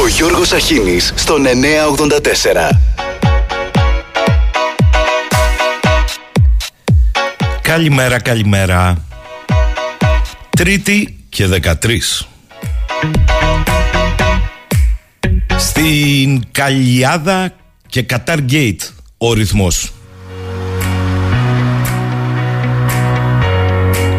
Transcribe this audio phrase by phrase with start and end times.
[0.00, 2.70] Ο Γιώργος Αχίνης στον 984.
[7.62, 9.04] Καλημέρα, καλημέρα.
[10.50, 12.26] Τρίτη και 13.
[15.56, 17.52] Στην Καλιάδα
[17.86, 18.82] και Κατάρ Γκέιτ
[19.18, 19.92] ο ρυθμός.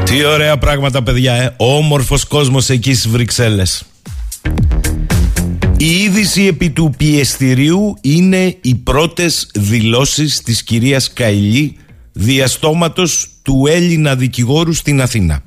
[0.04, 1.54] Τι ωραία πράγματα παιδιά, ε.
[1.58, 3.84] Όμορφος κόσμος εκεί στις Βρυξέλλες.
[5.82, 11.78] Η είδηση επί του πιεστηρίου είναι οι πρώτες δηλώσεις της κυρίας Καηλή
[12.12, 15.44] διαστόματος του Έλληνα δικηγόρου στην Αθήνα.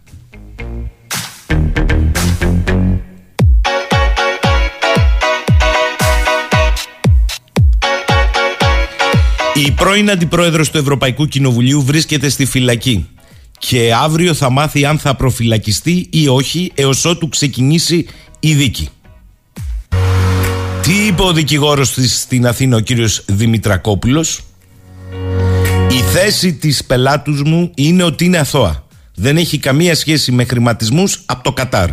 [9.54, 13.06] Η πρώην Αντιπρόεδρος του Ευρωπαϊκού Κοινοβουλίου βρίσκεται στη φυλακή
[13.58, 18.06] και αύριο θα μάθει αν θα προφυλακιστεί ή όχι έως ότου ξεκινήσει
[18.40, 18.88] η δίκη.
[20.82, 24.40] Τι είπε ο δικηγόρος της στην Αθήνα ο κύριος Δημητρακόπουλος;
[25.90, 28.86] Η θέση της πελάτους μου είναι ότι είναι αθώα.
[29.14, 31.88] Δεν έχει καμία σχέση με χρηματισμούς από το Κατάρ.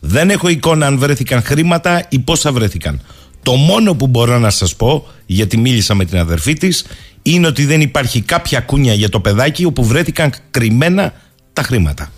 [0.00, 3.00] Δεν έχω εικόνα αν βρέθηκαν χρήματα ή πόσα βρέθηκαν.
[3.42, 6.84] Το μόνο που μπορώ να σας πω Γιατί μίλησα με την αδερφή της
[7.22, 11.12] Είναι ότι δεν υπάρχει κάποια κούνια για το παιδάκι Όπου βρέθηκαν κρυμμένα
[11.52, 12.10] τα χρήματα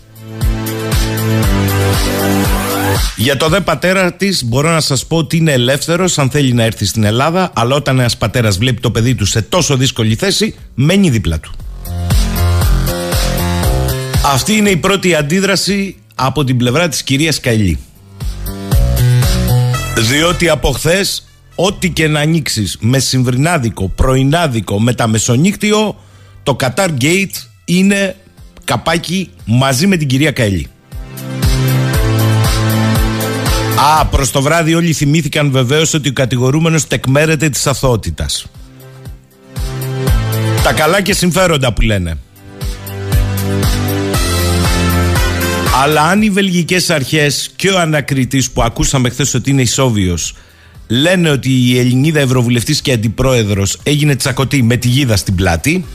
[3.15, 6.63] για το δε πατέρα της, μπορώ να σας πω ότι είναι ελεύθερος αν θέλει να
[6.63, 10.55] έρθει στην Ελλάδα, αλλά όταν ένας πατέρας βλέπει το παιδί του σε τόσο δύσκολη θέση,
[10.73, 11.51] μένει δίπλα του.
[14.25, 17.79] Αυτή είναι η πρώτη αντίδραση από την πλευρά της κυρίας Καηλή.
[19.97, 25.95] Διότι από χθες, ό,τι και να ανοίξεις με συμβρινάδικο, πρωινάδικο, με τα μεσονύκτιο,
[26.43, 28.15] το Qatar Gate είναι
[28.63, 30.67] καπάκι μαζί με την κυρία Καηλή.
[33.75, 38.45] Α, προς το βράδυ όλοι θυμήθηκαν βεβαίως ότι ο κατηγορούμενος τεκμέρεται της αθωότητας.
[40.63, 42.17] Τα καλά και συμφέροντα που λένε.
[45.83, 50.35] Αλλά αν οι βελγικές αρχές και ο ανακριτής που ακούσαμε χθες ότι είναι ισόβιος
[50.87, 55.85] λένε ότι η Ελληνίδα Ευρωβουλευτής και Αντιπρόεδρος έγινε τσακωτή με τη γίδα στην πλάτη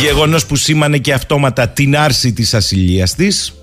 [0.00, 3.54] γεγονός που σήμανε και αυτόματα την άρση της ασυλίας της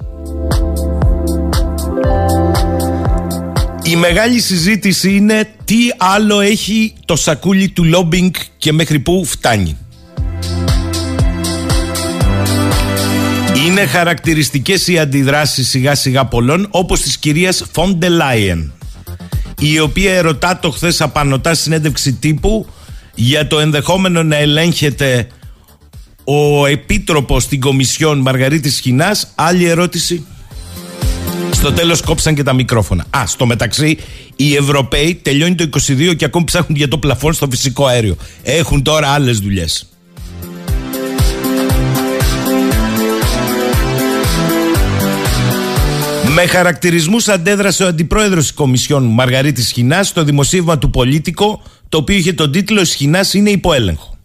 [3.89, 9.77] Η μεγάλη συζήτηση είναι τι άλλο έχει το σακούλι του λόμπινγκ και μέχρι πού φτάνει.
[13.65, 18.71] Είναι χαρακτηριστικές οι αντιδράσεις σιγά σιγά πολλών όπως της κυρίας Φόντε Λάιεν
[19.59, 22.67] η οποία ερωτά το χθες απανωτά συνέντευξη τύπου
[23.15, 25.27] για το ενδεχόμενο να ελέγχεται
[26.23, 29.31] ο επίτροπος στην Κομισιόν Μαργαρίτης Σχοινάς.
[29.35, 30.25] Άλλη ερώτηση.
[31.59, 33.05] Στο τέλος κόψαν και τα μικρόφωνα.
[33.09, 33.97] Α, στο μεταξύ,
[34.35, 38.17] οι Ευρωπαίοι τελειώνει το 22 και ακόμη ψάχνουν για το πλαφόν στο φυσικό αέριο.
[38.43, 39.89] Έχουν τώρα άλλες δουλειές.
[46.35, 52.15] Με χαρακτηρισμούς αντέδρασε ο αντιπρόεδρος της Κομισιόν Μαργαρίτης Σχοινάς στο δημοσίευμα του Πολίτικο, το οποίο
[52.15, 54.17] είχε τον τίτλο «Σχοινάς είναι υποέλεγχο».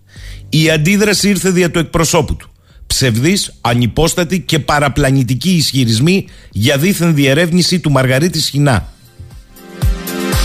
[0.49, 2.53] Η αντίδραση ήρθε δια του εκπροσώπου του
[2.94, 8.88] ψευδής, ανυπόστατη και παραπλανητική ισχυρισμοί για δίθεν διερεύνηση του Μαργαρίτη Σχοινά.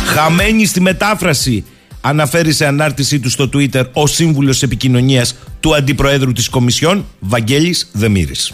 [0.06, 1.64] Χαμένη στη μετάφραση
[2.02, 8.54] αναφέρει σε ανάρτησή του στο Twitter ο σύμβουλος επικοινωνίας του Αντιπροέδρου της Κομισιόν, Βαγγέλης Δεμήρης.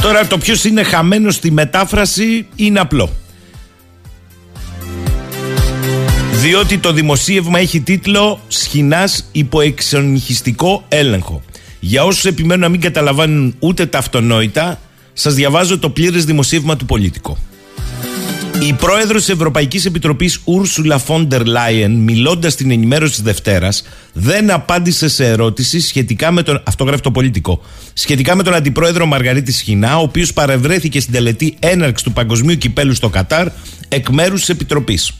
[0.00, 3.10] Τώρα το ποιος είναι χαμένος στη μετάφραση είναι απλό.
[6.40, 11.42] Διότι το δημοσίευμα έχει τίτλο Σχοινάς υπό εξονυχιστικό έλεγχο.
[11.80, 14.80] Για όσους επιμένουν να μην καταλαβαίνουν ούτε τα αυτονόητα,
[15.12, 17.38] σας διαβάζω το πλήρες δημοσίευμα του Πολίτικο.
[18.68, 25.08] Η πρόεδρος της Ευρωπαϊκής Επιτροπής Ούρσουλα Φόντερ Λάιεν, μιλώντας στην ενημέρωση της Δευτέρας, δεν απάντησε
[25.08, 26.62] σε ερώτηση σχετικά με τον.
[26.64, 27.62] Αυτό γράφει το Πολίτικο.
[27.92, 32.94] Σχετικά με τον αντιπρόεδρο Μαργαρίτη Σχοινά, ο οποίος παρευρέθηκε στην τελετή έναρξης του Παγκοσμίου Κυπέλου
[32.94, 33.48] στο Κατάρ
[33.88, 35.12] εκ μέρους της Επιτροπής.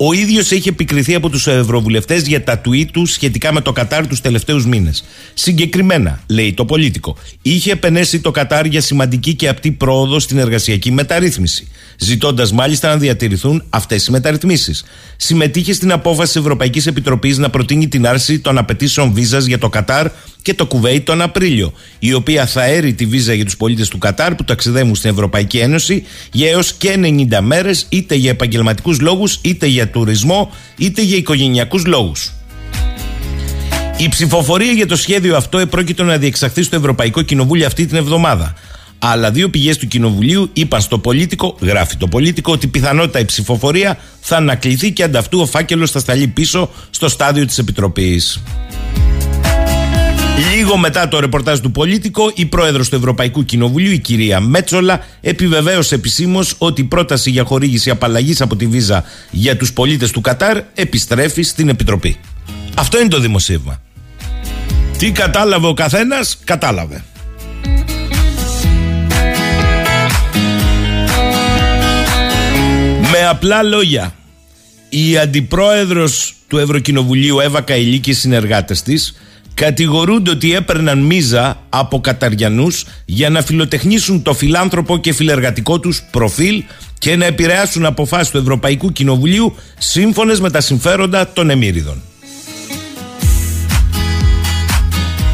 [0.00, 4.06] Ο ίδιος έχει επικριθεί από τους ευρωβουλευτές για τα tweet τους σχετικά με το Κατάρ
[4.06, 5.04] τους τελευταίους μήνες.
[5.34, 10.92] Συγκεκριμένα, λέει το πολίτικο, είχε επενέσει το Κατάρ για σημαντική και απτή πρόοδο στην εργασιακή
[10.92, 11.68] μεταρρύθμιση,
[11.98, 14.84] ζητώντας μάλιστα να διατηρηθούν αυτές οι μεταρρυθμίσεις.
[15.16, 20.10] Συμμετείχε στην απόφαση Ευρωπαϊκής Επιτροπής να προτείνει την άρση των απαιτήσεων βίζας για το Κατάρ
[20.48, 23.98] και το Κουβέιτ τον Απρίλιο, η οποία θα έρει τη βίζα για τους πολίτες του
[23.98, 29.38] Κατάρ που ταξιδεύουν στην Ευρωπαϊκή Ένωση για έως και 90 μέρες, είτε για επαγγελματικούς λόγους,
[29.42, 32.32] είτε για τουρισμό, είτε για οικογενειακούς λόγους.
[33.96, 38.54] Η ψηφοφορία για το σχέδιο αυτό επρόκειτο να διεξαχθεί στο Ευρωπαϊκό Κοινοβούλιο αυτή την εβδομάδα.
[38.98, 43.98] Αλλά δύο πηγές του Κοινοβουλίου είπαν στο πολίτικο, γράφει το πολίτικο, ότι πιθανότητα η ψηφοφορία
[44.20, 48.42] θα ανακληθεί και ανταυτού ο φάκελος θα σταλεί πίσω στο στάδιο της Επιτροπής.
[50.38, 55.94] Λίγο μετά το ρεπορτάζ του Πολίτικο, η πρόεδρος του Ευρωπαϊκού Κοινοβουλίου, η κυρία Μέτσολα, επιβεβαίωσε
[55.94, 60.60] επισήμως ότι η πρόταση για χορήγηση απαλλαγής από τη Βίζα για τους πολίτες του Κατάρ
[60.74, 62.16] επιστρέφει στην Επιτροπή.
[62.76, 63.80] Αυτό είναι το δημοσίευμα.
[64.98, 67.04] Τι κατάλαβε ο καθένας, κατάλαβε.
[73.10, 74.14] Με απλά λόγια,
[74.88, 79.14] η αντιπρόεδρος του Ευρωκοινοβουλίου Εύα Καηλή και οι συνεργάτες της
[79.58, 86.62] κατηγορούνται ότι έπαιρναν μίζα από Καταριανούς για να φιλοτεχνήσουν το φιλάνθρωπο και φιλεργατικό τους προφίλ
[86.98, 92.02] και να επηρεάσουν αποφάσεις του Ευρωπαϊκού Κοινοβουλίου σύμφωνες με τα συμφέροντα των εμμύριδων.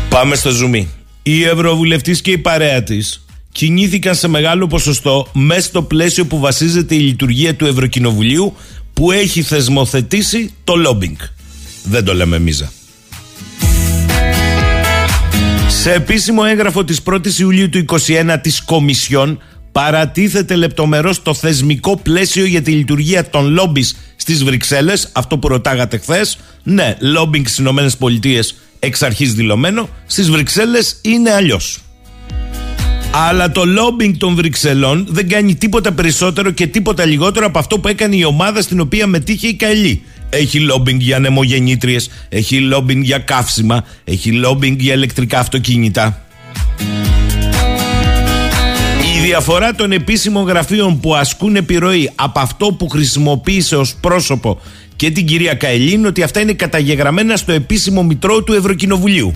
[0.09, 0.89] Πάμε στο ζουμί.
[1.23, 6.95] Η Ευρωβουλευτής και η παρέα της κινήθηκαν σε μεγάλο ποσοστό μέσα στο πλαίσιο που βασίζεται
[6.95, 8.57] η λειτουργία του Ευρωκοινοβουλίου
[8.93, 11.17] που έχει θεσμοθετήσει το λόμπινγκ.
[11.85, 12.73] Δεν το λέμε μίζα.
[15.83, 19.43] Σε επίσημο έγγραφο της 1ης Ιουλίου του 2021 της Κομισιόν
[19.73, 25.99] παρατίθεται λεπτομερώς το θεσμικό πλαίσιο για τη λειτουργία των λόμπις στις Βρυξέλλες, αυτό που ρωτάγατε
[25.99, 26.39] χθες.
[26.63, 31.79] Ναι, λόμπινγκ στις Ηνωμένες Πολιτείες εξ αρχής δηλωμένο, στις Βρυξέλλες είναι αλλιώς.
[33.11, 37.89] Αλλά το λόμπινγκ των Βρυξελών δεν κάνει τίποτα περισσότερο και τίποτα λιγότερο από αυτό που
[37.89, 40.03] έκανε η ομάδα στην οποία μετήχε η Καηλή.
[40.37, 41.99] Έχει λόμπινγκ για νεμογεννήτριε,
[42.29, 46.25] έχει λόμπινγκ για καύσιμα, έχει λόμπινγκ για ηλεκτρικά αυτοκίνητα.
[49.17, 54.61] Η διαφορά των επίσημων γραφείων που ασκούν επιρροή από αυτό που χρησιμοποίησε ως πρόσωπο
[54.97, 59.35] και την κυρία Καηλή είναι ότι αυτά είναι καταγεγραμμένα στο επίσημο μητρό του Ευρωκοινοβουλίου.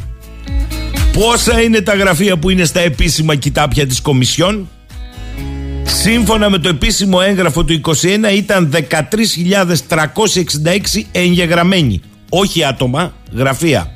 [1.13, 4.69] Πόσα είναι τα γραφεία που είναι στα επίσημα κοιτάπια της Κομισιόν;
[5.89, 7.95] Σύμφωνα με το επίσημο έγγραφο του 21
[8.35, 8.97] ήταν 13.366
[11.13, 12.01] εγγεγραμμένοι.
[12.29, 13.93] Όχι άτομα, γραφεία.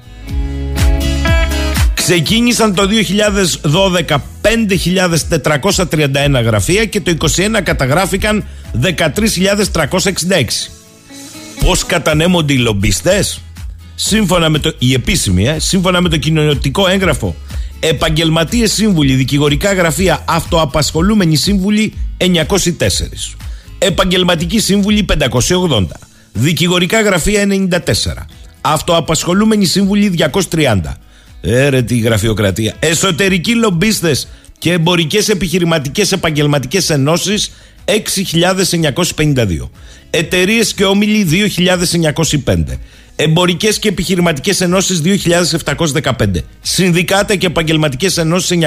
[1.94, 2.88] Ξεκίνησαν το
[3.62, 7.26] 2012 5.431 γραφεία και το 2021
[7.62, 8.44] καταγράφηκαν
[8.82, 8.94] 13.366.
[11.64, 13.40] Πώς κατανέμονται οι λομπίστες;
[13.94, 17.36] Σύμφωνα με το, η επίσημη, ε, σύμφωνα με το κοινωνικό έγγραφο
[17.84, 22.24] Επαγγελματίες σύμβουλοι, δικηγορικά γραφεία, αυτοαπασχολούμενοι σύμβουλοι 904.
[23.78, 25.06] Επαγγελματικοί σύμβουλοι
[25.48, 25.86] 580.
[26.32, 27.80] Δικηγορικά γραφεία 94.
[28.60, 30.14] Αυτοαπασχολούμενοι σύμβουλοι
[30.50, 30.80] 230.
[31.40, 32.74] Έρε τη γραφειοκρατία.
[32.78, 34.28] Εσωτερικοί λομπίστες
[34.58, 37.50] και εμπορικές επιχειρηματικές επαγγελματικές ενώσεις
[37.84, 39.70] 6.952.
[40.10, 41.50] Εταιρείες και όμιλοι
[42.44, 42.78] 2.905.
[43.16, 46.42] Εμπορικές και επιχειρηματικές ενώσεις 2.715.
[46.60, 48.58] Συνδικάτα και επαγγελματικές ενώσεις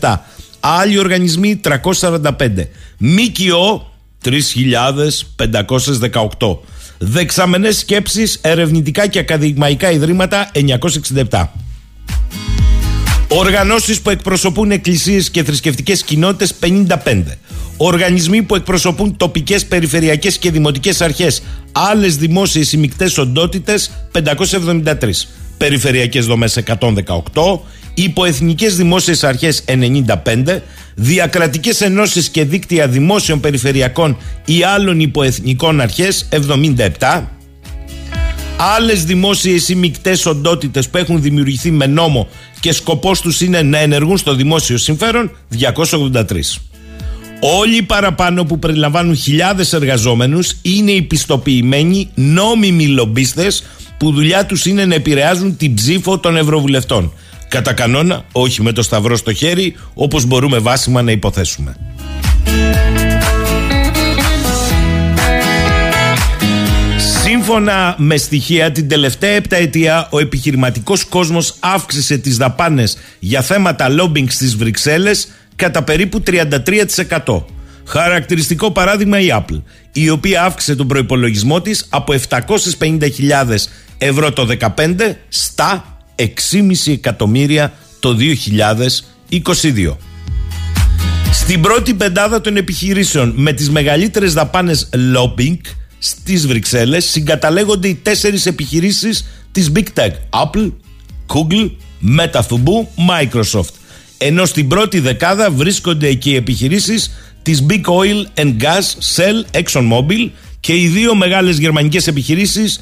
[0.00, 0.16] 987.
[0.60, 2.68] Άλλοι οργανισμοί 345.
[2.98, 3.90] ΜΚΟ
[4.24, 6.58] 3.518.
[6.98, 11.52] Δεξαμενές σκέψεις, ερευνητικά και ακαδημαϊκά ιδρύματα 967.
[13.36, 17.38] Οργανώσεις που εκπροσωπούν εκκλησίες και θρησκευτικές κοινότητες 55.
[17.76, 21.42] Οργανισμοί που εκπροσωπούν τοπικές, περιφερειακές και δημοτικές αρχές,
[21.72, 25.28] άλλες δημόσιες ημικτές οντότητες 573.
[25.56, 27.62] Περιφερειακές δομές 118.
[27.94, 30.62] Υποεθνικές δημόσιες αρχές 95.
[30.94, 37.28] Διακρατικές ενώσεις και δίκτυα δημόσιων περιφερειακών ή άλλων υποεθνικών αρχές 77
[38.64, 42.28] Άλλες δημόσιες ή μεικτές οντότητες που έχουν δημιουργηθεί με νόμο
[42.60, 46.24] και σκοπός τους είναι να ενεργούν στο δημόσιο συμφέρον 283.
[47.40, 53.64] Όλοι οι παραπάνω που περιλαμβάνουν χιλιάδες εργαζόμενους είναι οι πιστοποιημένοι νόμιμοι λομπίστες
[53.98, 57.12] που δουλειά τους είναι να επηρεάζουν την ψήφο των ευρωβουλευτών.
[57.48, 61.76] Κατά κανόνα, όχι με το σταυρό στο χέρι, όπως μπορούμε βάσιμα να υποθέσουμε.
[67.44, 74.26] Σύμφωνα με στοιχεία, την τελευταία επταετία ο επιχειρηματικός κόσμος αύξησε τις δαπάνες για θέματα lobbying
[74.28, 76.22] στις Βρυξέλλες κατά περίπου
[77.26, 77.44] 33%.
[77.84, 83.68] Χαρακτηριστικό παράδειγμα η Apple, η οποία αύξησε τον προϋπολογισμό της από 750.000
[83.98, 84.46] ευρώ το
[84.76, 86.26] 2015 στα 6,5
[86.92, 89.96] εκατομμύρια το 2022.
[91.32, 95.60] Στην πρώτη πεντάδα των επιχειρήσεων με τις μεγαλύτερες δαπάνες lobbying
[96.04, 100.10] στις Βρυξέλλες συγκαταλέγονται οι τέσσερις επιχειρήσεις της Big Tech.
[100.44, 100.72] Apple,
[101.26, 101.70] Google,
[102.18, 103.72] Meta Fubu, Microsoft.
[104.18, 107.10] Ενώ στην πρώτη δεκάδα βρίσκονται εκεί οι επιχειρήσεις
[107.42, 110.30] της Big Oil and Gas, Shell, ExxonMobil
[110.60, 112.80] και οι δύο μεγάλες γερμανικές επιχειρήσεις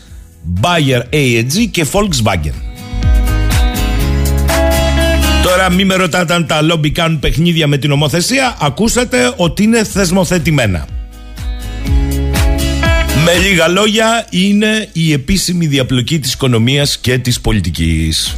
[0.60, 2.54] Bayer AEG και Volkswagen.
[5.42, 8.56] Τώρα μην με ρωτάτε αν τα λόμπι κάνουν παιχνίδια με την ομοθεσία.
[8.60, 10.86] Ακούσατε ότι είναι θεσμοθετημένα
[13.24, 18.36] Με λίγα λόγια είναι η επίσημη διαπλοκή της οικονομίας και της πολιτικής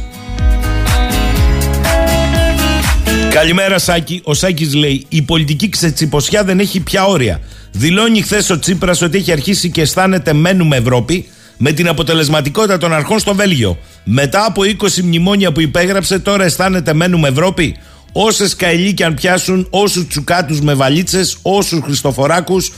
[3.33, 4.21] Καλημέρα Σάκη.
[4.23, 7.41] Ο Σάκης λέει η πολιτική ξετσιποσιά δεν έχει πια όρια.
[7.71, 12.93] Δηλώνει χθες ο Τσίπρας ότι έχει αρχίσει και αισθάνεται μένουμε Ευρώπη με την αποτελεσματικότητα των
[12.93, 13.77] αρχών στο Βέλγιο.
[14.03, 17.77] Μετά από 20 μνημόνια που υπέγραψε, τώρα αισθάνεται μένουμε Ευρώπη.
[18.11, 22.71] Όσες καηλοί και αν πιάσουν, όσους τσουκάτους με βαλίτσες, όσους Χριστοφοράκους,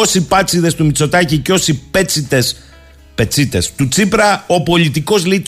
[0.00, 2.56] όσοι πάτσιδες του Μητσοτάκη και όσοι πέτσιτες
[3.14, 5.44] πετσίτες του Τσίπρα, ο πολιτικός λέει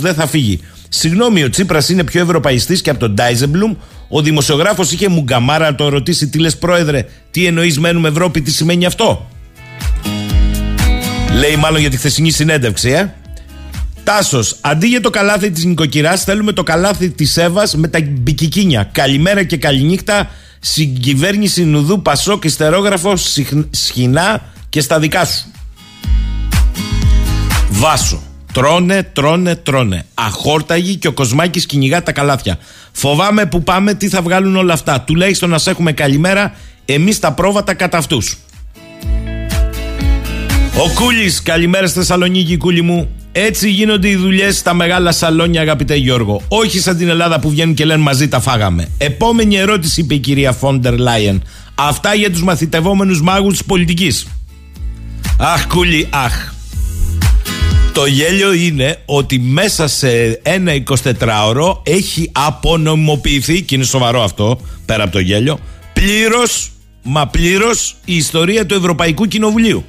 [0.00, 0.60] δεν θα φύγει.
[0.88, 3.74] Συγγνώμη, ο Τσίπρας είναι πιο ευρωπαϊστής και από τον Ντάιζεμπλουμ.
[4.08, 8.50] Ο δημοσιογράφος είχε μουγκαμάρα να το ρωτήσει τι λες, Πρόεδρε, τι εννοείς μένουμε Ευρώπη, τι
[8.50, 9.30] σημαίνει αυτό;
[11.38, 13.14] Λέει μάλλον για τη χθεσινή συνέντευξη, ε.
[14.04, 18.88] Τάσος, αντί για το καλάθι της νοικοκυράς, θέλουμε το καλάθι της Εύας με τα μπικικίνια.
[18.92, 20.30] Καλημέρα και καληνύχτα.
[20.60, 23.14] Συγκυβέρνηση Νουδού Πασό και στερόγραφο
[23.70, 25.44] σχοινά και στα δικά σου.
[27.70, 28.22] Βάσο.
[28.52, 30.06] Τρώνε, τρώνε, τρώνε.
[30.14, 32.58] Αχόρταγοι και ο Κοσμάκης κυνηγά τα καλάθια.
[32.92, 35.00] Φοβάμαι που πάμε τι θα βγάλουν όλα αυτά.
[35.00, 38.36] Τουλάχιστον να σε έχουμε καλημέρα, εμείς τα πρόβατα κατά αυτούς.
[40.76, 43.08] Ο Κούλης, καλημέρα στη Θεσσαλονίκη, Κούλη μου.
[43.32, 46.42] Έτσι γίνονται οι δουλειές στα μεγάλα σαλόνια, αγαπητέ Γιώργο.
[46.48, 48.88] Όχι σαν την Ελλάδα που βγαίνουν και λένε μαζί τα φάγαμε.
[48.98, 51.42] Επόμενη ερώτηση, είπε η κυρία Φόντερ Λάιεν.
[51.74, 54.26] Αυτά για τους μαθητευόμενους μάγους της πολιτικής.
[55.38, 56.52] Αχ, Κούλη, αχ.
[57.92, 65.02] Το γέλιο είναι ότι μέσα σε ένα 24ωρο έχει απονομοποιηθεί, και είναι σοβαρό αυτό, πέρα
[65.02, 65.58] από το γέλιο,
[65.92, 66.70] πλήρως,
[67.02, 69.84] μα πλήρως η ιστορία του Ευρωπαϊκού Κοινοβουλίου.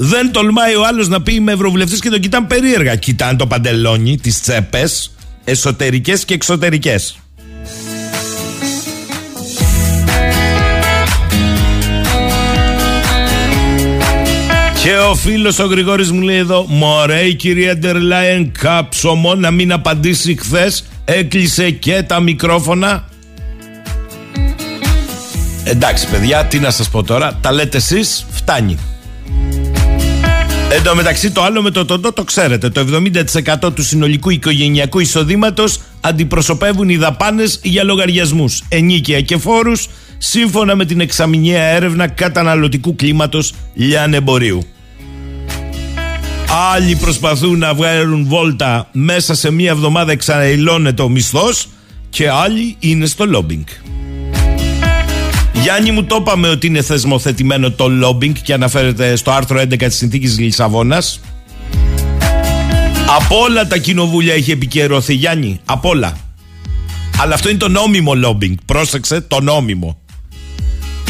[0.00, 2.96] Δεν τολμάει ο άλλος να πει είμαι ευρωβουλευτής και τον κοιτάνε περίεργα.
[2.96, 5.14] Κοιτάνε το παντελόνι, τις τσέπες,
[5.44, 7.18] εσωτερικές και εξωτερικές.
[14.82, 19.72] Και ο φίλος ο Γρηγόρης μου λέει εδώ: Μωρέ, η κυρία Ντερλάιεν κάψωμο να μην
[19.72, 20.84] απαντήσει χθες.
[21.04, 23.08] Έκλεισε και τα μικρόφωνα.
[25.64, 27.38] Εντάξει, παιδιά, τι να σας πω τώρα.
[27.40, 28.78] Τα λέτε εσείς, φτάνει.
[30.70, 32.68] Εν τω μεταξύ, το άλλο με το τοντό το ξέρετε.
[32.68, 32.86] Το
[33.64, 40.84] 70% του συνολικού οικογενειακού εισοδήματος αντιπροσωπεύουν οι δαπάνες για λογαριασμούς, ενίκεια και φόρους, σύμφωνα με
[40.84, 44.66] την εξαμηνιαία έρευνα καταναλωτικού κλίματος λιανεμπορίου.
[46.74, 51.68] Άλλοι προσπαθούν να βγάλουν βόλτα μέσα σε μία εβδομάδα εξαναιλώνεται ο μισθός
[52.10, 53.64] και άλλοι είναι στο λόμπινγκ.
[55.62, 59.96] Γιάννη μου το είπαμε ότι είναι θεσμοθετημένο το λόμπινγκ και αναφέρεται στο άρθρο 11 της
[59.96, 61.20] συνθήκης Λισαβόνας.
[63.16, 66.16] Από όλα τα κοινοβούλια έχει επικαιρωθεί Γιάννη, από όλα.
[67.20, 69.98] Αλλά αυτό είναι το νόμιμο λόμπινγκ, πρόσεξε το νόμιμο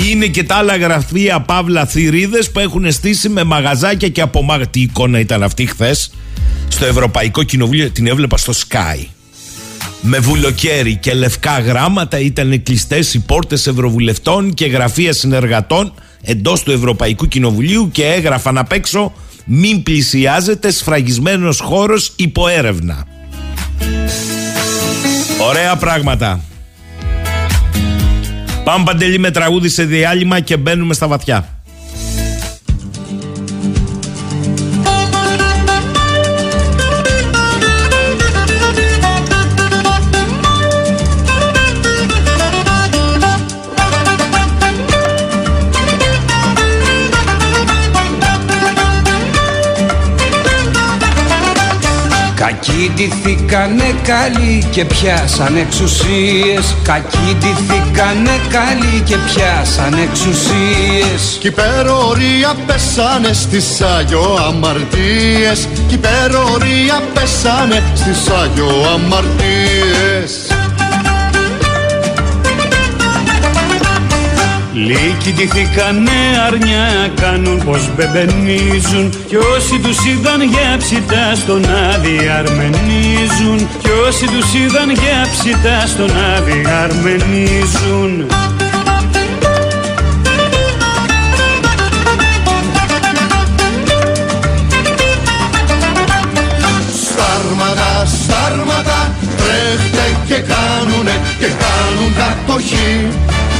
[0.07, 4.81] είναι και τα άλλα γραφεία παύλα θηρίδες που έχουν στήσει με μαγαζάκια και από Τι
[4.81, 6.11] εικόνα ήταν αυτή χθες
[6.69, 9.18] στο Ευρωπαϊκό Κοινοβούλιο, την έβλεπα στο Sky.
[10.01, 16.71] Με βουλοκαίρι και λευκά γράμματα ήταν κλειστές οι πόρτες Ευρωβουλευτών και γραφεία συνεργατών εντός του
[16.73, 19.13] Ευρωπαϊκού Κοινοβουλίου και έγραφαν απ' έξω
[19.45, 23.07] μην πλησιάζεται σφραγισμένος χώρος υποέρευνα.
[25.49, 26.41] Ωραία πράγματα.
[28.65, 31.58] Πάμε παντελή με τραγούδι σε διάλειμμα και μπαίνουμε στα βαθιά.
[52.99, 56.75] Ντυθήκανε καλοί και πιάσαν εξουσίες.
[56.83, 61.37] Κακοί ντυθήκανε καλοί και πιάσαν εξουσίες.
[61.41, 65.69] Κι υπερορία πέσανε στις Άγιο αμαρτίες.
[65.89, 70.58] Κι υπερορία πέσανε στις Άγιο αμαρτίες
[74.87, 79.13] Λύκοι ντυθήκανε αρνιά κάνουν πως μπεμπενίζουν.
[79.27, 83.69] Κι όσοι τους είδαν για ψητά στον άδει αρμενίζουν.
[83.83, 88.27] Κι όσοι τους είδαν για ψητά στον άδει αρμενίζουν.
[97.03, 103.09] Στάρματα, στάρματα, τρέχτε και κάνουνε και κάνουν κατοχή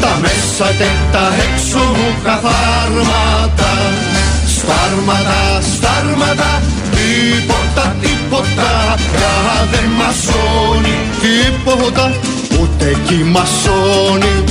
[0.01, 3.73] τα μέσα και τα έξω μου καθάρματα.
[4.55, 5.41] Στάρματα,
[5.73, 6.51] στάρματα,
[6.95, 8.71] τίποτα, τίποτα
[9.13, 12.13] πια δεν μασώνει Τίποτα,
[12.61, 14.45] ούτε κι μασώνει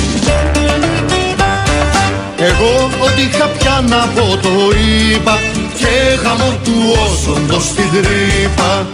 [2.39, 4.49] εγώ ό,τι είχα πια να πω το
[5.13, 5.39] είπα
[5.77, 6.73] Και γαμώ του
[7.05, 8.85] όσοντος στην τρύπα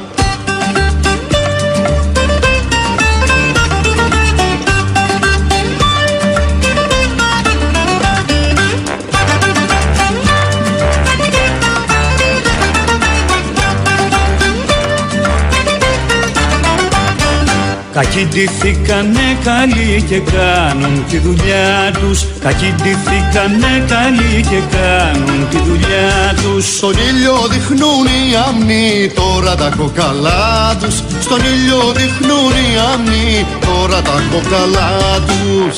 [17.94, 22.26] Κακοί ντυθήκανε καλοί και κάνουν τη δουλειά τους.
[22.40, 26.76] Κακοί ντυθήκανε καλοί και κάνουν τη δουλειά τους.
[26.76, 30.96] Στον ήλιο δειχνούν οι αμνοί τώρα τα κοκαλά τους.
[31.22, 34.92] Στον ήλιο δειχνούν οι αμνοί τώρα τα κοκαλά
[35.28, 35.78] τους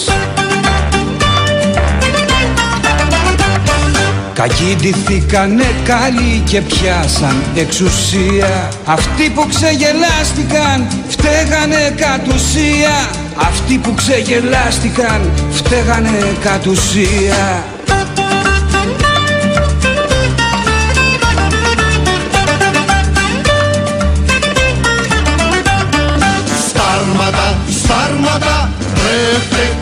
[4.36, 8.70] Κακοί ντυθήκανε καλοί και πιάσαν εξουσία.
[8.86, 13.10] Αυτοί που ξεγελάστηκαν φταίγανε κατ' ουσία.
[13.36, 17.64] Αυτοί που ξεγελάστηκαν φταίγανε κατ' ουσία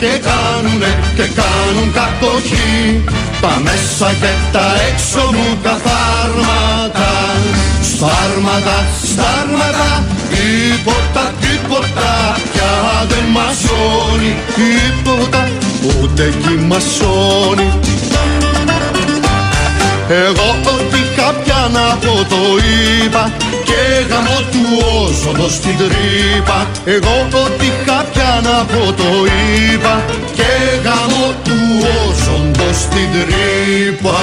[0.04, 3.04] και κάνουνε και κάνουν κατοχή.
[3.40, 7.10] Τα μέσα και τα έξω μου τα φάρματα
[7.90, 8.76] Στάρματα,
[9.10, 12.72] στάρματα, τίποτα, τίποτα πια
[13.08, 15.48] δεν μασώνει Τίποτα,
[16.00, 17.68] ούτε κι μασώνει
[20.08, 22.42] εγώ ό,τι κάποια να πω το
[23.04, 23.32] είπα
[23.64, 24.64] Και γαμώ του
[25.02, 26.58] όσοντος στην τρύπα.
[26.84, 29.10] Εγώ ό,τι κάποια να πω το
[29.72, 30.04] είπα
[30.34, 30.50] Και
[30.84, 31.58] γαμώ του
[32.08, 34.18] όσοντος στην τρύπα.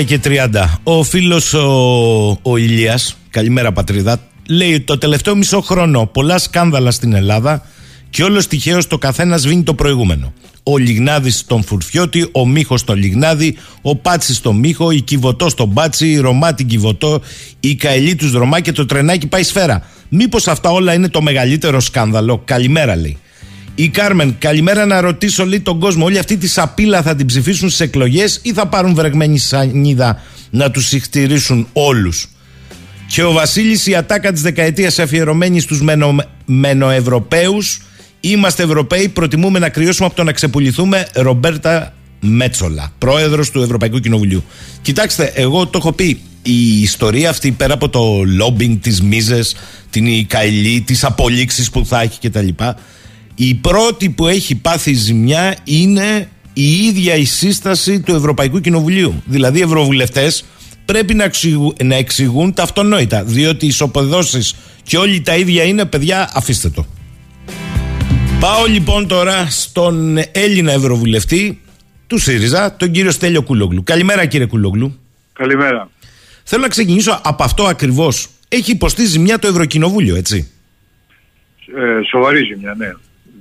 [0.00, 0.64] 10 και 30.
[0.82, 7.12] Ο φίλος ο, ο Ηλίας, καλημέρα πατρίδα, λέει το τελευταίο μισό χρόνο πολλά σκάνδαλα στην
[7.14, 7.62] Ελλάδα
[8.12, 10.32] και όλος τυχαίως το καθένας σβήνει το προηγούμενο.
[10.62, 15.72] Ο Λιγνάδης στον Φουρφιώτη, ο Μίχος στον Λιγνάδη, ο Πάτσι στον Μίχο, η Κιβωτό στον
[15.72, 17.20] Πάτσι, η Ρωμά την Κιβωτό,
[17.60, 19.86] η Καηλή τους Ρωμά και το τρενάκι πάει σφαίρα.
[20.08, 23.18] Μήπως αυτά όλα είναι το μεγαλύτερο σκάνδαλο; Καλημέρα λέει.
[23.74, 26.04] Η Κάρμεν, καλημέρα να ρωτήσω λέει τον κόσμο.
[26.04, 30.70] Όλη αυτή τη σαπίλα θα την ψηφίσουν στι εκλογές ή θα πάρουν βρεγμένη σανίδα να
[30.70, 32.28] τους συχτηρίσουν όλους;
[33.06, 37.80] Και ο Βασίλης, η ατάκα της δεκαετίας αφιερωμένη στους μενο, μενοευρωπαίους.
[38.24, 41.08] Είμαστε Ευρωπαίοι, προτιμούμε να κρυώσουμε από το να ξεπουληθούμε.
[41.14, 44.44] Ρομπέρτα Μέτσολα, πρόεδρος του Ευρωπαϊκού Κοινοβουλίου.
[44.82, 46.20] Κοιτάξτε, εγώ το έχω πει.
[46.42, 49.56] Η ιστορία αυτή πέρα από το λόμπινγκ, τι μίζες,
[49.90, 52.48] την καηλή, τις απολύξεις που θα έχει κτλ.
[53.34, 59.22] Η πρώτη που έχει πάθει ζημιά είναι η ίδια η σύσταση του Ευρωπαϊκού Κοινοβουλίου.
[59.26, 60.44] Δηλαδή, οι ευρωβουλευτές
[60.84, 63.24] πρέπει να, εξηγούν, να εξηγούν τα αυτονόητα.
[63.24, 66.86] Διότι οι ισοπεδώσεις και όλοι τα ίδια είναι, παιδιά, αφήστε το.
[68.42, 71.60] Πάω λοιπόν τώρα στον Έλληνα Ευρωβουλευτή
[72.06, 73.82] του ΣΥΡΙΖΑ, τον κύριο Στέλιο Κούλογλου.
[73.82, 74.98] Καλημέρα κύριε Κούλογλου.
[75.32, 75.90] Καλημέρα.
[76.44, 78.28] Θέλω να ξεκινήσω από αυτό ακριβώς.
[78.48, 80.52] Έχει υποστεί ζημιά το Ευρωκοινοβούλιο, έτσι;
[81.76, 82.92] Ε, σοβαρή ζημιά, ναι.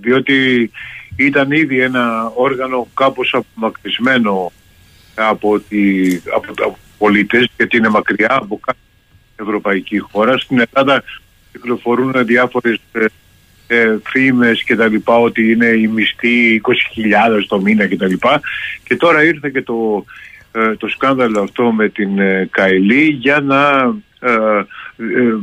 [0.01, 0.71] Διότι
[1.15, 4.51] ήταν ήδη ένα όργανο κάπως απομακρυσμένο
[5.15, 8.79] από, τη, από τα πολίτες γιατί είναι μακριά από κάθε
[9.35, 10.37] ευρωπαϊκή χώρα.
[10.37, 11.03] Στην Ελλάδα
[11.51, 12.79] κυκλοφορούν διάφορες
[13.71, 18.07] ε, ε, φήμες και τα λοιπά ότι είναι η μισθή 20.000 το μήνα και τα
[18.07, 18.41] λοιπά
[18.83, 20.05] και τώρα ήρθε και το,
[20.51, 24.63] ε, το σκάνδαλο αυτό με την ε, Καηλή για να ε,
[24.97, 25.37] ε,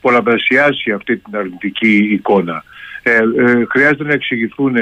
[0.00, 2.64] πολλαπλασιάσει αυτή την αρνητική εικόνα.
[3.02, 3.18] Ε,
[3.70, 4.74] χρειάζεται να εξηγηθούν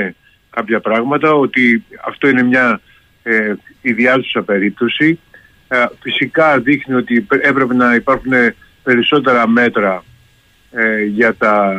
[0.51, 2.81] κάποια πράγματα ότι αυτό είναι μια
[3.23, 5.19] ε, ιδιάζουσα περίπτωση.
[6.03, 8.33] φυσικά δείχνει ότι έπρεπε να υπάρχουν
[8.83, 10.05] περισσότερα μέτρα
[11.09, 11.75] για τα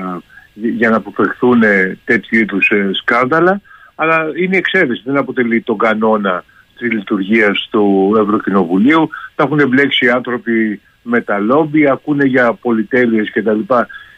[0.62, 3.62] για να αποφευχθούν ε, τέτοιου είδους ε, σκάνδαλα,
[3.96, 6.44] αλλά είναι εξαίρεση, δεν αποτελεί τον κανόνα
[6.78, 9.10] τη λειτουργία του Ευρωκοινοβουλίου.
[9.36, 13.60] Θα έχουν μπλέξει άνθρωποι με τα λόμπι, ακούνε για πολυτέλειες κτλ.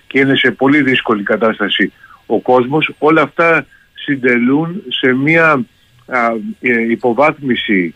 [0.07, 1.93] Και είναι σε πολύ δύσκολη κατάσταση
[2.25, 2.93] ο κόσμος.
[2.97, 5.65] Όλα αυτά συντελούν σε μια
[6.59, 7.95] ε, υποβάθμιση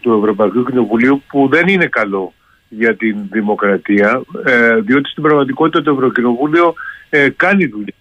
[0.00, 2.32] του Ευρωπαϊκού Κοινοβουλίου που δεν είναι καλό
[2.72, 4.22] για την δημοκρατία,
[4.84, 6.74] διότι στην πραγματικότητα το Ευρωκοινοβούλιο
[7.10, 7.94] ε, κάνει δουλειά.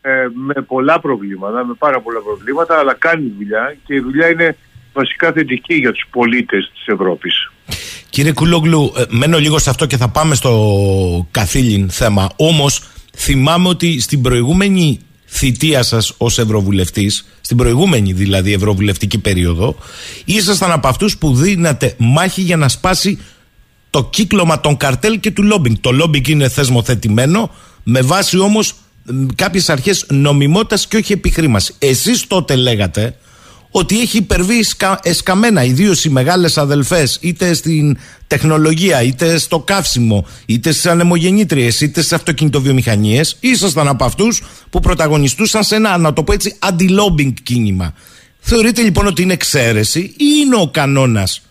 [0.00, 4.56] Ε, με πολλά προβλήματα, με πάρα πολλά προβλήματα, αλλά κάνει δουλειά και η δουλειά είναι
[4.92, 7.50] βασικά θετική για τους πολίτες της Ευρώπης.
[8.10, 12.30] Κύριε Κουλόγλου, ε, μένω λίγο σε αυτό και θα πάμε στο καθήλυν θέμα.
[12.36, 12.82] Όμως
[13.16, 19.76] θυμάμαι ότι στην προηγούμενη θητεία σας ως Ευρωβουλευτής, στην προηγούμενη δηλαδή Ευρωβουλευτική περίοδο,
[20.24, 23.18] ήσασταν από αυτούς που δίνατε μάχη για να σπάσει
[23.94, 25.76] το κύκλωμα των καρτέλ και του λόμπινγκ.
[25.80, 27.50] Το λόμπινγκ είναι θεσμοθετημένο,
[27.82, 28.74] με βάση όμως
[29.34, 31.74] κάποιες αρχές νομιμότητας και όχι επιχρήμαση.
[31.78, 33.16] Εσείς τότε λέγατε
[33.70, 40.26] ότι έχει υπερβεί εσκα, εσκαμμένα, ιδίως οι μεγάλες αδελφές, είτε στην τεχνολογία, είτε στο καύσιμο,
[40.46, 43.36] είτε στις ανεμογεννήτριες, είτε στις αυτοκινητοβιομηχανίες.
[43.40, 47.94] Ήσασταν από αυτούς που πρωταγωνιστούσαν σε ένα, να το πω έτσι, αντι-lobbying κίνημα.
[48.40, 51.42] Θεωρείτε λοιπόν ότι είναι εξαίρεση ή είναι ο κανόνας.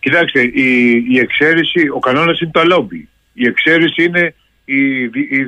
[0.00, 3.08] Κοιτάξτε, η, η εξαίρεση, ο κανόνας είναι το λόμπι.
[3.32, 4.34] Η εξαίρεση είναι
[4.64, 5.46] η, η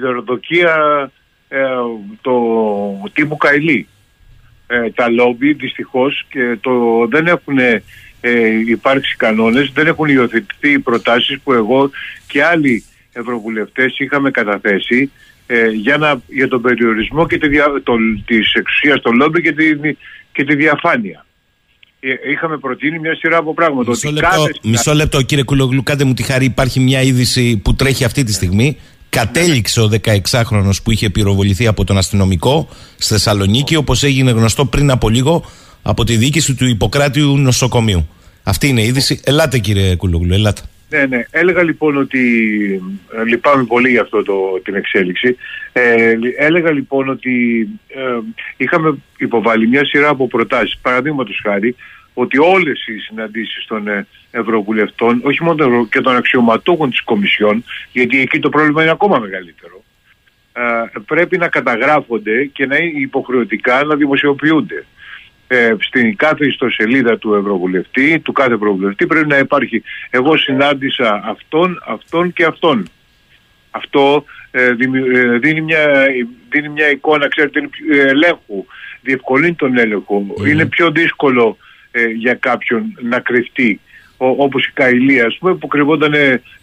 [1.49, 1.59] ε,
[2.21, 2.33] το
[3.13, 3.87] τύπου Καηλή
[4.67, 7.83] ε, τα λόμπι δυστυχώς και το, δεν έχουν ε,
[8.67, 11.91] υπάρξει κανόνες, δεν έχουν υιοθετηθεί οι προτάσεις που εγώ
[12.27, 15.11] και άλλοι ευρωβουλευτές είχαμε καταθέσει
[15.47, 17.95] ε, για, να, για τον περιορισμό και τη δια, το,
[18.27, 19.97] της εξουσίας των λόμπι και τη,
[20.33, 21.27] και τη διαφάνεια.
[22.05, 23.91] Ε, είχαμε προτείνει μια σειρά από πράγματα.
[23.91, 24.55] Μισό, λεπτό, κάθε...
[24.63, 28.33] μισό λεπτό κύριε Κουλογλου, κάντε μου τη χάρη, υπάρχει μια είδηση που τρέχει αυτή τη
[28.33, 28.77] στιγμή
[29.13, 34.91] Κατέληξε ο 16χρονος που είχε πυροβοληθεί από τον αστυνομικό στη Θεσσαλονίκη, όπως έγινε γνωστό πριν
[34.91, 35.45] από λίγο
[35.83, 38.09] από τη διοίκηση του Ιπποκράτιου νοσοκομείου.
[38.43, 39.21] Αυτή είναι η είδηση.
[39.25, 40.63] Ελάτε κύριε Κουλογλου, ελάτε.
[40.93, 41.25] Ναι, ναι.
[41.31, 42.23] Έλεγα λοιπόν ότι
[43.17, 45.37] ε, λυπάμαι πολύ για αυτό το, την εξέλιξη.
[45.73, 48.19] Ε, έλεγα λοιπόν ότι ε,
[48.57, 50.79] είχαμε υποβάλει μια σειρά από προτάσεις.
[50.83, 51.77] Παραδείγματος χάρη,
[52.15, 58.21] ότι όλες οι συναντήσεις των ε, Ευρωβουλευτών, όχι μόνο και των αξιωματούχων της Κομισιόν, γιατί
[58.21, 59.85] εκεί το πρόβλημα είναι ακόμα μεγαλύτερο,
[60.53, 64.85] ε, πρέπει να καταγράφονται και να είναι υποχρεωτικά να δημοσιοποιούνται.
[65.55, 69.83] Ε, στην κάθε ιστοσελίδα του Ευρωβουλευτή, του κάθε Ευρωβουλευτή πρέπει να υπάρχει.
[70.11, 72.89] Εγώ συνάντησα αυτόν, αυτόν και αυτόν.
[73.71, 74.25] Αυτό
[75.41, 76.07] δίνει, μια,
[76.49, 78.65] δίνει μια εικόνα, ξέρετε, ελέγχου,
[79.01, 80.27] διευκολύνει τον έλεγχο.
[80.47, 81.57] Είναι πιο δύσκολο
[81.91, 83.81] ε, για κάποιον να κρυφτεί.
[84.17, 86.15] Όπως η Καηλία ας πούμε που κρυβόταν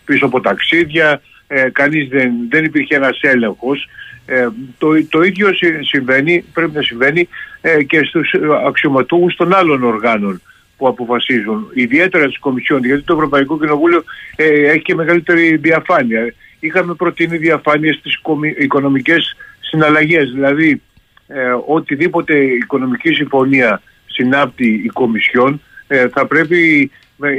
[0.06, 1.22] πίσω από ταξίδια.
[1.48, 3.88] Ε, κανείς δεν, δεν υπήρχε ένας έλεγχος
[4.30, 5.50] ε, το, το ίδιο
[5.82, 7.28] συμβαίνει, πρέπει να συμβαίνει
[7.62, 8.34] ε, και στους
[8.68, 10.42] αξιωματούχους των άλλων οργάνων
[10.78, 14.04] που αποφασίζουν, ιδιαίτερα της Κομισιόν, γιατί το Ευρωπαϊκό Κοινοβούλιο
[14.36, 16.34] ε, έχει και μεγαλύτερη διαφάνεια.
[16.60, 18.22] Είχαμε προτείνει διαφάνεια στις
[18.58, 20.82] οικονομικές συναλλαγές, δηλαδή
[21.28, 26.92] ε, οτιδήποτε οικονομική συμφωνία συνάπτει η Κομισιόν ε, θα πρέπει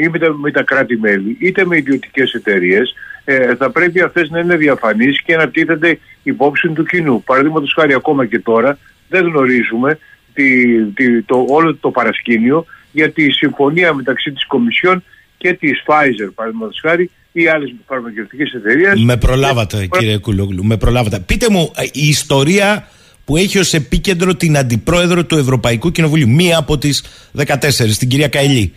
[0.03, 5.23] είτε με τα κράτη-μέλη είτε με ιδιωτικές εταιρείες ε, θα πρέπει αυτές να είναι διαφανείς
[5.23, 7.23] και να τίθενται υπόψη του κοινού.
[7.23, 8.79] Παραδείγματος χάρη, ακόμα και τώρα
[9.09, 9.99] δεν γνωρίζουμε
[10.35, 15.03] τη, τη, το, όλο το παρασκήνιο για τη συμφωνία μεταξύ της Κομισιόν
[15.37, 19.03] και της Pfizer, παραδείγματος χάρη, ή άλλες φαρμακευτικές εταιρείες.
[19.05, 20.65] Με προλάβατε, κύριε Κουλόγλου.
[20.65, 21.21] Με προλάβατε.
[21.21, 22.89] Πείτε μου, ε, η ιστορία
[23.25, 28.29] που έχει ως επίκεντρο την αντιπρόεδρο του Ευρωπαϊκού Κοινοβουλίου, μία από τις 14, την κυρία
[28.29, 28.73] Καηλή.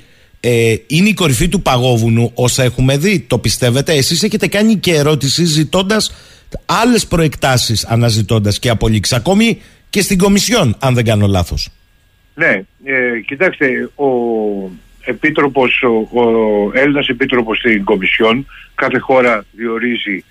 [0.46, 3.20] Ε, είναι η κορυφή του παγόβουνου όσα έχουμε δει.
[3.20, 6.12] Το πιστεύετε, εσείς έχετε κάνει και ερώτηση ζητώντας
[6.66, 11.70] άλλες προεκτάσεις, αναζητώντας και απολύξεις, ακόμη και στην Κομισιόν, αν δεν κάνω λάθος.
[12.36, 14.08] Ναι, ε, κοιτάξτε, ο
[15.06, 20.24] Επίτροπος, ο, ο Έλληνας Επίτροπος στην Κομισιόν, κάθε χώρα διορίζει ε,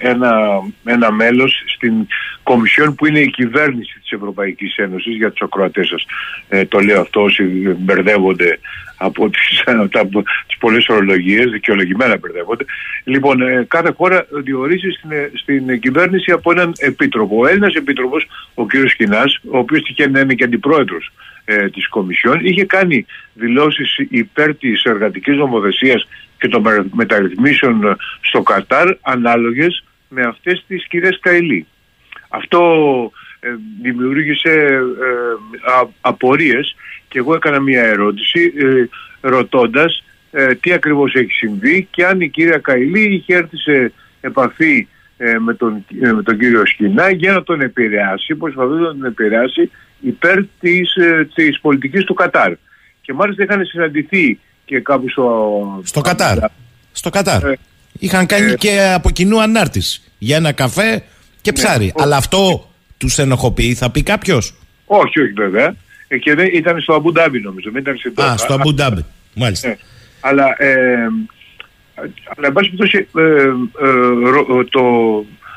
[0.00, 2.06] ένα, ένα μέλος στην
[2.42, 6.06] Κομισιόν που είναι η κυβέρνηση της Ευρωπαϊκής Ένωσης για τους ακροατές σας.
[6.48, 7.42] Ε, το λέω αυτό όσοι
[7.78, 8.58] μπερδεύονται
[8.96, 9.62] από τις,
[9.94, 10.06] τα,
[10.46, 12.64] τις πολλές ορολογίες, δικαιολογημένα μπερδεύονται.
[13.04, 17.36] Λοιπόν, ε, κάθε χώρα διορίζει στην, στην κυβέρνηση από έναν επίτροπο.
[17.38, 18.70] Ο Έλληνας επίτροπος, ο κ.
[18.88, 21.12] Σκινάς, ο οποίος τυχαίνει να είναι και αντιπρόεδρος
[21.44, 26.06] ε, της Κομισιόν, είχε κάνει δηλώσεις υπέρ της εργατικής νομοθεσίας
[26.40, 31.66] και των μεταρρυθμίσεων στο Κατάρ ανάλογες με αυτές τις κυρίες Καηλή.
[32.28, 32.60] Αυτό
[33.40, 33.48] ε,
[33.82, 36.76] δημιούργησε ε, απορίες
[37.08, 38.84] και εγώ έκανα μια ερώτηση ε,
[39.28, 44.88] ρωτώντας ε, τι ακριβώς έχει συμβεί και αν η κυρία Καηλή είχε έρθει σε επαφή
[45.16, 49.70] ε, με, τον, με τον κύριο Σκινά για να τον επηρεάσει, προσπαθούσε να τον επηρεάσει
[50.00, 50.96] υπέρ της,
[51.34, 52.52] της πολιτικής του Κατάρ.
[53.00, 54.38] Και μάλιστα είχαν συναντηθεί
[54.70, 55.80] και κάπου στο...
[55.84, 56.38] Στο Κατάρ.
[56.92, 57.44] Στο Κατάρ.
[57.44, 57.58] Ε,
[57.98, 61.02] Είχαν κάνει ε, και από κοινού ανάρτηση για ένα καφέ
[61.40, 61.92] και ναι, ψάρι.
[61.96, 64.54] Αλλά αυτό τους ενοχοποιεί, θα πει κάποιος;
[64.86, 65.74] Όχι, όχι βέβαια.
[66.08, 67.70] Ε, και δεν, ήταν στο Αμπουντάμπι νομίζω.
[67.70, 69.04] Μην ήταν στην Α, στο Αμπουντάμπι.
[69.34, 69.68] Μάλιστα.
[69.68, 69.76] Ναι.
[70.20, 71.08] Αλλά, ε,
[72.36, 74.82] αλλά εν πάση περιπτώσει ε, ε, το,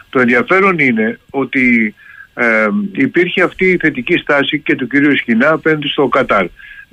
[0.10, 1.96] το ενδιαφέρον είναι ότι
[2.34, 6.46] ε, υπήρχε αυτή η θετική στάση και του κυρίου Σκινά απέναντι στο Κατάρ.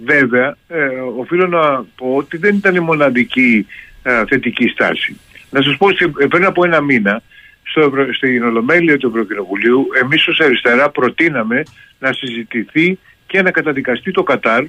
[0.05, 0.87] Βέβαια, ε,
[1.19, 3.67] οφείλω να πω ότι δεν ήταν η μοναδική
[4.03, 5.17] ε, θετική στάση.
[5.51, 5.87] Να σας πω,
[6.29, 7.23] πριν από ένα μήνα,
[7.63, 11.63] στο, Ευρω- στην Ολομέλεια του Ευρωκοινοβουλίου, εμείς ως αριστερά προτείναμε
[11.99, 14.65] να συζητηθεί και να καταδικαστεί το Κατάρ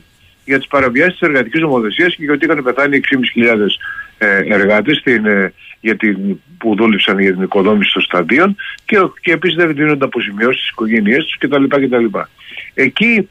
[0.46, 3.00] για τις παραβιάσεις της εργατικής νομοθεσίας και γιατί είχαν πεθάνει
[3.36, 3.68] 6.500
[4.18, 9.32] ε, εργάτες στην, ε, για την, που δούλεψαν για την οικοδόμηση των σταδίων και, και
[9.32, 11.64] επίσης δεν δίνονται αποζημιώσεις στις οικογένειές τους κτλ.
[11.64, 12.06] κτλ.
[12.74, 13.30] Εκεί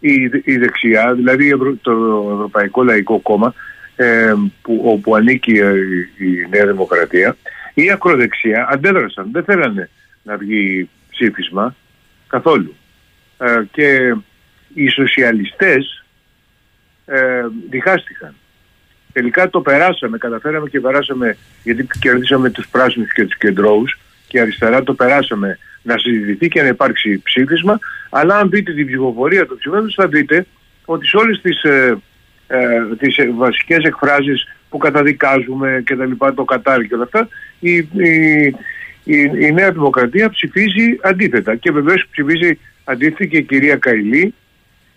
[0.00, 1.92] η, η δεξιά, δηλαδή η Ευρω- το
[2.34, 3.54] Ευρωπαϊκό Λαϊκό Κόμμα,
[3.96, 5.72] ε, που, όπου ανήκει ε,
[6.18, 7.36] η Νέα Δημοκρατία,
[7.74, 9.28] η ακροδεξιά αντέδρασαν.
[9.32, 9.90] Δεν θέλανε
[10.22, 11.74] να βγει ψήφισμα
[12.26, 12.74] καθόλου.
[13.38, 14.14] Ε, και
[14.74, 16.04] οι σοσιαλιστές
[17.06, 18.34] ε, διχάστηκαν.
[19.12, 24.82] Τελικά το περάσαμε, καταφέραμε και περάσαμε, γιατί κερδίσαμε τους πράσινους και τους κεντρώους και αριστερά
[24.82, 27.78] το περάσαμε να συζητηθεί και να υπάρξει ψήφισμα,
[28.10, 30.46] αλλά αν δείτε την ψηφοφορία του ψηφίσματος θα δείτε
[30.84, 31.98] ότι σε όλες τις, ε,
[32.46, 32.58] ε,
[32.98, 37.76] τις ε, βασικές εκφράσεις που καταδικάζουμε και τα λοιπά, το Κατάρ και όλα αυτά, η,
[37.76, 38.46] η,
[39.04, 41.56] η, η Νέα Δημοκρατία ψηφίζει αντίθετα.
[41.56, 44.34] Και βεβαίως ψηφίζει αντίθετα και η κυρία Καηλή,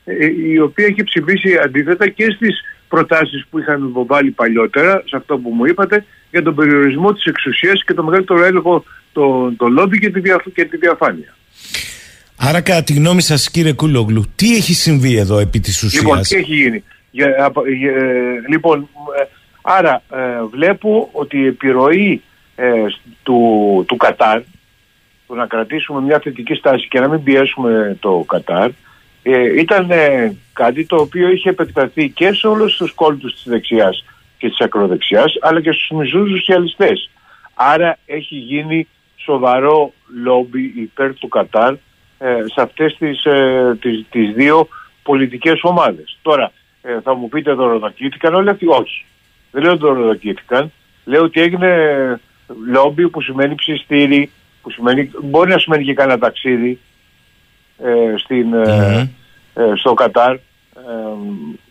[0.05, 5.37] ε, η οποία έχει ψηφίσει αντίθετα και στις προτάσεις που είχαμε υποβάλει παλιότερα, σε αυτό
[5.37, 9.99] που μου είπατε, για τον περιορισμό της εξουσίας και το μεγαλύτερο έλεγχο το, το λόμπι
[9.99, 11.35] και τη, διαφ- και τη διαφάνεια.
[12.35, 16.21] Άρα, κατά τη γνώμη σας, κύριε Κούλογλου, τι έχει συμβεί εδώ επί της ουσίας; Λοιπόν,
[16.21, 18.89] τι έχει γίνει; Για, απο- για- ε, λοιπόν,
[19.21, 19.23] ε,
[19.61, 20.17] άρα ε,
[20.51, 22.21] βλέπω ότι η επιρροή
[22.55, 23.39] ε, σ- του,
[23.87, 24.41] του Κατάρ,
[25.27, 28.69] του να κρατήσουμε μια θετική στάση και να μην πιέσουμε το Κατάρ,
[29.23, 34.05] ε, ήταν ε, κάτι το οποίο είχε επεκταθεί και σε όλους τους κόλπους της δεξιάς
[34.41, 37.09] και της ακροδεξιάς, αλλά και στους μισούς σοσιαλιστές.
[37.53, 41.73] Άρα έχει γίνει σοβαρό λόμπι υπέρ του Κατάρ
[42.17, 44.67] ε, σε αυτές τις, ε, τις, τις δύο
[45.03, 46.17] πολιτικές ομάδες.
[46.21, 46.51] Τώρα,
[46.81, 49.05] ε, θα μου πείτε δωροδοκήθηκαν όλοι αυτοί; Όχι.
[49.51, 50.71] Δεν λέω δωροδοκήθηκαν.
[51.05, 51.71] Λέω ότι έγινε
[52.67, 56.79] λόμπι που σημαίνει ψηστήρι, που σημαίνει, μπορεί να σημαίνει και κανένα ταξίδι
[57.77, 59.11] ε, στην, ε,
[59.53, 60.39] ε, στο Κατάρ ε,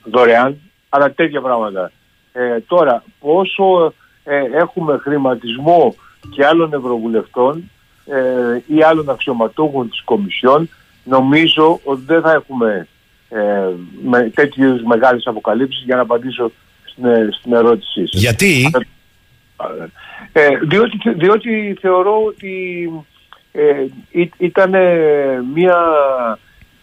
[0.05, 0.57] δωρεάν,
[0.89, 1.93] αλλά τέτοια πράγματα.
[2.33, 5.95] Ε, τώρα, πόσο ε, έχουμε χρηματισμό
[6.31, 7.71] και άλλων ευρωβουλευτών
[8.07, 10.69] ε, ή άλλων αξιωματούχων της Κομισιόν,
[11.05, 12.87] νομίζω ότι δεν θα έχουμε
[13.29, 13.69] ε,
[14.05, 16.51] με τέτοιες μεγάλες αποκαλύψεις για να απαντήσω
[16.85, 18.21] στην, ε, στην ερώτησή σας.
[18.21, 18.71] Γιατί,
[20.33, 22.91] Ε, διότι, διότι θεωρώ ότι
[23.53, 25.77] ε, ή- ήταν ε, μια,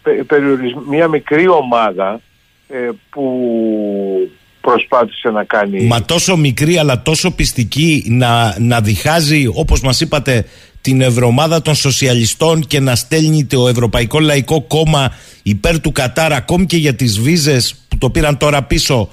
[0.02, 2.20] πε- περιορισμ- μια μικρή ομάδα
[2.68, 5.84] ε, που προσπάθησε να κάνει...
[5.84, 10.44] μα τόσο μικρή αλλά τόσο πιστική να, να διχάζει, όπως μας είπατε,
[10.80, 16.66] την Ευρωομάδα των Σοσιαλιστών και να στέλνει το Ευρωπαϊκό Λαϊκό Κόμμα υπέρ του Κατάρ, ακόμη
[16.66, 19.08] και για τις βίζες που το πήραν τώρα πίσω.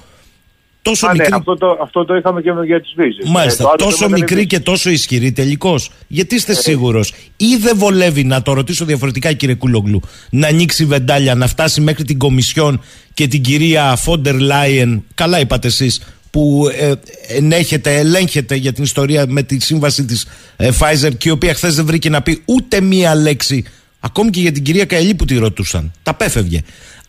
[0.88, 3.30] Τόσο Α, ναι, μικρή αυτό, το, αυτό το είχαμε και για τις βίζες.
[3.30, 3.62] Μάλιστα.
[3.62, 5.90] Ε, το άλλο τόσο θέμα ήταν μικρή οι και τόσο ισχυρή τελικώς.
[6.06, 11.34] Γιατί είστε σίγουρος, ή δεν βολεύει, να το ρωτήσω διαφορετικά, κύριε Κούλογλου, να ανοίξει βεντάλια,
[11.34, 12.80] να φτάσει μέχρι την Κομισιόν
[13.14, 16.92] και την κυρία Φόντερ Λάιεν, καλά είπατε εσείς, που ε,
[17.28, 21.74] ενέχεται, ελέγχεται για την ιστορία με τη σύμβαση της ε, Pfizer και η οποία χθες
[21.74, 23.64] δεν βρήκε να πει ούτε μία λέξη,
[24.00, 25.92] ακόμη και για την κυρία Καηλή που τη ρωτούσαν.
[26.02, 26.62] Τα πέφευγε.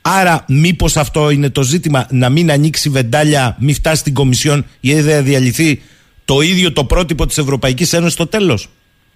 [0.10, 5.02] Άρα, μήπως αυτό είναι το ζήτημα, να μην ανοίξει βεντάλια, μην φτάσει στην Κομισιόν ή
[5.02, 5.82] δεν διαλυθεί
[6.26, 8.70] το ίδιο το πρότυπο της Ευρωπαϊκής Ένωσης στο τέλος;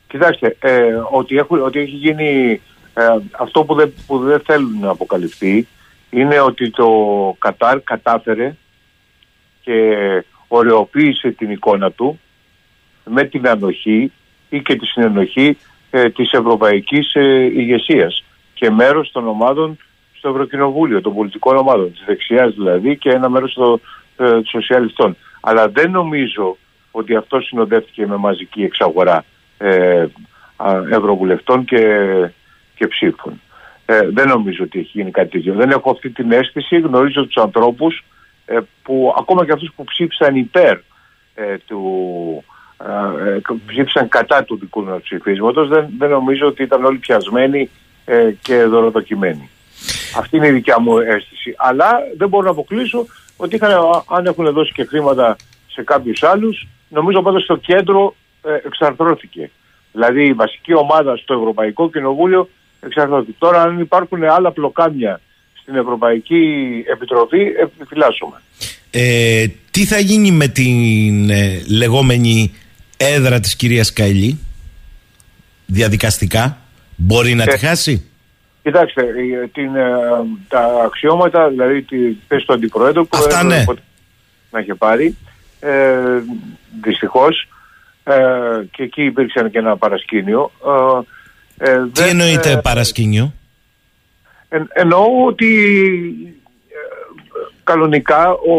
[0.07, 2.61] Κοιτάξτε, ε, ότι, έχουν, ότι έχει γίνει
[2.93, 5.67] ε, αυτό που δεν, που δεν θέλουν να αποκαλυφθεί
[6.09, 6.87] είναι ότι το
[7.39, 8.55] Κατάρ κατάφερε
[9.61, 9.73] και
[10.47, 12.19] ωρεοποίησε την εικόνα του
[13.05, 14.11] με την ανοχή
[14.49, 15.57] ή και τη συνενοχή
[15.89, 18.23] ε, της ευρωπαϊκής ε, ηγεσίας
[18.53, 19.77] και μέρος των ομάδων
[20.21, 23.81] στο Ευρωκοινοβούλιο, των πολιτικών ομάδων, της δεξιάς δηλαδή και ένα μέρος των
[24.17, 25.17] ε, των σοσιαλιστών.
[25.41, 26.57] Αλλά δεν νομίζω
[26.91, 29.25] ότι αυτό συνοδεύτηκε με μαζική εξαγορά
[29.57, 30.05] ε,
[30.55, 31.85] α, ευρωβουλευτών και,
[32.75, 33.41] και ψήφων.
[33.85, 35.53] Ε, δεν νομίζω ότι έχει γίνει κάτι τέτοιο.
[35.53, 36.79] Δεν έχω αυτή την αίσθηση.
[36.79, 38.03] Γνωρίζω τους ανθρώπους
[38.45, 40.77] ε, που ακόμα και αυτούς που ψήφισαν υπέρ
[41.33, 42.43] ε, του
[42.87, 47.69] ε, ε, ψήφισαν κατά του δικού μας ψηφίσματος δεν, δεν νομίζω ότι ήταν όλοι πιασμένοι
[48.05, 49.49] ε, και δωροδοκημένοι.
[50.17, 51.53] Αυτή είναι η δικιά μου αίσθηση.
[51.57, 53.05] Αλλά δεν μπορώ να αποκλείσω
[53.37, 55.35] ότι είχαν, α- αν έχουν δώσει και χρήματα
[55.67, 59.49] σε κάποιους άλλους, νομίζω πάντως στο κέντρο ε, εξαρθρώθηκε.
[59.91, 63.35] Δηλαδή η βασική ομάδα στο Ευρωπαϊκό Κοινοβούλιο εξαρθρώθηκε.
[63.37, 65.21] Τώρα αν υπάρχουν άλλα πλοκάμια
[65.61, 66.43] στην Ευρωπαϊκή
[66.93, 68.41] Επιτροπή, επιφυλάσσομαι.
[68.91, 72.53] Ε, τι θα γίνει με την ε, λεγόμενη
[72.97, 74.39] έδρα της κυρίας Καηλή;
[75.65, 76.57] Διαδικαστικά
[76.95, 78.10] μπορεί να Ε, τη χάσει;
[78.63, 79.89] Κοιτάξτε, ε, την, ε,
[80.47, 83.55] τα αξιώματα, δηλαδή τη θέση του Αντιπροέδρου που Αυτά δεν ναι.
[83.55, 83.81] έπρεπε
[84.51, 85.17] να είχε πάρει,
[85.59, 86.21] ε,
[86.83, 87.47] δυστυχώς,
[88.03, 88.13] ε,
[88.71, 90.51] και εκεί υπήρξε και ένα παρασκήνιο.
[91.57, 93.33] Ε, ε, Τι εννοείται παρασκήνιο;
[94.49, 96.35] Εν, εννοώ ότι
[97.63, 98.55] κανονικά ο,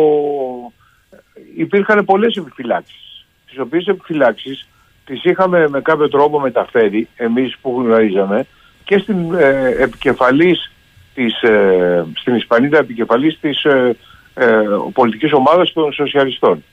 [1.57, 4.69] υπήρχαν πολλές επιφυλάξεις τις οποίες επιφυλάξεις
[5.05, 8.47] τις είχαμε με κάποιο τρόπο μεταφέρει εμείς που γνωρίζαμε
[8.93, 10.71] και στην ε, επικεφαλής
[11.15, 13.97] της, ε, στην Ισπανίδα επικεφαλής της ε,
[14.35, 16.65] ε, πολιτικής ομάδας των σοσιαλιστών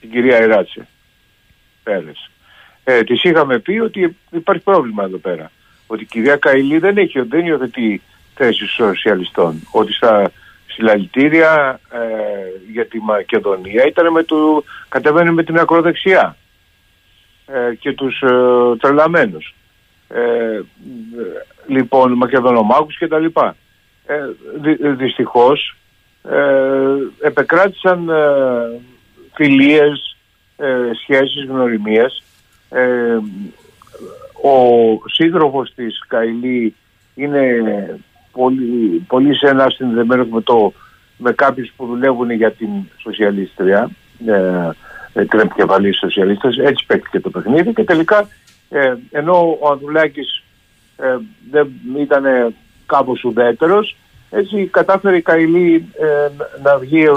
[0.00, 0.86] την κυρία Εράτσε
[1.82, 2.30] Πέρες.
[2.84, 5.50] Ε, της είχαμε πει ότι υπάρχει πρόβλημα εδώ πέρα.
[5.86, 8.02] Ότι η κυρία Καηλή δεν έχει, δεν υιοθετεί
[8.34, 9.68] θέση σοσιαλιστών.
[9.70, 10.30] Ότι στα
[10.66, 11.98] συλλαλητήρια ε,
[12.72, 16.36] για τη Μακεδονία ήταν με το, κατεβαίνει με την ακροδεξιά
[17.46, 18.28] ε, και τους ε,
[18.78, 19.54] τρελαμένους.
[20.14, 20.60] Ε,
[21.66, 23.56] λοιπόν, Μακεδονομάκους και τα λοιπά.
[24.06, 24.14] Ε,
[24.60, 25.76] δυ, δυστυχώς
[26.22, 28.80] ε, επεκράτησαν ε,
[29.34, 30.16] φιλίες,
[30.56, 32.22] ε, σχέσεις, γνωριμίες.
[32.70, 33.18] Ε,
[34.42, 34.56] ο
[35.06, 36.74] σύντροφος της Καηλή
[37.14, 37.60] είναι
[38.32, 40.72] πολύ, πολύ σένα συνδεμένος με, το,
[41.16, 43.90] με κάποιους που δουλεύουν για την σοσιαλίστρια,
[44.26, 48.28] ε, την επικεφαλής σοσιαλίστας, έτσι παίχτηκε το παιχνίδι και τελικά
[48.70, 50.42] ε, ενώ ο Ανδρουλάκης
[50.96, 51.16] ε,
[51.50, 52.54] δεν ήταν
[52.86, 53.96] κάπως ουδέτερος,
[54.30, 56.28] έτσι κατάφερε η Καηλή ε,
[56.62, 57.10] να βγει ε,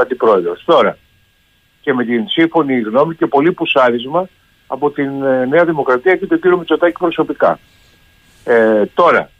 [0.00, 0.64] αντιπρόεδρος.
[0.64, 0.96] Τώρα
[1.80, 4.28] και με την σύμφωνη γνώμη και πολύ πουσάρισμα
[4.66, 5.10] από την
[5.48, 7.58] Νέα Δημοκρατία και τον κύριο Μητσοτάκη προσωπικά.
[8.94, 9.30] τώρα,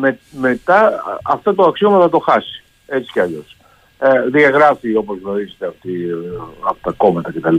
[0.00, 3.56] με, μετά αυτό το αξίωμα θα το χάσει, έτσι κι αλλιώς.
[4.30, 6.08] διαγράφει όπως γνωρίζετε αυτή,
[6.60, 7.56] από τα κόμματα κτλ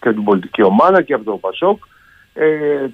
[0.00, 1.82] και από την πολιτική ομάδα και από το ΠΑΣΟΚ.
[2.34, 2.46] Ε,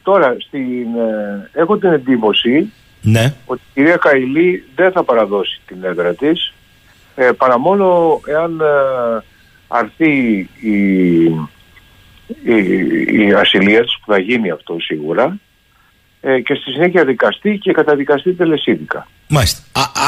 [0.02, 3.34] τώρα στην, ε, έχω την εντύπωση ναι.
[3.44, 6.54] ότι η κυρία Καηλή δεν θα παραδώσει την έδρα της
[7.14, 9.22] ε, παρά μόνο εάν ε,
[9.68, 11.22] αρθεί η,
[12.42, 12.56] η,
[13.12, 15.38] η ασυλία της που θα γίνει αυτό σίγουρα
[16.20, 19.08] ε, και στη συνέχεια δικαστεί και καταδικαστεί τελεσίδικα.
[19.28, 19.62] Μάλιστα.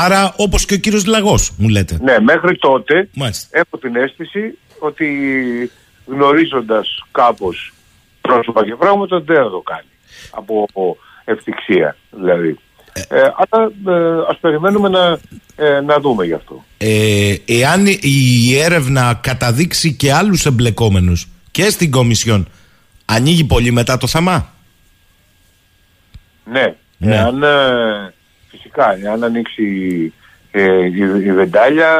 [0.04, 1.98] άρα όπως και ο κύριος Λαγός μου λέτε.
[2.00, 3.08] Ναι, μέχρι τότε
[3.50, 5.06] έχω την αίσθηση ότι
[6.08, 7.72] γνωρίζοντας κάπως
[8.20, 9.88] πρόσωπα και πράγματα δεν θα το κάνει
[10.30, 12.58] από ευτυχία δηλαδή.
[13.08, 15.18] Ε, αλλά ε, ας περιμένουμε να,
[15.56, 16.64] ε, να δούμε γι' αυτό.
[16.78, 22.48] Ε, εάν η έρευνα καταδείξει και άλλους εμπλεκόμενους και στην Κομισιόν
[23.04, 24.52] ανοίγει πολύ μετά το θαμά;
[26.44, 27.14] Ναι, ναι.
[27.14, 28.14] Εάν, ε,
[28.48, 29.64] φυσικά εάν ανοίξει
[30.50, 31.96] ε, η, η βεντάλια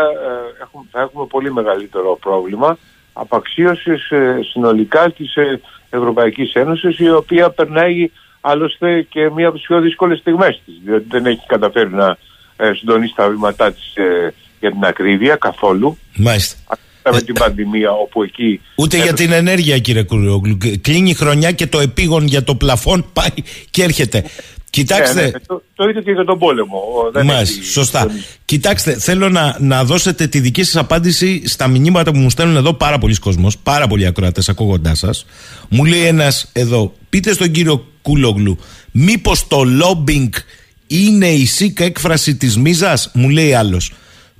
[0.62, 2.78] έχουμε, θα έχουμε πολύ μεγαλύτερο πρόβλημα
[3.20, 9.66] απαξίωσης ε, συνολικά της ε, Ευρωπαϊκής Ένωσης η οποία περνάει άλλωστε και μία από τις
[9.66, 12.16] πιο δύσκολες στιγμές της διότι δεν έχει καταφέρει να
[12.56, 13.92] ε, συντονίσει τα βήματά της
[14.60, 15.98] για την ακρίβεια καθόλου.
[16.16, 16.56] Μάλιστα.
[17.12, 18.60] Με την πανδημία όπου εκεί...
[18.74, 20.58] Ούτε για την ενέργεια κύριε Κουρόγλου.
[20.80, 24.24] Κλείνει η χρονιά και το επίγον για το πλαφόν πάει και έρχεται.
[24.70, 25.20] Κοιτάξτε.
[25.20, 26.82] Ναι, ναι, το, το ίδιο και για τον πόλεμο.
[27.24, 28.06] Μάλιστα, σωστά.
[28.44, 32.72] Κοιτάξτε, θέλω να, να δώσετε τη δική σας απάντηση στα μηνύματα που μου στέλνουν εδώ
[32.72, 35.26] πάρα πολλοί κόσμος, πάρα πολλοί ακροατές ακούγοντάς σας.
[35.68, 38.58] Μου λέει ένας εδώ, πείτε στον κύριο Κούλογλου,
[38.90, 40.28] μήπως το lobbying
[40.86, 43.92] είναι η σίκα έκφραση της μίζας, μου λέει άλλος.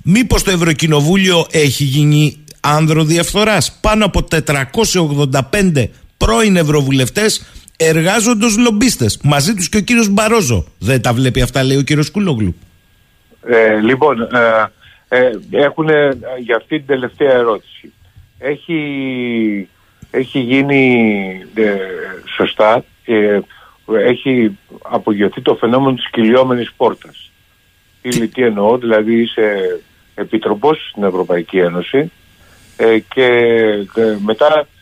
[0.03, 7.41] Μήπως το Ευρωκοινοβούλιο έχει γίνει άνδρο διαφθοράς; Πάνω από 485 πρώην ευρωβουλευτές
[7.81, 9.19] εργάζονται ως λομπίστες.
[9.23, 10.65] Μαζί τους και ο κύριος Μπαρόζο.
[10.79, 12.55] Δεν τα βλέπει αυτά λέει ο κύριος Κούλογλου.
[13.45, 14.71] Ε, λοιπόν, ε,
[15.09, 15.87] ε, έχουν
[16.39, 17.93] για αυτή την τελευταία ερώτηση.
[18.39, 18.79] Έχει,
[20.11, 21.15] έχει γίνει
[21.53, 21.75] ε,
[22.35, 23.39] σωστά, ε,
[24.07, 27.31] έχει απογειωθεί το φαινόμενο της κυλιόμενης πόρτας.
[28.01, 29.79] Τι, τι εννοώ, δηλαδή είσαι
[30.15, 32.11] επιτροπός στην Ευρωπαϊκή Ένωση
[33.07, 33.27] και
[34.25, 34.78] μετά ε,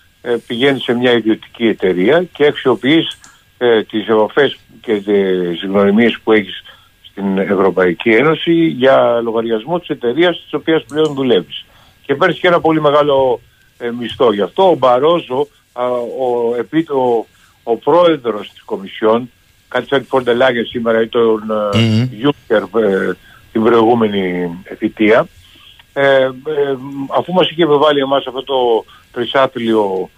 [0.47, 3.19] πηγαίνεις σε μια ιδιωτική εταιρεία και αξιοποιείς
[3.57, 6.63] ε, τις επαφές και τις γνωριμίες που έχεις
[7.11, 11.65] στην Ευρωπαϊκή Ένωση για λογαριασμό της εταιρείας της οποίας πλέον δουλεύεις.
[12.05, 13.41] Και παίρνεις και ένα πολύ μεγάλο
[13.77, 14.33] ε, μισθό.
[14.33, 15.47] Γι' αυτό ο Μπαρόζο,
[16.19, 17.25] ο, επί, ο,
[17.63, 19.31] ο πρόεδρος της Κομισιόν,
[19.67, 21.43] κάτι σαν τη Φορντελάγια σήμερα ή τον
[22.11, 23.17] Γιούκερ ε,
[23.51, 25.27] την προηγούμενη θητεία,
[25.93, 26.29] ε,
[27.17, 30.09] αφού μας είχε επιβάλει εμάς αυτό το τρισάθλιο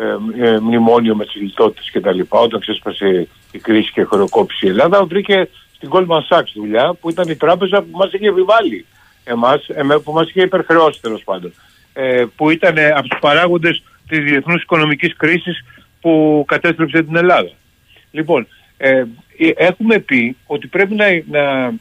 [0.00, 0.16] ε,
[0.48, 4.68] ε, μνημόνιο με τις λιτότητες και τα λοιπά όταν ξέσπασε η κρίση και χωροκόπησε η
[4.68, 8.86] Ελλάδα βρήκε στην Goldman Sachs δουλειά που ήταν η τράπεζα που μας είχε επιβάλει
[9.24, 9.66] εμάς,
[10.04, 11.52] που μας είχε υπερχρεώσει τέλος πάντων
[11.92, 15.64] ε, που ήταν από τους παράγοντες της διεθνούς οικονομικής κρίσης
[16.00, 17.50] που κατέστρεψε την Ελλάδα.
[18.10, 18.46] Λοιπόν,
[18.76, 19.04] ε,
[19.56, 21.72] έχουμε πει ότι πρέπει να, να,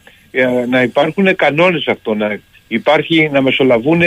[0.66, 4.02] να υπάρχουν κανόνες αυτό, να υπάρχει, να μεσολαβούν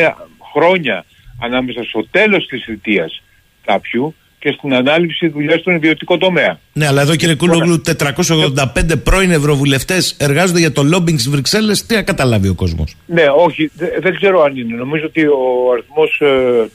[0.52, 1.04] χρόνια
[1.40, 3.22] ανάμεσα στο τέλος της θητείας
[3.64, 6.58] κάποιου και στην ανάληψη δουλειάς στον ιδιωτικό τομέα.
[6.72, 11.86] Ναι, αλλά εδώ κύριε Κούλογλου, 485 πρώην ευρωβουλευτές εργάζονται για το lobbying στις Βρυξέλλες.
[11.86, 14.76] Τι να καταλάβει ο κόσμος; Ναι, όχι, δε- δεν ξέρω αν είναι.
[14.76, 16.20] Νομίζω ότι ο αριθμός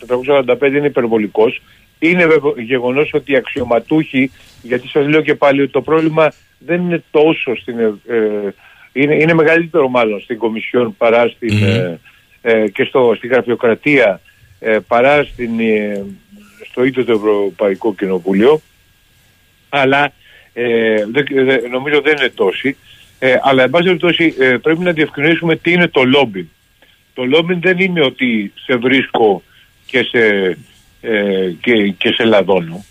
[0.07, 1.61] 485 είναι υπερβολικός.
[1.99, 2.27] Είναι
[2.65, 4.31] γεγονός ότι οι αξιωματούχοι,
[4.61, 7.79] γιατί σας λέω και πάλι ότι το πρόβλημα δεν είναι τόσο στην.
[7.79, 7.83] ε,
[8.15, 8.53] ε,
[8.93, 11.99] είναι, είναι μεγαλύτερο μάλλον στην Κομισιόν παρά στην, ε,
[12.41, 14.21] ε, και στο, στη γραφειοκρατία
[14.59, 16.03] ε, παρά στην, ε,
[16.75, 18.61] στο ίδιο το Ευρωπαϊκό Κοινοβούλιο
[19.69, 20.11] αλλά
[20.53, 22.77] ε, δεν- δεν- νομίζω δεν είναι τόσοι.
[23.19, 26.45] Ε, αλλά εν πάση περιπτώσει ε, πρέπει να διευκρινίσουμε τι είναι το lobbying.
[27.13, 29.43] Το lobbying δεν είναι ότι σε βρίσκω
[29.85, 30.57] και σε,
[31.01, 32.85] ε, και, και σε λαδώνω.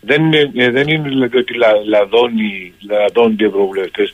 [0.00, 4.10] Δεν είναι, ε, δεν είναι δηλαδή ότι λα, λαδώνει, λαδώνονται οι ευρωβουλευτές.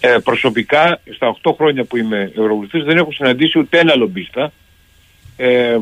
[0.00, 4.52] Ε, προσωπικά στα 8 χρόνια που είμαι ευρωβουλευτής δεν έχω συναντήσει ούτε ένα λομπίστα
[5.36, 5.78] ε, α,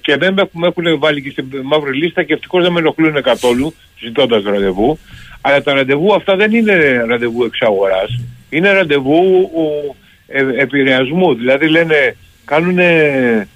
[0.00, 2.78] και δεν με, έχουν- με έχουν βάλει και στην μαύρη λίστα και ευτυχώς δεν με
[2.78, 4.98] ενοχλούν καθόλου ζητώντας ραντεβού.
[5.40, 8.20] Αλλά τα ραντεβού αυτά δεν είναι ραντεβού εξαγοράς.
[8.50, 9.94] Είναι ραντεβού ο,
[10.26, 11.34] ε, επηρεασμού.
[11.34, 13.48] Δηλαδή λένε, κάνουν, ε,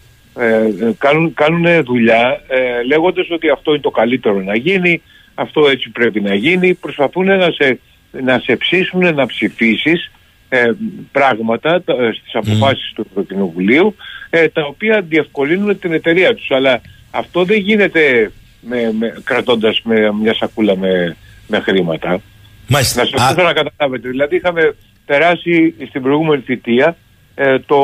[0.98, 5.02] κάνουν, κάνουνε δουλειά ε, λέγοντας ότι αυτό είναι το καλύτερο να γίνει,
[5.34, 6.74] αυτό έτσι πρέπει να γίνει.
[6.74, 7.78] Προσπαθούν να σε,
[8.10, 10.10] να σε ψήσουν να ψηφίσεις
[10.56, 10.70] ε,
[11.12, 13.96] πράγματα τα- ε, στις αποφάσεις του Ευρωκοινοβουλίου
[14.30, 16.50] ε, τα οποία διευκολύνουν την εταιρεία τους.
[16.50, 16.80] Αλλά
[17.10, 18.30] αυτό δεν γίνεται
[18.60, 22.20] με, με, κρατώντας με μια σακούλα με, με χρήματα.
[22.68, 23.02] Μάλιστα.
[23.02, 24.08] Να σας Α, πω να καταλάβετε.
[24.08, 24.74] Δηλαδή είχαμε
[25.06, 26.96] περάσει στην προηγούμενη θητεία
[27.34, 27.78] ε, το,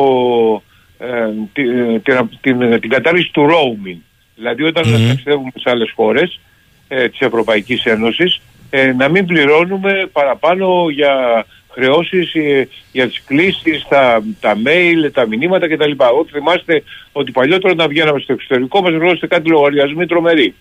[0.98, 1.06] ε,
[1.52, 3.98] τη- ε, την, την, την κατάρριση του roaming.
[4.36, 5.08] Δηλαδή όταν Μμμ.
[5.08, 6.40] ταξιδεύουμε σε άλλες χώρες
[6.88, 8.40] ε, της Ευρωπαϊκής Ένωσης
[8.70, 15.26] ε, να μην πληρώνουμε παραπάνω για χρεώσεις ε, για τις κλήσεις, τα, τα mail, τα
[15.26, 15.90] μηνύματα κτλ.
[16.18, 20.54] Ό,τι θυμάστε ότι παλιότερα όταν βγαίναμε στο εξωτερικό μας πληρώσετε κάτι λογαριασμοί τρομεροί.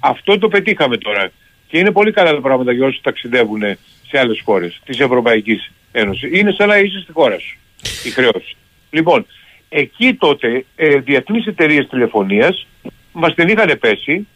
[0.00, 1.30] Αυτό το πετύχαμε τώρα.
[1.68, 3.62] Και είναι πολύ καλά τα πράγματα για όσους ταξιδεύουν
[4.08, 6.38] σε άλλες χώρες της Ευρωπαϊκής Ένωσης.
[6.38, 7.58] Είναι σαν να είσαι στη χώρα σου
[8.04, 8.56] η χρεώση.
[8.90, 9.26] Λοιπόν,
[9.68, 12.66] εκεί τότε ε, διεθνείς εταιρείες τηλεφωνίας
[13.12, 14.26] μας την είχαν πέσει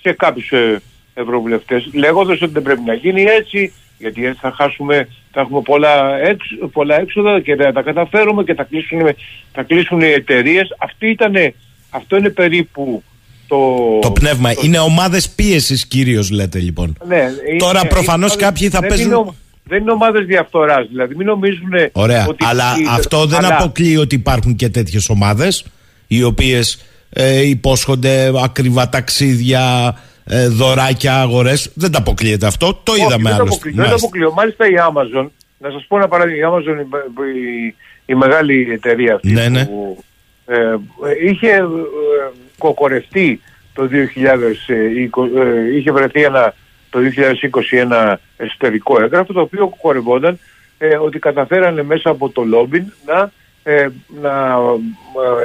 [0.00, 0.80] σε κάποιους ε,
[1.14, 6.18] ευρωβουλευτές λέγοντας ότι δεν πρέπει να γίνει έτσι γιατί έτσι θα χάσουμε, θα έχουμε πολλά,
[6.22, 8.98] έξ, πολλά έξοδα και δεν θα τα καταφέρουμε και θα κλείσουν,
[9.52, 10.68] θα κλείσουν οι εταιρείες.
[11.90, 13.02] Αυτό είναι περίπου
[13.46, 13.58] το...
[14.00, 14.50] το πνεύμα.
[14.62, 16.96] Είναι ομάδες πίεσης κυρίως, λέτε λοιπόν.
[17.06, 17.26] Ναι,
[17.58, 21.14] Τώρα είναι- προφανώς είναι- κάποιοι θα δεν παίζουν- Είναι, ο- δεν είναι ομάδες διαφθοράς, δηλαδή
[21.14, 22.26] μην νομίζουν Ωραία.
[22.28, 22.44] ότι...
[22.48, 25.64] Αλλά ότι- αυτό δεν αλλά- αποκλείει ότι υπάρχουν και τέτοιες ομάδες
[26.06, 29.94] οι οποίες ε, υπόσχονται ακριβά ταξίδια,
[30.24, 31.70] ε, δωράκια, αγορές.
[31.74, 32.80] Δεν τα αποκλείεται αυτό.
[32.82, 33.54] Το Όχι, είδαμε δεν το άλλωστε.
[33.54, 34.06] αποκλείω, Δεν το Μάλιστα.
[34.06, 34.32] αποκλείω.
[34.32, 37.74] Μάλιστα η Amazon, να σας πω ένα παράδειγμα, η Amazon, η, η,
[38.06, 39.66] η μεγάλη εταιρεία αυτή Ναι, ναι.
[39.66, 40.04] που
[40.46, 40.76] ε,
[41.30, 41.62] είχε ε,
[42.58, 43.40] κοκορευτεί
[43.74, 46.54] το 2020, ε, είχε βρεθεί ένα,
[46.90, 46.98] το
[47.50, 50.38] 2020 ένα εσωτερικό έγγραφο το οποίο κοκορευόταν
[50.78, 53.30] ε, ότι καταφέρανε μέσα από το λόμπιν να,
[53.62, 53.88] ε,
[54.22, 54.56] να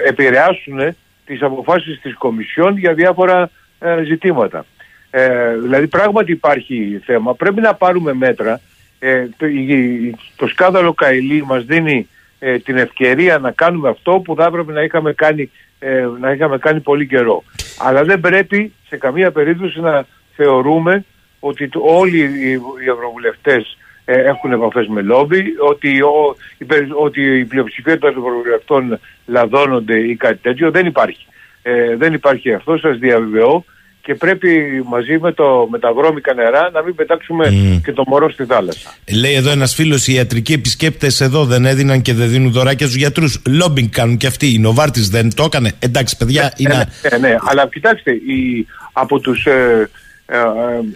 [0.03, 0.95] ε, επηρεάσουν
[1.25, 3.49] τις αποφάσεις της Κομισιόν για διάφορα
[3.79, 4.65] ε, ζητήματα.
[5.09, 7.35] Ε, δηλαδή πράγματι υπάρχει θέμα.
[7.35, 8.61] Πρέπει να πάρουμε μέτρα.
[8.99, 12.07] Ε, το, η- το σκάνδαλο Καηλή μας δίνει
[12.39, 16.57] ε, την ευκαιρία να κάνουμε αυτό που θα έπρεπε να είχαμε κάνει, ε, να είχαμε
[16.57, 17.43] κάνει πολύ καιρό.
[17.79, 20.05] Αλλά δεν πρέπει σε καμία περίπτωση να
[20.35, 21.05] θεωρούμε
[21.39, 26.95] ότι το- όλοι οι, οι ευρωβουλευτές ε, έχουν επαφές με λόμπι, ότι, ο, η, περι-
[26.95, 30.71] ότι η πλειοψηφία των ευρωβουλευτών λαδώνονται ή κάτι τέτοιο.
[30.71, 31.25] Δεν υπάρχει.
[31.67, 33.65] Ε, δεν υπάρχει αυτό, σας διαβεβαιώ
[34.01, 34.49] και πρέπει
[34.87, 37.81] μαζί με, το, με τα βρώμικα νερά να μην πετάξουμε Μμ.
[37.81, 38.93] και το μωρό στη θάλασσα.
[39.21, 42.97] Λέει εδώ ένας φίλος: Οι ιατρικοί επισκέπτες εδώ δεν έδιναν και δεν δίνουν δωράκια στους
[42.97, 43.41] γιατρούς.
[43.47, 44.53] Λόμπινγκ κάνουν και αυτοί.
[44.53, 45.71] Η Νοβάρτης δεν το έκανε.
[45.79, 46.87] Εντάξει, παιδιά, είναι.
[47.11, 49.89] Ναι, ναι, αλλά κοιτάξτε, η, από τους, ε,
[50.25, 50.43] ε, ε,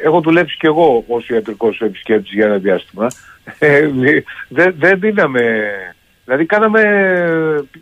[0.06, 3.08] έχω δουλέψει και εγώ ως ιατρικός επισκέπτης για ένα διάστημα.
[3.60, 3.90] Ε,
[4.48, 5.42] δεν δεν δίναμε,
[6.26, 6.82] δηλαδή κάναμε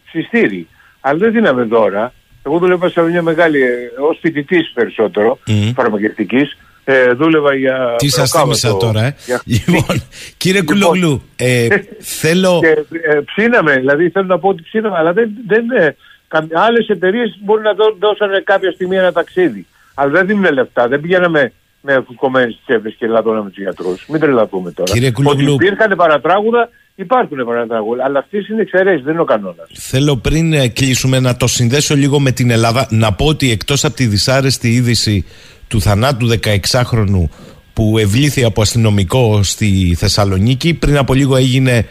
[0.10, 0.68] συστήρι,
[1.00, 2.14] αλλά δεν δίναμε δώρα.
[2.48, 3.68] Εγώ δούλευα σε μια μεγάλη, ε,
[4.10, 5.72] ως φοιτητής περισσότερο, Μμμ.
[5.76, 6.58] φαρμακευτικής.
[6.90, 7.96] Ε, δούλευα για...
[7.98, 9.42] Τι σας προκάβατο, θύμισα τώρα, ε; για-
[9.74, 10.02] Λοιπόν,
[10.38, 10.76] κύριε Λοιπόν.
[10.76, 11.68] Κουλογλού, ε,
[12.00, 12.60] θέλω.
[12.62, 15.96] και ε, ψήναμε, δηλαδή θέλω να πω ότι ψήναμε, αλλά δεν, δεν ε,
[16.28, 19.66] κα- άλλες εταιρείες μπορεί να δω, δώσανε κάποια στιγμή ένα ταξίδι.
[19.94, 24.06] Αλλά δεν δίνουν λεφτά, δεν πηγαίναμε με φουσκωμένες τσέπες και λαδώναμε τους γιατρούς.
[24.08, 24.92] Μην τρελαθούμε τώρα.
[24.92, 25.54] Κύριε Κουλογλού.
[25.54, 26.70] Ότι υπήρχαν παρατράγουδα,
[27.00, 29.68] υπάρχουν παρατράγουδα, αλλά αυτές είναι εξαιρέσεις, δεν είναι ο κανόνας.
[29.74, 33.86] Θέλω πριν ε, κλείσουμε να το συνδέσω λίγο με την Ελλάδα να πω ότι εκτός
[33.86, 35.26] από τη δυσάρεστη είδηση
[35.68, 37.30] του θανάτου 16χρονου
[37.74, 41.86] που ευλήθη από αστυνομικό στη Θεσσαλονίκη πριν από λίγο έγινε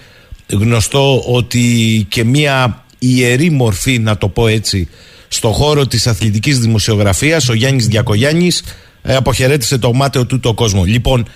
[0.50, 1.60] γνωστό ότι
[2.08, 4.88] και μία ιερή μορφή να το πω έτσι
[5.28, 8.62] στο χώρο της αθλητικής δημοσιογραφίας, ο Γιάννης Διακογιάννης,
[9.02, 10.84] ε, αποχαιρέτησε το μάταιο του το κόσμο.
[10.84, 11.28] Λοιπόν,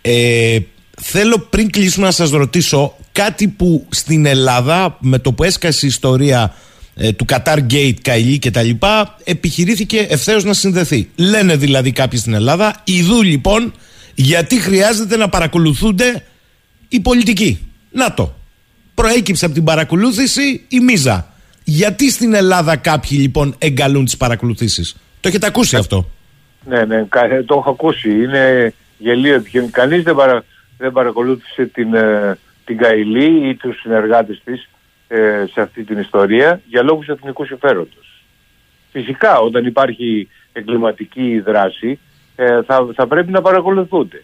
[0.00, 0.58] ε,
[1.00, 5.88] θέλω πριν κλείσουμε να σας ρωτήσω κάτι που στην Ελλάδα με το που έσκασε η
[5.88, 6.54] ιστορία
[6.94, 11.10] ε, του Qatar Gate, Καηλή και τα λοιπά επιχειρήθηκε ευθέως να συνδεθεί.
[11.16, 13.72] Λένε δηλαδή κάποιοι στην Ελλάδα, ειδού λοιπόν
[14.14, 16.24] γιατί χρειάζεται να παρακολουθούνται
[16.88, 17.72] οι πολιτικοί.
[17.90, 18.34] Να το.
[18.94, 21.32] Προέκυψε από την παρακολούθηση η μίζα.
[21.64, 26.10] Γιατί στην Ελλάδα κάποιοι λοιπόν εγκαλούν τις παρακολουθήσεις; Το έχετε ακούσει αυτό;
[26.68, 27.06] Ναι, ναι,
[27.46, 28.10] το έχω ακούσει.
[28.10, 29.70] Είναι γελίο επιχείρημα.
[29.70, 30.44] Κανείς δεν, παρα,
[30.78, 34.68] δεν παρακολούθησε την, ε, την Καηλή ή τους συνεργάτες της
[35.08, 38.24] ε, σε αυτή την ιστορία για λόγους εθνικού συμφέροντος.
[38.92, 41.98] Φυσικά όταν υπάρχει εγκληματική δράση
[42.36, 44.22] ε, θα, θα πρέπει να παρακολουθούνται.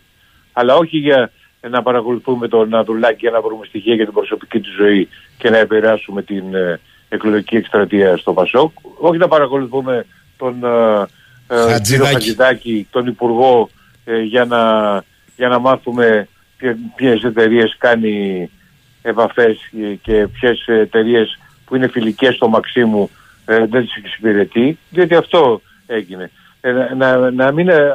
[0.52, 1.30] Αλλά όχι για
[1.70, 5.58] να παρακολουθούμε τον Αδουλάκη για να βρούμε στοιχεία για την προσωπική του ζωή και να
[5.58, 8.72] επηρεάσουμε την ε, εκλογική εκστρατεία στο Πασόκ.
[8.98, 11.06] Όχι να παρακολουθούμε τον ε,
[11.48, 13.70] ε κύριο Χατζηδάκη, τον Υπουργό
[14.24, 14.58] για, να,
[15.36, 16.28] για να μάθουμε
[16.94, 18.50] ποιες εταιρείες κάνει
[19.02, 19.70] επαφές
[20.02, 23.10] και ποιες εταιρείες που είναι φιλικές στο Μαξίμου
[23.44, 26.30] ε, δεν τις εξυπηρετεί, διότι αυτό έγινε.
[26.60, 27.94] Ε, να, να μην ε,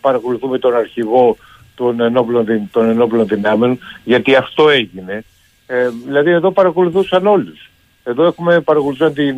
[0.00, 1.36] παρακολουθούμε τον αρχηγό
[1.74, 5.24] των ενόπλων, των ενόπλων δυνάμεων, γιατί αυτό έγινε.
[5.66, 7.70] Ε, δηλαδή εδώ παρακολουθούσαν όλους.
[8.04, 9.36] Εδώ έχουμε παρακολουθούσαν την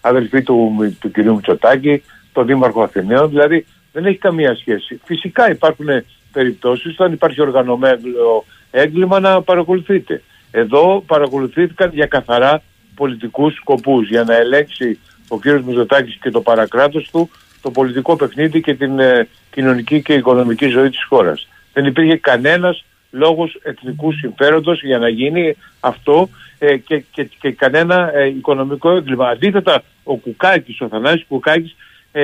[0.00, 2.02] αδελφή του, του κυρίου Μητσοτάκη,
[2.32, 5.00] τον Δήμαρχο Αθηναίων, δηλαδή δεν έχει καμία σχέση.
[5.04, 5.86] Φυσικά υπάρχουν
[6.34, 10.22] περιπτώσεις όταν υπάρχει οργανωμένο έγκλημα να παρακολουθείτε.
[10.50, 12.62] Εδώ παρακολουθήθηκαν για καθαρά
[12.94, 17.30] πολιτικούς σκοπούς, για να ελέγξει ο κύριος Μητσοτάκης και το παρακράτος του
[17.62, 21.48] το πολιτικό παιχνίδι και την ε, κοινωνική και οικονομική ζωή της χώρας.
[21.72, 26.28] Δεν υπήρχε κανένας λόγος εθνικού συμφέροντος για να γίνει αυτό
[26.58, 29.28] ε, και, και, και, κανένα ε, οικονομικό έγκλημα.
[29.28, 31.76] Αντίθετα, ο Κουκάκης, ο Θανάσης Κουκάκης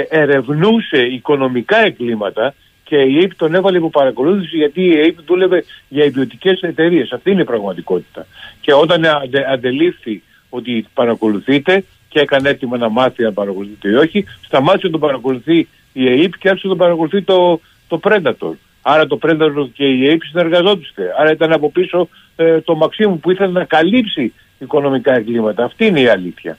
[0.08, 2.54] ερευνούσε οικονομικά εγκλήματα
[2.90, 7.12] και η ΑΕΠ τον έβαλε υπό παρακολούθηση γιατί η ΑΕΠ δούλευε για ιδιωτικές εταιρείες.
[7.12, 8.26] Αυτή είναι η πραγματικότητα.
[8.60, 14.24] Και όταν αντε, αντελήφθη ότι παρακολουθείτε και έκανε έτοιμο να μάθει αν παρακολουθείτε ή όχι,
[14.44, 18.52] σταμάτησε να τον παρακολουθεί η ΑΕΠ και άρχισε να τον παρακολουθεί το, το Predator.
[18.82, 21.04] Άρα το Predator και η ΑΕΠ συνεργαζόντουσαν.
[21.18, 25.64] Άρα ήταν από πίσω ε, το Μαξίμου που ήθελε να καλύψει οικονομικά εγκλήματα.
[25.64, 26.58] Αυτή είναι η αλήθεια.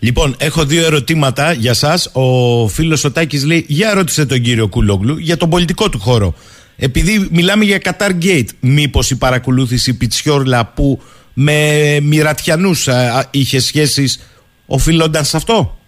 [0.00, 2.10] Λοιπόν, έχω δύο ερωτήματα για σας.
[2.12, 6.34] Ο φίλος ο Τάκης λέει, για ρώτησε τον κύριο Κούλογλου για τον πολιτικό του χώρο.
[6.76, 11.00] Επειδή μιλάμε για Qatar Gate, μήπως η παρακολούθηση Πιτσιόρλα που
[11.34, 12.88] με μοιρατιανούς
[13.30, 15.78] είχε σχέσεις οφείλονταν σε αυτό;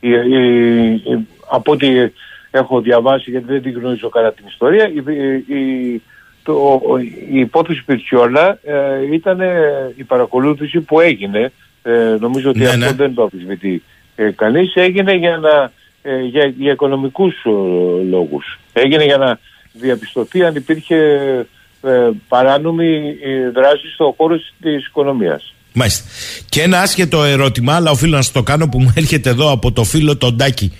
[0.00, 1.86] Η, η, από ό,τι
[2.50, 6.02] έχω διαβάσει, γιατί δεν την γνωρίζω καλά την ιστορία, η,
[6.42, 6.80] το,
[7.32, 9.40] η υπόθεση Πιτσιόρλα ε, ήταν
[9.96, 11.52] η παρακολούθηση που έγινε
[11.88, 12.92] ε, νομίζω ότι ναι, αυτό ναι.
[12.92, 13.82] δεν το αφισβητεί
[14.16, 14.74] ε, κανείς.
[14.74, 15.72] Έγινε για, να,
[16.02, 17.50] ε, για, για οικονομικούς ε,
[18.10, 18.58] λόγους.
[18.72, 19.38] Έγινε για να
[19.72, 20.96] διαπιστωθεί αν υπήρχε
[21.82, 23.16] ε, παράνομη
[23.54, 25.54] δράση στο χώρο της οικονομίας.
[25.72, 26.04] Μάλιστα.
[26.48, 29.72] Και ένα άσχετο ερώτημα, αλλά οφείλω να σας το κάνω που μου έρχεται εδώ από
[29.72, 30.72] το φίλο τον Τάκη.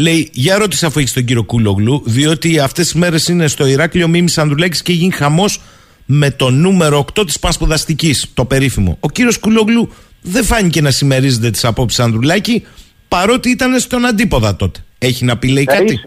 [0.00, 4.08] Λέει, για ρώτησε αφού έχεις τον κύριο Κούλογλου, διότι αυτές τις μέρες είναι στο Ηράκλειο
[4.08, 5.60] Μίμης Ανδρουλέκης και γίνει χαμός
[6.06, 8.96] με το νούμερο 8 της Πασπουδαστική, το περίφημο.
[9.00, 9.92] Ο κύριος Κούλογλου
[10.22, 12.66] δεν φάνηκε να συμμερίζεται τις απόψεις Ανδρουλάκη,
[13.08, 14.80] παρότι ήταν στον αντίποδα τότε.
[14.98, 16.00] Έχει να πει, λέει κάτι;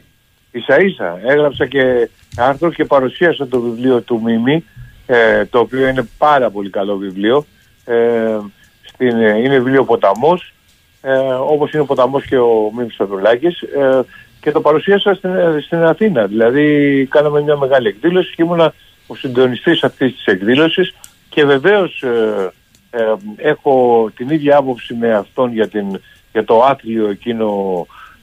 [0.51, 1.19] Ίσα ίσα.
[1.25, 4.63] Έγραψα και άρθρος και παρουσίασα το βιβλίο του Μίμη,
[5.05, 7.45] ε, το οποίο είναι πάρα πολύ καλό βιβλίο.
[7.85, 8.37] Ε,
[8.81, 10.53] στην, ε, είναι βιβλίο ποταμός,
[11.01, 11.17] ε,
[11.49, 13.99] όπως είναι ο ποταμός και ο Μίμης Ανδρουλάκης, ε,
[14.43, 16.25] και το παρουσίασα στην, ε, στην Αθήνα.
[16.25, 18.73] Δηλαδή κάναμε μια μεγάλη εκδήλωση και ήμουνα
[19.07, 20.93] ο συντονιστής αυτής της εκδήλωσης
[21.29, 22.51] και βεβαίως ε,
[23.35, 27.47] έχω την ίδια άποψη με αυτόν για, την, για το άθλιο εκείνο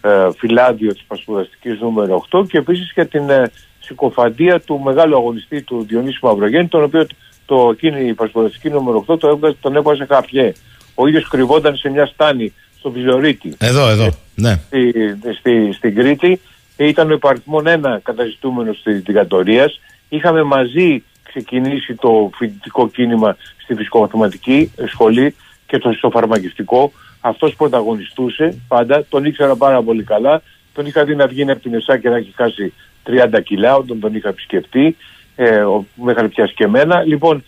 [0.01, 3.51] ε, φυλάδιο της πασπουδαστικής νούμερο 8 και επίσης για την ε,
[3.81, 7.07] συκοφαντία του μεγάλου αγωνιστή του Διονύσου Μαυρογέννη τον οποίο
[7.47, 10.53] το, εκείνη η πασπουδαστική νούμερο 8 το, τον έβγαζε χαφιέ.
[10.95, 13.55] Ο ίδιος κρυβόταν σε μια στάνη στο Βιζωρίτη.
[13.59, 14.61] Εδώ, εδώ, ναι.
[14.67, 14.93] Στη,
[15.39, 16.41] στη, στην Κρήτη
[16.77, 19.81] ήταν ο υπαριθμόν ένα καταζητούμενος της δικατορίας.
[20.09, 21.03] Είχαμε μαζί
[21.33, 25.35] ξεκινήσει το φοιτητικό κίνημα στη φυσικομαθηματική σχολή
[25.67, 26.93] και το στο φαρμακευτικό.
[27.21, 30.43] Αυτός πρωταγωνιστούσε πάντα, τον ήξερα πάρα πολύ καλά.
[30.75, 32.73] Τον είχα δει να βγει από την ΕΣΑ και να έχει χάσει
[33.07, 34.97] 30 κιλά όταν τον είχα επισκεφτεί.
[35.37, 35.65] Ε,
[35.95, 37.03] με είχαν πιάσει και εμένα.
[37.03, 37.45] Λοιπόν,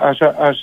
[0.00, 0.62] ας, ας,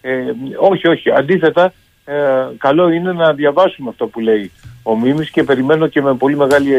[0.00, 1.10] ε, όχι, όχι.
[1.10, 1.72] Αντίθετα,
[2.04, 2.14] ε,
[2.58, 6.72] καλό είναι να διαβάσουμε αυτό που λέει ο Μίμης και περιμένω και με πολύ μεγάλη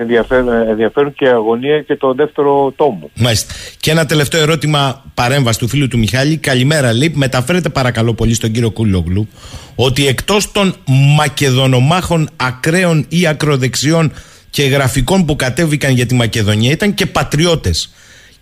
[0.00, 3.10] ενδιαφέρουν, ενδιαφέρουν και αγωνία και το δεύτερο τόμο.
[3.14, 3.54] Μάλιστα.
[3.80, 6.36] Και ένα τελευταίο ερώτημα παρέμβαση του φίλου του Μιχάλη.
[6.36, 7.12] Καλημέρα, λέει.
[7.14, 9.28] Μεταφέρετε παρακαλώ πολύ στον κύριο Κούλογλου
[9.74, 10.74] ότι εκτός των
[11.16, 14.12] μακεδονομάχων ακραίων ή ακροδεξιών
[14.50, 17.94] και γραφικών που κατέβηκαν για τη Μακεδονία ήταν και πατριώτες.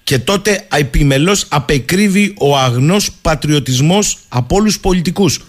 [0.02, 5.40] Και τότε επιμελώς απεκρίβει ο αγνός πατριωτισμός από όλους πολιτικούς.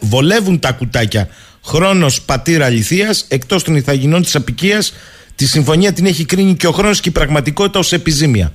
[0.00, 1.28] βολεύουν τα κουτάκια.
[1.68, 4.94] Χρόνος πατήρα αληθείας, εκτός των ηθαγενών της απικίας,
[5.34, 8.52] τη συμφωνία την έχει κρίνει και ο χρόνος και η πραγματικότητα ως επιζήμια.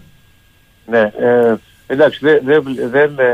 [0.85, 1.53] Ναι, ε,
[1.87, 3.33] εντάξει, δεν δε, δεν ε,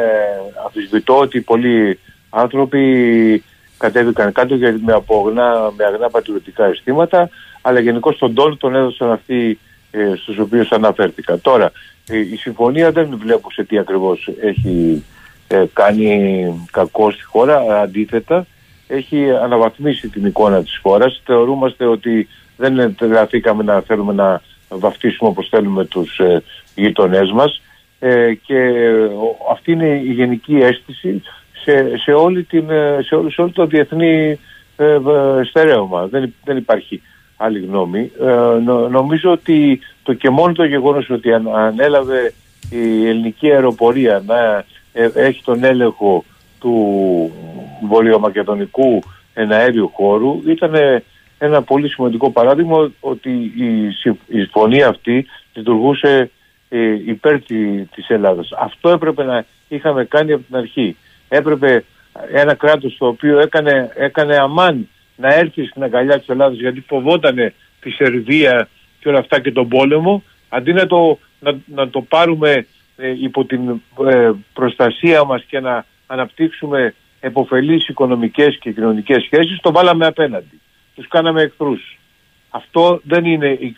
[0.66, 2.00] αμφισβητώ ότι πολλοί
[2.30, 3.44] άνθρωποι
[3.78, 7.30] κατέβηκαν κάτω γιατί με, απογνά, με αγνά πατριωτικά αισθήματα,
[7.62, 9.60] αλλά γενικώς τον τόνο τον έδωσαν αυτοί
[9.92, 11.40] ε, στους οποίους αναφέρθηκα.
[11.40, 11.72] Τώρα,
[12.08, 15.04] ε, η συμφωνία δεν βλέπω σε τι ακριβώς έχει
[15.48, 18.46] ε, κάνει κακό στη χώρα, αντίθετα
[18.90, 21.22] έχει αναβαθμίσει την εικόνα της χώρας.
[21.26, 22.28] Θεωρούμαστε ότι
[22.58, 26.44] δεν εντραθήκαμε να θέλουμε να βαφτίσουμε όπως θέλουμε τους ε,
[26.76, 27.62] γειτονές μας
[28.00, 28.72] ε, και
[29.52, 31.22] αυτή είναι η γενική αίσθηση
[31.64, 34.40] σε, σε, όλη την, ε, σε, όλο, σε όλο το διεθνή
[34.78, 34.98] ε,
[35.44, 36.08] στερέωμα.
[36.08, 37.02] Δεν, δεν υπάρχει
[37.38, 38.12] άλλη γνώμη.
[38.90, 42.34] νομίζω ότι το και μόνο το γεγονός ότι αν, ανέλαβε
[42.70, 44.66] η ελληνική αεροπορία να
[45.14, 46.26] έχει τον έλεγχο
[46.60, 47.32] του
[47.88, 49.02] βορειομακεδονικού
[49.34, 50.74] εναέριου χώρου ήταν
[51.38, 53.92] ένα πολύ σημαντικό παράδειγμα ότι η
[54.28, 56.32] συμφωνία αυτή λειτουργούσε
[56.70, 57.42] ε, υπέρ
[57.96, 58.50] της Ελλάδας.
[58.60, 60.98] Αυτό έπρεπε να είχαμε κάνει από την αρχή.
[61.28, 61.84] Έπρεπε
[62.34, 67.54] ένα κράτος το οποίο έκανε, έκανε αμάν να έρθει στην αγκαλιά της Ελλάδας γιατί φοβότανε
[67.82, 71.20] τη Σερβία και όλα αυτά και τον πόλεμο αντί να το,
[71.66, 72.66] να, το πάρουμε
[72.98, 79.72] ε, υπό την ε, προστασία μας και να αναπτύξουμε εποφελείς οικονομικές και κοινωνικές σχέσεις, το
[79.72, 80.60] βάλαμε απέναντι.
[80.96, 81.98] Τους κάναμε εχθρούς.
[82.50, 83.76] Αυτό δεν είναι η,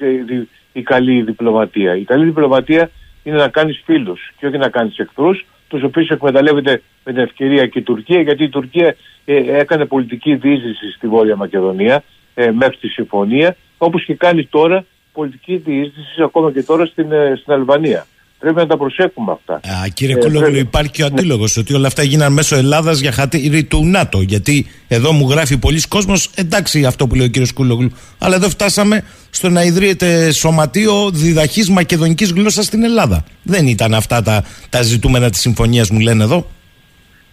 [0.74, 1.96] η, καλή διπλωματία.
[1.96, 2.90] Η καλή διπλωματία
[3.24, 7.68] είναι να κάνεις φίλους και όχι να κάνεις εχθρούς, τους οποίους εκμεταλλεύεται με την ευκαιρία
[7.68, 12.04] και η Τουρκία, γιατί η Τουρκία ε, έκανε πολιτική διείσδυση στη Βόρεια Μακεδονία
[12.34, 17.36] ε, μέχρι τη συμφωνία, όπως και κάνει τώρα πολιτική διείσδυση ακόμα και τώρα στην, ε,
[17.42, 18.06] στην Αλβανία.
[18.42, 19.54] Πρέπει να τα προσέχουμε αυτά.
[19.54, 21.14] Α, κύριε ε, Κούλογλου, υπάρχει και ο ναι.
[21.14, 24.22] αντίλογος ότι όλα αυτά γίνανε μέσω Ελλάδας για χατήρι του ΝΑΤΟ.
[24.22, 28.50] Γιατί εδώ μου γράφει πολλοί κόσμος, εντάξει αυτό που λέει ο κύριος Κούλογλου, αλλά εδώ
[28.50, 33.24] φτάσαμε στο να ιδρύεται σωματείο διδαχής μακεδονικής γλώσσας στην Ελλάδα.
[33.44, 36.48] Δεν ήταν αυτά τα, τα ζητούμενα της συμφωνίας, μου λένε εδώ.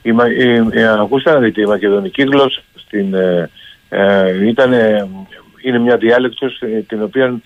[0.03, 3.51] Η, η, η, ακούστε να δείτε, η μακεδονική γλώσσα στην, ε,
[3.89, 4.73] ε, ήταν,
[5.63, 7.41] είναι μια διάλεκτος ε, την οποία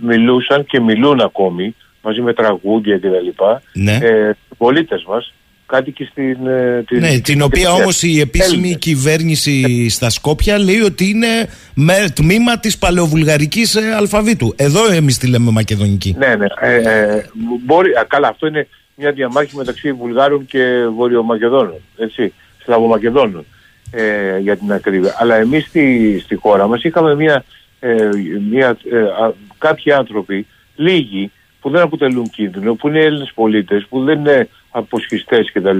[0.00, 1.74] μιλούσαν και μιλούν ακόμη
[2.04, 3.42] μαζί με τραγούδια κτλ.
[3.72, 3.98] Ναι.
[4.02, 5.34] Ε, πολίτες μας,
[5.66, 6.46] κάτοικοι στην...
[6.46, 12.06] Ε, την, ναι, την οποία όμως η επίσημη κυβέρνηση στα Σκόπια λέει ότι είναι με
[12.14, 14.54] τμήμα της παλαιοβουλγαρικής ε, αλφαβήτου.
[14.56, 16.14] Εδώ εμείς τη λέμε μακεδονική.
[16.18, 16.46] Ναι, ναι.
[16.60, 17.24] Ε, ε,
[17.64, 22.32] μπορεί, καλά, αυτό είναι μια διαμάχη μεταξύ Βουλγάρων και Βορειομακεδόνων, έτσι,
[22.64, 23.44] Σλαβομακεδόνων,
[23.90, 25.14] ε, για την ακρίβεια.
[25.18, 27.44] Αλλά εμείς στη, στη χώρα μας είχαμε μια,
[27.80, 28.08] ε,
[28.50, 30.46] μια, ε, κάποιοι άνθρωποι,
[30.76, 31.30] λίγοι,
[31.64, 35.78] που δεν αποτελούν κίνδυνο, που είναι Έλληνες πολίτες, που δεν είναι αποσχιστές κτλ.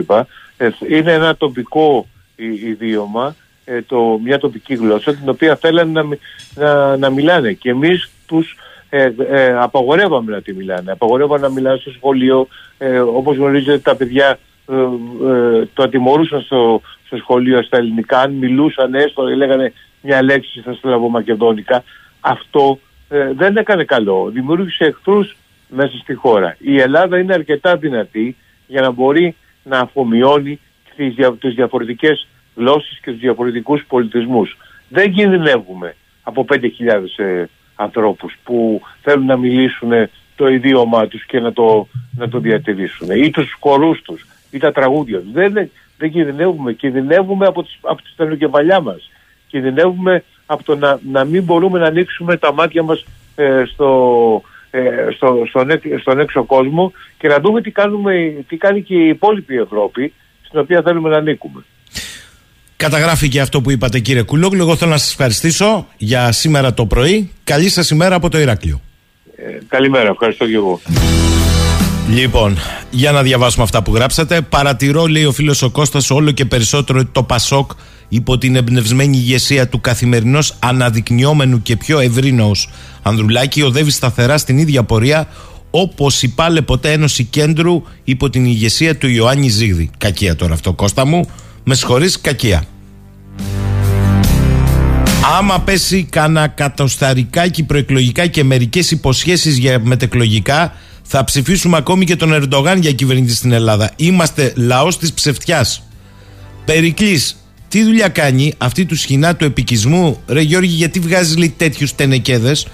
[0.57, 2.07] Ε, είναι ένα τοπικό
[2.65, 6.19] ιδίωμα, ε, το, μια τοπική γλώσσα, την οποία θέλανε να,
[6.55, 7.53] να, να μιλάνε.
[7.53, 8.57] Και εμείς τους
[8.89, 10.93] ε, ε, απαγορεύαμε να τη μιλάνε.
[10.93, 12.49] Απαγορεύαμε να μιλάνε στο σχολείο.
[12.79, 18.21] Ε, όπως γνωρίζετε τα παιδιά ε, ε, το ατιμωρούσαν στο, στο σχολείο στα ελληνικά.
[18.21, 21.85] Αν μιλούσαν έστω, λέγανε μια λέξη στα σλαβομακεδόνικα.
[22.21, 22.79] Αυτό
[23.35, 24.31] δεν έκανε καλό.
[24.33, 25.37] Δημιούργησε εχθρούς
[25.69, 26.57] μέσα στη χώρα.
[26.59, 28.37] Η Ελλάδα είναι αρκετά δυνατή
[28.67, 30.61] για να μπορεί να αφομοιώνει
[30.97, 34.57] τις, δια, τις διαφορετικές γλώσσες και τους διαφορετικούς πολιτισμούς.
[34.89, 36.61] Δεν κινδυνεύουμε από 5.000
[37.17, 37.45] ε,
[37.75, 39.91] ανθρώπους που θέλουν να μιλήσουν
[40.37, 44.73] το ιδίωμά τους και να το, να το διατηρήσουν ή τους χορούς τους ή τα
[44.73, 45.33] τραγούδια τους.
[45.33, 46.73] Δεν, δεν κινδυνεύουμε.
[46.73, 49.11] Κινδυνεύουμε από, τις, από τις παλιά μας.
[49.47, 53.05] Κινδυνεύουμε από το να, να μην μπορούμε να ανοίξουμε τα μάτια μας
[53.35, 54.54] ε, στο, ε,
[55.15, 55.67] στο, στον,
[56.01, 60.13] στον έξω κόσμο και να δούμε τι, κάνουμε, τι κάνει και η υπόλοιπη Ευρώπη
[60.47, 61.65] στην οποία θέλουμε να ανήκουμε.
[62.77, 64.61] Καταγράφει και αυτό που είπατε κύριε Κουλόγλου.
[64.61, 67.31] Εγώ θέλω να σας ευχαριστήσω για σήμερα το πρωί.
[67.45, 68.81] Καλή σας ημέρα από το Ηράκλειο.
[69.37, 70.81] Ε, καλημέρα, ευχαριστώ και εγώ.
[72.11, 72.59] Λοιπόν,
[72.91, 74.41] για να διαβάσουμε αυτά που γράψατε.
[74.41, 77.71] Παρατηρώ, λέει ο φίλος ο Κώστας, όλο και περισσότερο το Πασόκ
[78.09, 82.53] υπό την εμπνευσμένη ηγεσία του καθημερινός αναδεικνυόμενου και πιο ευρύναου
[83.03, 85.29] Ανδρουλάκη οδεύει σταθερά στην ίδια πορεία
[85.71, 89.91] όπως η πάλε ποτέ Ένωση Κέντρου υπό την ηγεσία του Ιωάννη Ζήγδη.
[89.99, 91.29] Κακία τώρα αυτό, Κώστα μου.
[91.65, 92.65] Με συγχωρείς, κακία.
[95.39, 102.33] Άμα πέσει κανένα κατοσταρικάκι προεκλογικά και μερικές υποσχέσεις για μετεκλογικά θα ψηφίσουμε ακόμη και τον
[102.33, 103.91] Ερντογάν για κυβερνήτη στην Ελλάδα.
[103.97, 105.83] Είμαστε λαός της ψευτιάς.
[106.65, 107.37] Περικλής,
[107.75, 112.67] τι δουλειά κάνει αυτή του σχοινά του επικισμού, ρε Γιώργη, γιατί βγάζεις λέει τέτοιους τενεκέδες.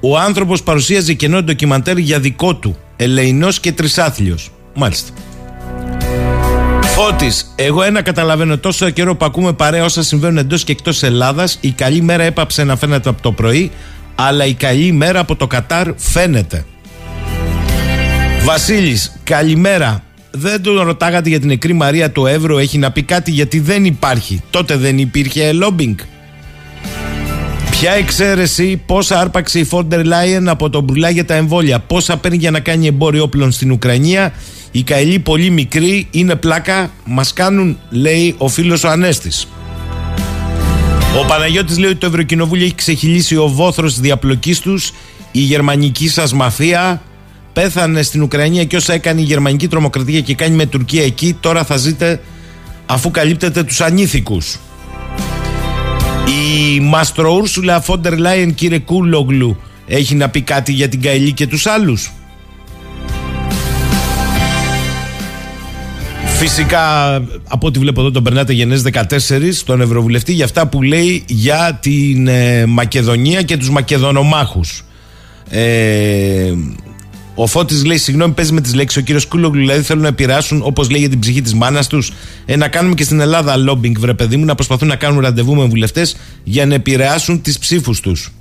[0.00, 2.76] Ο άνθρωπος παρουσίαζε κενό ντοκιμαντέρ για δικό του.
[2.96, 4.50] Ελεηνός και τρισάθλιος.
[4.74, 5.12] Μάλιστα.
[6.82, 11.58] Φώτης, εγώ ένα καταλαβαίνω τόσο καιρό που ακούμε παρέα όσα συμβαίνουν εντός και εκτός Ελλάδας.
[11.60, 13.70] Η καλή μέρα έπαψε να φαίνεται από το πρωί,
[14.14, 16.64] αλλά η καλή μέρα από το Κατάρ φαίνεται.
[18.44, 20.04] Βασίλης, καλημέρα.
[20.30, 23.84] Δεν τον ρωτάγατε για την νεκρή Μαρία του Εύρω, έχει να πει κάτι γιατί δεν
[23.84, 24.42] υπάρχει.
[24.50, 25.96] Τότε δεν υπήρχε λόμπινγκ.
[27.70, 32.36] Ποια εξαίρεση, πόσα άρπαξε η Φόρντερ Λάιεν από τον Μπρουλά για τα εμβόλια, πόσα παίρνει
[32.36, 34.32] για να κάνει εμπόριο όπλων στην Ουκρανία;
[34.70, 39.48] Οι καηλοί πολύ μικροί είναι πλάκα, μας κάνουν, λέει ο φίλος ο Ανέστης.
[41.20, 44.92] Ο Παναγιώτης λέει ότι το Ευρωκοινοβούλιο έχει ξεχυλήσει ο βόθρος της διαπλοκής τους,
[45.32, 47.02] η γερμανική σας μαφία
[47.60, 51.64] πέθανε στην Ουκρανία και όσα έκανε η γερμανική τρομοκρατία και κάνει με Τουρκία εκεί, τώρα
[51.64, 52.20] θα ζείτε
[52.86, 54.58] αφού καλύπτετε τους ανήθικους.
[56.26, 59.56] Η Μαστροούρσουλα Φόντερ Λάιεν, κύριε Κούλογλου,
[59.86, 62.12] έχει να πει κάτι για την Καηλή και τους άλλους;
[66.38, 67.14] Φυσικά,
[67.48, 71.78] από ό,τι βλέπω εδώ, τον περνάτε γενές 14, τον Ευρωβουλευτή, για αυτά που λέει για
[71.82, 74.84] την ε, Μακεδονία και τους Μακεδονομάχους.
[75.50, 76.52] Ε,
[77.34, 78.98] ο Φώτης λέει: Συγγνώμη, παίζει με τις λέξεις.
[78.98, 82.12] Ο κύριος Κούλογλου δηλαδή θέλουν να επηρεάσουν, όπως λέει, για την ψυχή της μάνας τους.
[82.46, 85.54] Ε, να κάνουμε και στην Ελλάδα λόμπινγκ, βρε παιδί μου, να προσπαθούν να κάνουν ραντεβού
[85.54, 88.32] με βουλευτές για να επηρεάσουν τις ψήφους τους.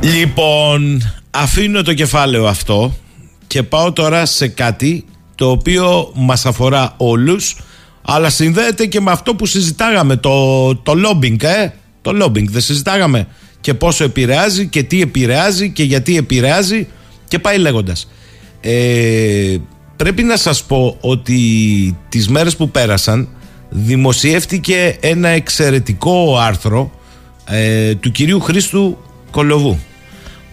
[0.00, 2.94] Λοιπόν, αφήνω το κεφάλαιο αυτό
[3.46, 5.04] και πάω τώρα σε κάτι
[5.34, 7.56] το οποίο μας αφορά όλους
[8.02, 11.68] αλλά συνδέεται και με αυτό που συζητάγαμε το, το lobbying, ε;
[12.02, 13.26] Το lobbying δεν συζητάγαμε
[13.60, 16.86] και πόσο επηρεάζει και τι επηρεάζει και γιατί επηρεάζει
[17.28, 18.08] και πάει λέγοντας.
[18.60, 19.56] Ε,
[19.96, 21.38] πρέπει να σας πω ότι
[22.08, 23.28] τις μέρες που πέρασαν
[23.68, 26.90] δημοσιεύτηκε ένα εξαιρετικό άρθρο
[27.44, 28.98] ε, του κυρίου Χρήστου
[29.30, 29.78] Κολοβού.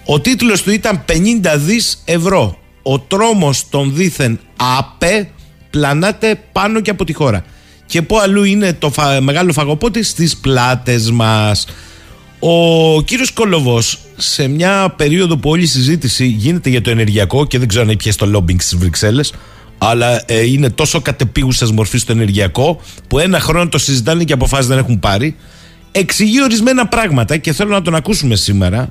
[0.05, 1.13] Ο τίτλος του ήταν 50
[1.57, 2.57] δις ευρώ.
[2.81, 4.39] Ο τρόμος των δίθεν
[4.77, 5.29] ΑΠΕ
[5.69, 7.45] πλανάται πάνω και από τη χώρα.
[7.85, 11.67] Και πού αλλού είναι το μεγάλο φαγοπότη στις πλάτες μας.
[12.39, 17.59] Ο κύριος Κολοβός σε μια περίοδο που όλη η συζήτηση γίνεται για το ενεργειακό και
[17.59, 19.33] δεν ξέρω αν έχει το λόμπινγκ στις Βρυξέλλες
[19.77, 24.67] αλλά ε, είναι τόσο κατεπίγουσας μορφής στο ενεργειακό που ένα χρόνο το συζητάνε και αποφάσεις
[24.67, 25.35] δεν έχουν πάρει.
[25.91, 28.89] Εξηγεί ορισμένα πράγματα και θέλω να τον ακούσουμε σήμερα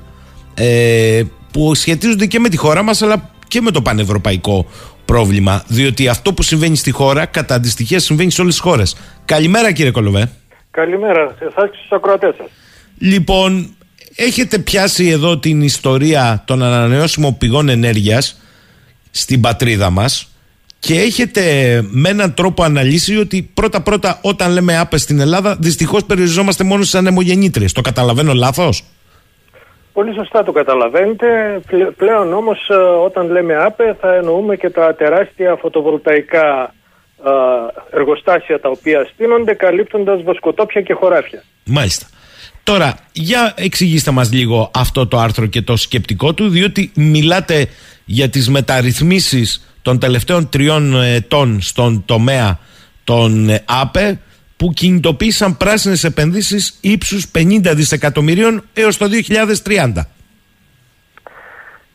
[0.53, 1.21] ε,
[1.51, 4.65] που σχετίζονται και με τη χώρα μας αλλά και με το πανευρωπαϊκό
[5.05, 5.63] πρόβλημα.
[5.67, 8.97] Διότι αυτό που συμβαίνει στη χώρα κατά αντιστοιχεία συμβαίνει σε όλες τις χώρες.
[9.25, 10.31] Καλημέρα κύριε Κολοβέ.
[10.71, 12.66] Καλημέρα σε εσά και στου ακροατές σας.
[12.99, 13.75] Λοιπόν,
[14.15, 18.41] έχετε πιάσει εδώ την ιστορία των ανανεώσιμων πηγών ενέργειας
[19.11, 20.31] στην πατρίδα μας
[20.79, 21.41] και έχετε
[21.91, 26.81] με έναν τρόπο αναλύσει ότι πρώτα πρώτα όταν λέμε άπες στην Ελλάδα δυστυχώς περιοριζόμαστε μόνο
[26.81, 27.71] στις ανεμογεννήτριες.
[27.71, 28.83] Το καταλαβαίνω λάθος;
[29.93, 31.27] Πολύ σωστά το καταλαβαίνετε.
[31.97, 36.73] Πλέον όμως ε, όταν λέμε άπε θα εννοούμε και τα τεράστια φωτοβολταϊκά
[37.25, 37.29] ε,
[37.97, 41.43] εργοστάσια τα οποία στείνονται καλύπτοντας βοσκοτόπια και χωράφια.
[41.65, 42.05] Μάλιστα.
[42.67, 47.67] Τώρα, για εξηγήστε μας λίγο αυτό το άρθρο και το σκεπτικό του, διότι μιλάτε
[48.05, 52.59] για τις μεταρρυθμίσεις των τελευταίων τριών ετών στον τομέα
[53.03, 53.49] των
[53.81, 54.19] ΑΠΕ
[54.57, 60.07] που κινητοποίησαν πράσινες επενδύσεις ύψους 50 δισεκατομμυρίων έως το 2030.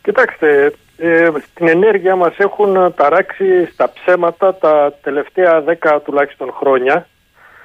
[0.03, 7.07] Κοιτάξτε, ε, την ενέργεια μας έχουν ταράξει στα ψέματα τα τελευταία 10 τουλάχιστον χρόνια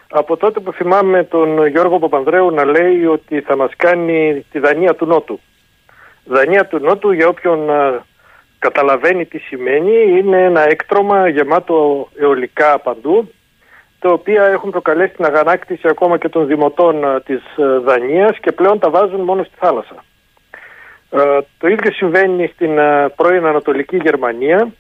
[0.10, 4.96] από τότε που θυμάμαι τον Γιώργο Παπανδρέου να λέει ότι θα μας κάνει τη Δανία
[4.96, 5.40] του Νότου.
[6.26, 7.70] Δανία του Νότου για όποιον
[8.60, 13.32] καταλαβαίνει τι σημαίνει είναι ένα έκτρωμα γεμάτο αιωλικά παντού
[14.00, 17.42] τα οποία έχουν προκαλέσει την αγανάκτηση ακόμα και των δημοτών της
[17.84, 20.04] Δανίας και πλέον τα βάζουν μόνο στη θάλασσα.
[21.58, 22.80] το ίδιο συμβαίνει στην
[23.16, 24.74] πρώην Ανατολική Γερμανία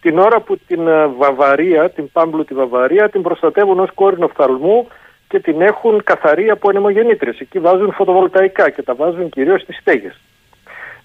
[0.00, 4.88] την ώρα που την ε, Βαβαρία, την πάμπλουτη Βαβαρία, την προστατεύουν ως κόρη οφθαλμού
[5.28, 7.40] και την έχουν καθαρή από ανεμογεννήτρες.
[7.40, 10.20] Εκεί βάζουν φωτοβολταϊκά και τα βάζουν κυρίως στις στέγες.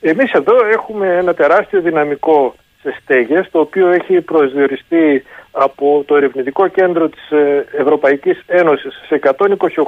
[0.01, 6.67] Εμείς εδώ έχουμε ένα τεράστιο δυναμικό σε στέγες, το οποίο έχει προσδιοριστεί από το ερευνητικό
[6.67, 9.19] κέντρο της ε, Ευρωπαϊκής Ένωσης σε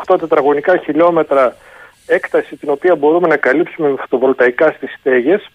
[0.07, 1.55] 128 τετραγωνικά χιλιόμετρα
[2.07, 5.49] έκταση την οποία μπορούμε να καλύψουμε με φωτοβολταϊκά στις στέγες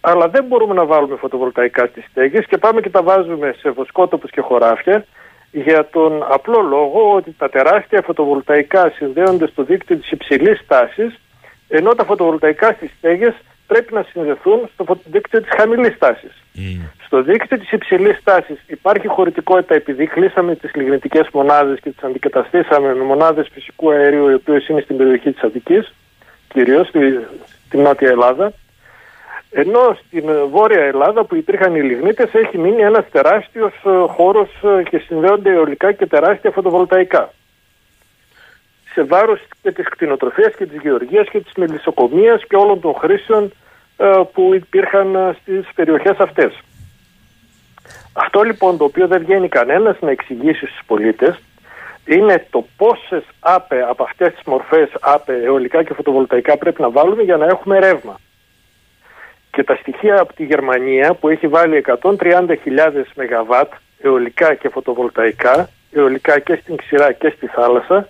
[0.00, 4.30] αλλά δεν μπορούμε να βάλουμε φωτοβολταϊκά στις στέγες και πάμε και τα βάζουμε σε βοσκότοπους
[4.30, 5.04] και χωράφια
[5.50, 11.18] για τον απλό λόγο ότι τα τεράστια φωτοβολταϊκά συνδέονται στο δίκτυο της υψηλής τάσης
[11.68, 13.34] ενώ τα φωτοβολταϊκά στις στέγες
[13.66, 16.32] πρέπει να συνδεθούν στο δίκτυο της χαμηλής τάσης.
[17.04, 22.94] Στο δίκτυο της υψηλής τάσης υπάρχει χωρητικότητα επειδή κλείσαμε τις λιγνητικές μονάδες και τις αντικαταστήσαμε
[22.94, 25.92] με μονάδες φυσικού αερίου οι οποίες είναι στην περιοχή της Αττικής,
[26.48, 27.18] κυρίως στη,
[27.66, 28.52] στη Νότια Ελλάδα.
[29.50, 34.82] Ενώ στην Βόρεια Ελλάδα που υπήρχαν οι λιγνίτες έχει μείνει ένας τεράστιος ε, χώρος ε,
[34.82, 37.32] και συνδέονται αιωλικά και τεράστια φωτοβολταϊκά.
[38.92, 43.52] Σε βάρος και της κτηνοτροφίας και της γεωργίας και της μελισσοκομείας και όλων των χρήσεων
[43.96, 46.58] ε, που υπήρχαν στις περιοχές αυτές.
[48.12, 51.38] Αυτό λοιπόν το οποίο δεν βγαίνει κανένας να εξηγήσει στους πολίτες
[52.04, 57.22] είναι το πόσες άπε από αυτές τις μορφές άπε, αιωλικά και φωτοβολταϊκά πρέπει να βάλουμε
[57.22, 58.16] για να έχουμε ρεύμα.
[59.50, 62.12] Και τα στοιχεία από τη Γερμανία που έχει βάλει 130.000
[63.14, 63.50] ΜΒ
[64.02, 68.08] αιωλικά και φωτοβολταϊκά, αιωλικά και στην ξηρά και στη θάλασσα,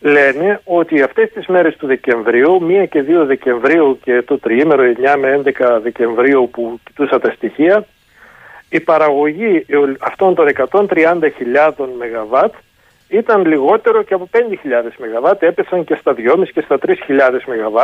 [0.00, 5.16] λένε ότι αυτές τις μέρες του Δεκεμβρίου, 1 και 2 Δεκεμβρίου και το τριήμερο 9
[5.18, 7.86] με 11 Δεκεμβρίου που κοιτούσα τα στοιχεία,
[8.68, 9.66] η παραγωγή
[10.00, 10.88] αυτών των 130.000
[11.76, 12.34] ΜΒ
[13.08, 14.38] ήταν λιγότερο και από 5.000
[14.98, 16.94] ΜΒ, έπεσαν και στα 2.500 και στα 3.000
[17.46, 17.76] ΜΒ,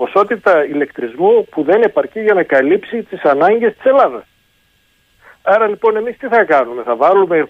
[0.00, 4.24] ποσότητα ηλεκτρισμού που δεν επαρκεί για να καλύψει τις ανάγκες της Ελλάδας.
[5.42, 7.48] Άρα λοιπόν εμείς τι θα κάνουμε, θα βάλουμε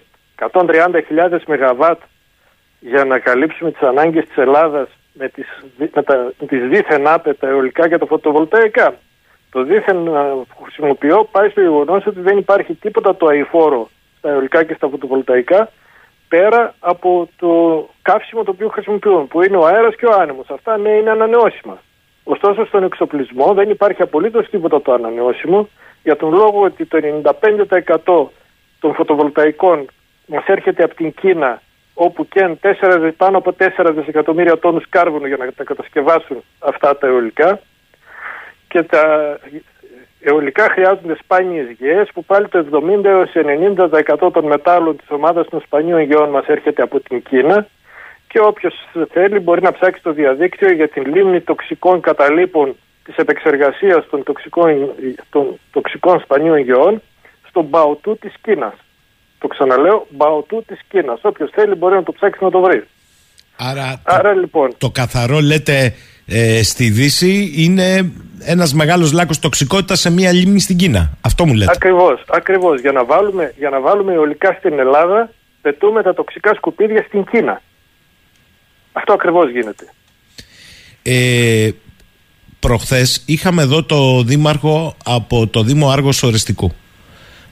[0.51, 1.81] 130.000 ΜΒ
[2.79, 5.47] για να καλύψουμε τις ανάγκες της Ελλάδας με τις,
[5.77, 8.95] με τα, με τις δίθεν άπετα αιωλικά και τα φωτοβολταϊκά.
[9.51, 10.03] Το δίθεν
[10.49, 14.87] που χρησιμοποιώ πάει στο γεγονός ότι δεν υπάρχει τίποτα το αηφόρο στα αιωλικά και στα
[14.89, 15.71] φωτοβολταϊκά
[16.27, 17.51] πέρα από το
[18.01, 20.49] καύσιμο το οποίο χρησιμοποιούν, που είναι ο αέρας και ο άνεμος.
[20.49, 21.79] Αυτά ναι είναι ανανεώσιμα.
[22.23, 25.69] Ωστόσο στον εξοπλισμό δεν υπάρχει απολύτως τίποτα το ανανεώσιμο.
[26.03, 26.99] Για τον λόγο ότι το
[28.03, 28.29] 95%
[28.79, 29.87] των φωτοβολταϊκών
[30.25, 31.61] μας έρχεται από την Κίνα
[31.93, 37.07] όπου και 4, πάνω από 4 δισεκατομμύρια τόνους κάρβουνο για να τα κατασκευάσουν αυτά τα
[37.07, 37.59] αιωλικά.
[38.67, 39.37] Και τα
[40.19, 45.61] αιωλικά χρειάζονται σπάνιες γεές που πάλι το 70 έως 90% των μετάλλων της ομάδας των
[45.61, 47.67] σπανίων γεών μας έρχεται από την Κίνα
[48.31, 48.73] και όποιος
[49.11, 54.91] θέλει μπορεί να ψάξει το διαδίκτυο για την λίμνη τοξικών καταλήπων της επεξεργασίας των τοξικών,
[55.29, 57.01] των τοξικών σπανίων γεών
[57.47, 58.73] στον Μπαουτού της Κίνας.
[59.39, 61.19] Το ξαναλέω, Μπαουτού της Κίνας.
[61.21, 62.83] Όποιος θέλει μπορεί να το ψάξει να το βρει.
[63.57, 64.73] Άρα, Άρα το, λοιπόν.
[64.77, 65.93] Το καθαρό λέτε
[66.25, 68.11] ε, στη Δύση είναι
[68.45, 71.17] ένας μεγάλος λάκκος τοξικότητας σε μια λίμνη στην Κίνα.
[71.21, 71.71] Αυτό μου λέτε.
[71.75, 72.81] Ακριβώς, ακριβώς.
[72.81, 77.61] Για να βάλουμε, για να βάλουμε αιωλικά στην Ελλάδα πετούμε τα τοξικά σκουπίδια στην Κίνα.
[78.93, 79.93] Αυτό ακριβώς γίνεται.
[81.01, 81.69] Ε,
[82.59, 86.71] προχθές είχαμε εδώ το δήμαρχο από το Δήμο Άργος Οριστικού.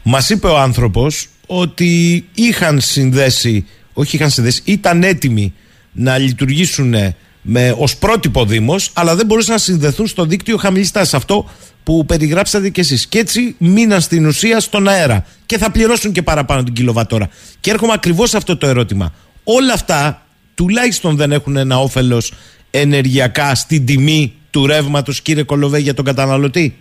[0.03, 5.53] Μας είπε ο άνθρωπος ότι είχαν συνδέσει, όχι είχαν συνδέσει, ήταν έτοιμοι
[5.91, 6.95] να λειτουργήσουν
[7.41, 11.13] με, ως πρότυπο Δήμος, αλλά δεν μπορούσαν να συνδεθούν στο δίκτυο χαμηλής τάσης.
[11.13, 11.49] Αυτό
[11.83, 13.07] που περιγράψατε κι εσείς.
[13.07, 17.29] Και έτσι μείναν στην ουσία στον αέρα και θα πληρώσουν και παραπάνω την κιλοβατόρα.
[17.59, 19.13] Και έρχομαι ακριβώς σε αυτό το ερώτημα.
[19.43, 20.25] Όλα αυτά
[20.59, 22.33] τουλάχιστον δεν έχουν ένα όφελος
[22.71, 26.77] ενεργειακά στην τιμή του ρεύματος, κύριε Κολοβέ, για τον καταναλωτή;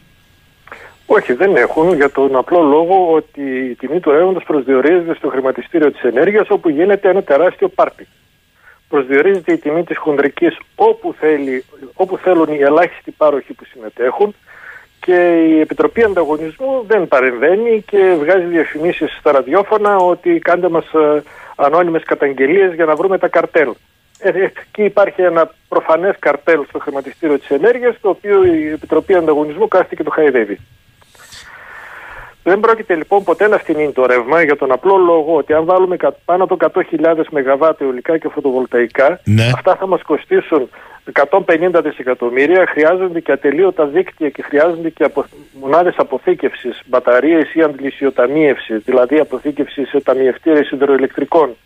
[1.07, 5.93] Όχι, δεν έχουν για τον απλό λόγο ότι η τιμή του ρεύματος προσδιορίζεται στο χρηματιστήριο
[5.93, 8.07] της ενέργειας όπου γίνεται ένα τεράστιο πάρτι.
[8.89, 11.65] Προσδιορίζεται η τιμή της χονδρικής όπου, θέλει,
[11.95, 14.35] όπου θέλουν οι ελάχιστοι πάροχοι που συμμετέχουν
[15.01, 21.23] και η Επιτροπή Ανταγωνισμού δεν παρεμβαίνει και βγάζει διαφημίσεις στα ραδιόφωνα ότι κάντε μας ε,
[21.57, 23.73] ανώνυμες καταγγελίες για να βρούμε τα καρτέλ.
[24.19, 29.69] Ε, εκεί υπάρχει ένα προφανές καρτέλ στο χρηματιστήριο της ενέργειας το οποίο η Επιτροπή Ανταγωνισμού
[29.69, 30.59] κάθεται και το χαϊδεύει.
[32.49, 35.97] Δεν πρόκειται λοιπόν ποτέ να φτηνεί το ρεύμα για τον απλό λόγο ότι αν βάλουμε
[36.25, 39.51] πάνω από 100.000 ΜΒ αιωλικά και φωτοβολταϊκά, Ναι.
[39.55, 40.69] αυτά θα μας κοστίσουν
[41.13, 45.25] 150 δισεκατομμύρια, χρειάζονται και ατελείωτα δίκτυα και χρειάζονται και απο...
[45.61, 51.57] μονάδες αποθήκευσης, μπαταρίες ή αντιλησιοταμίευση, δηλαδή αποθήκευση σε ταμιευτήρες υδροελεκτρικών,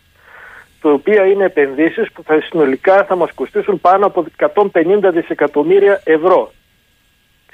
[0.81, 6.51] τα οποία είναι επενδύσεις που θα συνολικά θα μας κοστίσουν πάνω από 150 δισεκατομμύρια ευρώ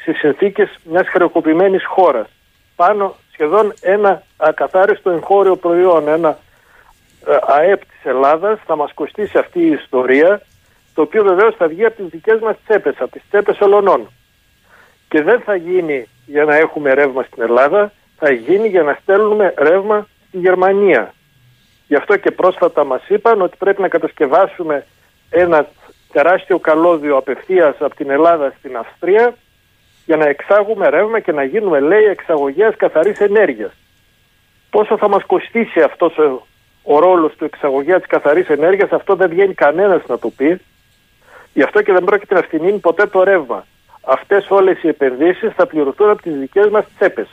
[0.04, 2.28] σε συνθήκες μιας χρεοκοπημένης χώρας.
[2.86, 6.38] Πάνω σχεδόν ένα ακαθάριστο εγχώριο προϊόν, ένα
[7.28, 10.42] ε, ΑΕΠ της Ελλάδας θα μας κοστίσει αυτή η ιστορία
[10.94, 14.10] το οποίο βεβαίως θα βγει από τις δικές μας τσέπες, από τις τσέπες ολονών.
[15.10, 19.54] Και δεν θα γίνει για να έχουμε ρεύμα στην Ελλάδα, θα γίνει για να στέλνουμε
[19.58, 21.14] ρεύμα στη Γερμανία.
[21.88, 24.86] Γι' αυτό και πρόσφατα μας είπαν ότι πρέπει να κατασκευάσουμε
[25.30, 25.68] ένα
[26.12, 29.36] τεράστιο καλώδιο απευθείας από την Ελλάδα στην Αυστρία
[30.10, 33.72] για να εξάγουμε ρεύμα και να γίνουμε, λέει, εξαγωγέας καθαρής ενέργειας.
[34.70, 36.48] Πόσο θα μας κοστίσει αυτός ο,
[36.84, 40.62] ο ρόλος του εξαγωγέα της καθαρής ενέργειας, αυτό δεν βγαίνει κανένας να το πει.
[41.54, 43.66] Γι' αυτό και δεν πρόκειται να φτηνίνει ποτέ το ρεύμα.
[44.02, 47.28] Αυτές όλες οι επενδύσεις θα πληρωθούν από τις δικές μας τσέπες.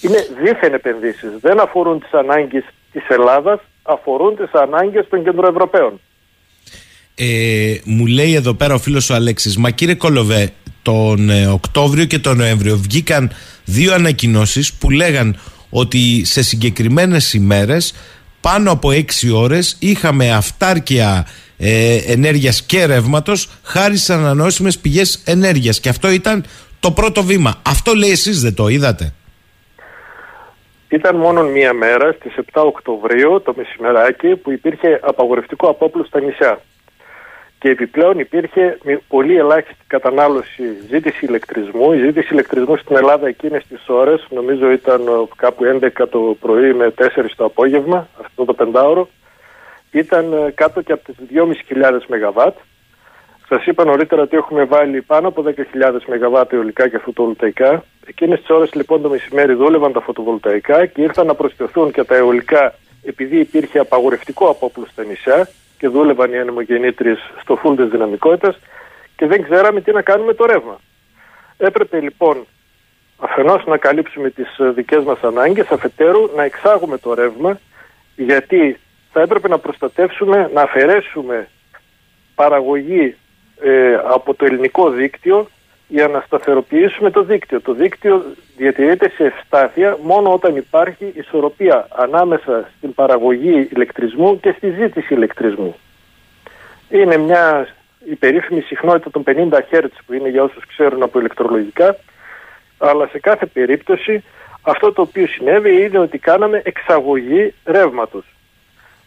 [0.00, 1.38] Είναι δίθεν επενδύσεις.
[1.40, 6.00] Δεν αφορούν τις ανάγκες της Ελλάδας, αφορούν τις ανάγκες των κεντροευρωπαίων.
[7.18, 10.50] Ε, μου λέει εδώ πέρα ο φίλος ο Αλέξης, μα κύριε Κολοβέ,
[10.82, 13.30] τον ε, Οκτώβριο και τον Νοέμβριο βγήκαν
[13.64, 15.36] δύο ανακοινώσεις που λέγαν
[15.70, 17.94] ότι σε συγκεκριμένες ημέρες
[18.40, 21.26] πάνω από έξι ώρες είχαμε αυτάρκεια
[21.58, 26.44] ε, ενέργειας και ρεύματος χάρη στις ανανεώσιμες πηγές ενέργειας και αυτό ήταν
[26.80, 27.54] το πρώτο βήμα.
[27.66, 29.12] Αυτό λέει εσείς δεν το είδατε;
[30.88, 36.60] Ήταν μόνο μία μέρα στις 7 Οκτωβρίου το μεσημεράκι που υπήρχε απαγορευτικό απόπλου στα νησιά
[37.66, 41.92] και επιπλέον υπήρχε πολύ ελάχιστη κατανάλωση ζήτηση ηλεκτρισμού.
[41.92, 46.94] Η ζήτηση ηλεκτρισμού στην Ελλάδα εκείνες τις ώρες, νομίζω ήταν κάπου 11 το πρωί με
[46.98, 47.04] 4
[47.36, 49.08] το απόγευμα, αυτό το πεντάωρο,
[49.90, 52.52] ήταν ε, κάτω και από τις 2.500 ΜΒ.
[53.48, 55.52] Σας είπα νωρίτερα ότι έχουμε βάλει πάνω από 10.000
[56.06, 57.84] ΜΒ αιωλικά και φωτοβολταϊκά.
[58.06, 62.14] Εκείνες τις ώρες λοιπόν το μεσημέρι δούλευαν τα φωτοβολταϊκά και ήρθαν να προσθεθούν και τα
[62.14, 65.48] αιωλικά επειδή υπήρχε απαγορευτικό απόπλου στα νησιά
[65.78, 68.58] και δούλευαν οι ανεμογεννήτριες στο φουλ της δυναμικότητας
[69.16, 70.80] και δεν ξέραμε τι να κάνουμε το ρεύμα.
[71.56, 72.46] Έπρεπε λοιπόν
[73.18, 77.60] αφενός να καλύψουμε τις ε, δικές μας ανάγκες, αφετέρου να εξάγουμε το ρεύμα
[78.16, 78.78] γιατί
[79.12, 81.48] θα έπρεπε να προστατεύσουμε, να αφαιρέσουμε
[82.34, 83.16] παραγωγή
[83.60, 85.48] ε, από το ελληνικό δίκτυο
[85.88, 87.60] για να σταθεροποιήσουμε το δίκτυο.
[87.60, 88.24] Το δίκτυο
[88.56, 95.76] διατηρείται σε ευστάθεια μόνο όταν υπάρχει ισορροπία ανάμεσα στην παραγωγή ηλεκτρισμού και στη ζήτηση ηλεκτρισμού.
[96.88, 97.68] Είναι μια
[98.04, 101.96] υπερήφημη συχνότητα των 50 Hz που είναι για όσους ξέρουν από ηλεκτρολογικά
[102.78, 104.24] αλλά σε κάθε περίπτωση
[104.62, 108.24] αυτό το οποίο συνέβη είναι ότι κάναμε εξαγωγή ρεύματος.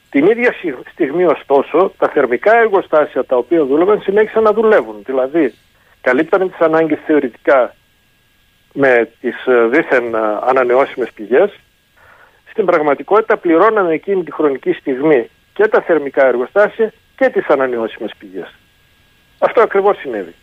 [0.09, 0.55] Την ίδια
[0.91, 5.01] στιγμή ωστόσο τα θερμικά εργοστάσια τα οποία δούλευαν συνέχισαν να δουλεύουν.
[5.05, 5.53] Δηλαδή
[6.01, 7.75] καλύπτανε τις ανάγκες θεωρητικά
[8.73, 11.51] με τις ε, δίθεν ε, ανανεώσιμες πηγές.
[12.51, 18.53] Στην πραγματικότητα πληρώναμε εκείνη τη χρονική στιγμή και τα θερμικά εργοστάσια και τις ανανεώσιμες πηγές.
[19.37, 20.33] Αυτό ακριβώς συνέβη.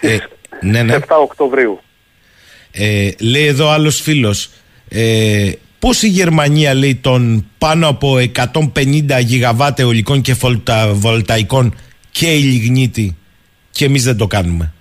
[0.00, 0.18] Ε, ε
[0.60, 0.98] ναι, ναι.
[1.08, 1.80] 7 Οκτωβρίου.
[2.72, 4.50] Ε, λέει εδώ άλλος φίλος,
[4.88, 10.36] ε, πώς η Γερμανία λέει των πάνω από 150 γιγαβάτ αιωλικών και
[10.92, 11.74] βολταϊκών
[12.10, 13.16] και η λιγνίτη
[13.72, 14.72] και εμείς δεν το κάνουμε.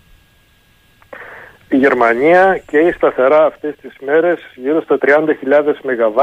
[1.69, 6.17] Η Γερμανία και η σταθερά αυτές τις μέρες γύρω στα 30.000 ΜΒ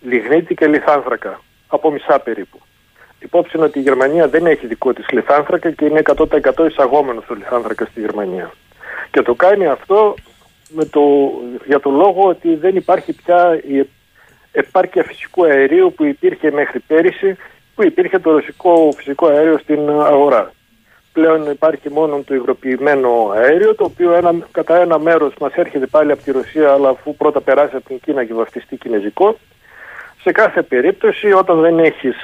[0.00, 2.58] λιγνίτη και λιθάνθρακα, από μισά περίπου.
[3.18, 6.26] Υπόψη είναι ότι η Γερμανία δεν έχει δικό της λιθάνθρακα και είναι 100%
[6.70, 8.52] εισαγόμενος στο λιθάνθρακα στη Γερμανία.
[9.10, 10.14] Και το κάνει αυτό
[10.68, 11.00] με το,
[11.66, 13.88] για το λόγο ότι δεν υπάρχει πια η
[14.52, 17.36] επάρκεια φυσικού αερίου που υπήρχε μέχρι πέρυσι,
[17.74, 20.52] που υπήρχε το ρωσικό φυσικό αέριο στην αγορά
[21.16, 26.12] πλέον υπάρχει μόνο το υγροποιημένο αέριο, το οποίο ένα, κατά ένα μέρος μας έρχεται πάλι
[26.12, 29.38] από τη Ρωσία, αλλά αφού πρώτα περάσει από την Κίνα και βαφτιστεί κινέζικο.
[30.22, 32.16] Σε κάθε περίπτωση, όταν δεν έχεις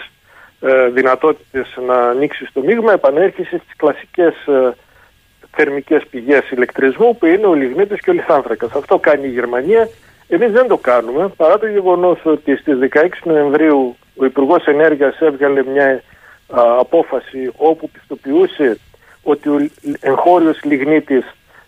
[0.61, 4.75] ε, δυνατότητες να ανοίξεις το μείγμα, επανέρχεσαι στις κλασικές ε,
[5.51, 8.73] θερμικές πηγές ηλεκτρισμού, που είναι ο λιγνίτης και ο λιθάνθρακας.
[8.73, 9.89] Αυτό κάνει η Γερμανία.
[10.29, 15.65] Εμείς δεν το κάνουμε, παρά το γεγονός ότι στις 16 Νοεμβρίου ο Υπουργός Ενέργειας έβγαλε
[15.65, 16.03] μια
[16.53, 18.79] απόφαση όπου πιστοποιούσε
[19.23, 19.69] ότι ο
[20.01, 21.25] εγχώριος λιγνίτης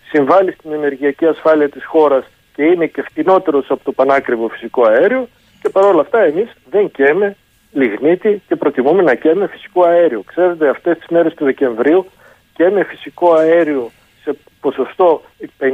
[0.09, 2.25] συμβάλλει στην ενεργειακή ασφάλεια της χώρας
[2.55, 5.29] και είναι και φτηνότερος από το πανάκριβο φυσικό αέριο
[5.63, 7.37] και παρόλα αυτά εμείς δεν καίμε
[7.73, 10.23] λιγνίτη και προτιμούμε να καίμε φυσικό αέριο.
[10.27, 12.07] Ξέρετε αυτές τις μέρες του Δεκεμβρίου
[12.53, 13.91] καίμε φυσικό αέριο
[14.23, 15.23] σε ποσοστό
[15.59, 15.67] 50,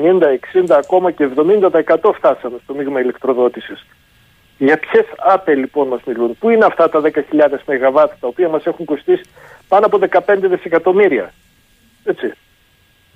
[0.55, 1.71] 60, ακόμα και 70%
[2.15, 3.87] φτάσαμε στο μείγμα ηλεκτροδότησης.
[4.67, 7.11] Για ποιες άπε λοιπόν μας μιλούν, Πού είναι αυτά τα 10.000
[7.67, 9.23] ΜΒ τα οποία μας έχουν κοστίσει
[9.69, 11.33] πάνω από 15 δισεκατομμύρια;
[12.05, 12.33] Έτσι.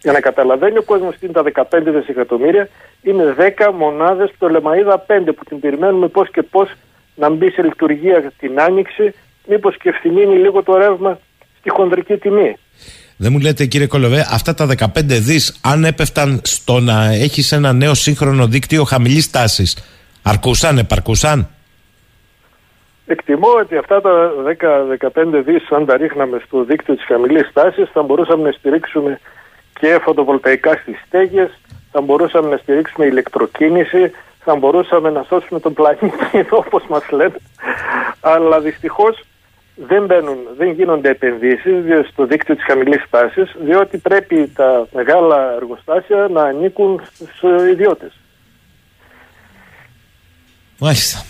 [0.03, 2.68] Για να καταλαβαίνει ο κόσμος τι είναι τα 15 δισεκατομμύρια,
[3.03, 6.70] είναι 10 μονάδες Λεμαίδα 5 που την περιμένουμε πώς και πώς
[7.14, 9.14] να μπει σε λειτουργία την άνοιξη,
[9.49, 11.18] μήπως και ευθυμίνει λίγο το ρεύμα
[11.59, 12.57] στη χονδρική τιμή.
[13.16, 17.72] Δεν μου λέτε κύριε Κολοβέ, αυτά τα 15 δις αν έπεφταν στο να έχεις ένα
[17.72, 19.76] νέο σύγχρονο δίκτυο χαμηλής τάσης
[20.25, 21.49] Αρκούσαν, επαρκούσαν;
[23.07, 24.33] Εκτιμώ ότι αυτά τα
[25.14, 29.20] 10-15 δις αν τα ρίχναμε στο δίκτυο της χαμηλής τάσης θα μπορούσαμε να στηρίξουμε
[29.81, 31.51] και φωτοβολταϊκά στις στέγες,
[31.93, 34.11] θα μπορούσαμε να στηρίξουμε ηλεκτροκίνηση,
[34.45, 37.37] θα μπορούσαμε να σώσουμε τον πλανήτη όπως μας λένε.
[38.20, 39.25] Αλλά δυστυχώς
[39.75, 46.29] δεν, μπαίνουν, δεν γίνονται επενδύσεις στο δίκτυο της χαμηλής τάσης διότι πρέπει τα μεγάλα εργοστάσια
[46.31, 48.12] να ανήκουν στους ιδιώτες.
[50.85, 51.24] Μάλιστα.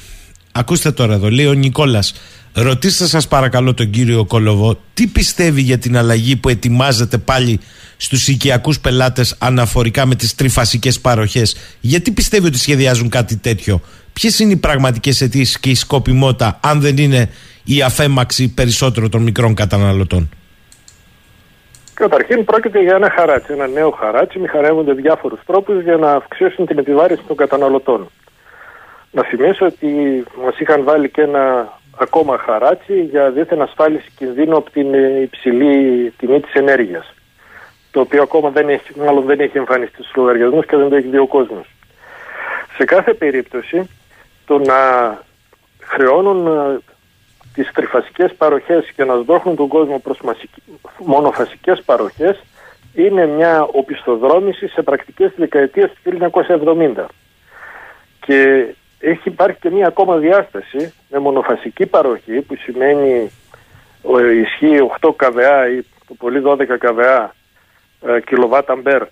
[0.52, 2.14] Ακούστε τώρα εδώ, λέει ο Νικόλας.
[2.55, 7.61] Ρωτήστε σας παρακαλώ τον κύριο Κολοβό, τι πιστεύει για την αλλαγή που ετοιμάζεται πάλι
[7.96, 13.80] στους οικιακούς πελάτες αναφορικά με τις τριφασικέ παροχές; Γιατί πιστεύει ότι σχεδιάζουν κάτι τέτοιο,
[14.12, 17.30] Ποιες είναι οι πραγματικές αιτήσεις και η σκοπιμότητα, αν δεν είναι
[17.64, 20.28] η αφέμαξη περισσότερο των μικρών καταναλωτών;
[21.94, 24.38] Καταρχήν πρόκειται για ένα χαράτσι, ένα νέο χαράτσι.
[24.38, 28.09] Μηχανεύονται διάφορους τρόπους για να αυξήσουν την επιβάρηση των καταναλωτών.
[29.14, 34.70] Να θυμίσω ότι μας είχαν βάλει και ένα ακόμα χαράτσι για δίθεν ασφάλιση κινδύνου από
[34.70, 37.14] την υψηλή τιμή της ενέργειας.
[37.90, 41.08] Το οποίο ακόμα δεν έχει, μάλλον δεν έχει εμφανιστεί στους λογαριασμούς και δεν το έχει
[41.08, 41.66] δει ο κόσμος.
[42.76, 43.90] Σε κάθε περίπτωση,
[44.46, 44.74] το να
[45.80, 46.78] χρεώνουν ε,
[47.54, 50.18] τις τριφασικές παροχές και να σδόχνουν τον κόσμο προς
[50.98, 52.42] μονοφασικές παροχές
[52.94, 56.30] είναι μια οπισθοδρόμηση σε πρακτικές της δεκαετίας του
[56.96, 57.04] 1970.
[58.20, 58.66] Και
[59.05, 63.30] έχει υπάρχει και μια ακόμα διάσταση με μονοφασική παροχή που σημαίνει
[64.42, 67.34] ισχύει 8 καβεά ή το πολύ 12 καβεά
[68.24, 69.02] κιλοβάτα αμπέρ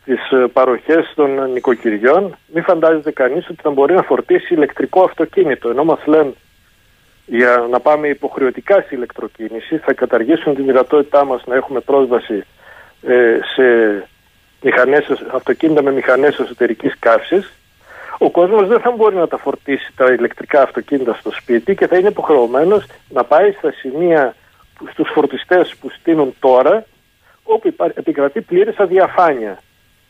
[0.00, 5.70] στις ε, παροχές των νοικοκυριών μην φαντάζεται κανείς ότι θα μπορεί να φορτίσει ηλεκτρικό αυτοκίνητο.
[5.70, 6.32] Ενώ μας λένε
[7.26, 12.44] για να πάμε υποχρεωτικά στη ηλεκτροκίνηση θα καταργήσουν τη δυνατότητά μας να έχουμε πρόσβαση
[13.02, 13.64] ε, σε
[14.62, 17.52] μηχανές, αυτοκίνητα με μηχανές εσωτερικής καύσης
[18.22, 21.96] ο κόσμος δεν θα μπορεί να τα φορτίσει τα ηλεκτρικά αυτοκίνητα στο σπίτι και θα
[21.96, 24.34] είναι υποχρεωμένος να πάει στα σημεία
[24.90, 26.84] στους φορτιστές που στείλουν τώρα
[27.42, 29.62] όπου επικρατεί πλήρης αδιαφάνεια.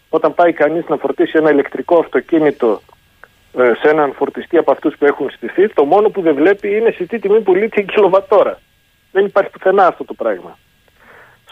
[0.09, 2.81] Όταν πάει κανείς να φορτίσει ένα ηλεκτρικό αυτοκίνητο
[3.59, 6.91] ε, σε έναν φορτιστή από αυτούς που έχουν στηθεί, το μόνο που δεν βλέπει είναι
[6.91, 8.61] σε τι τιμή πουλείται η κιλοβατόρα.
[9.13, 10.59] Δεν υπάρχει πουθενά αυτό το πράγμα.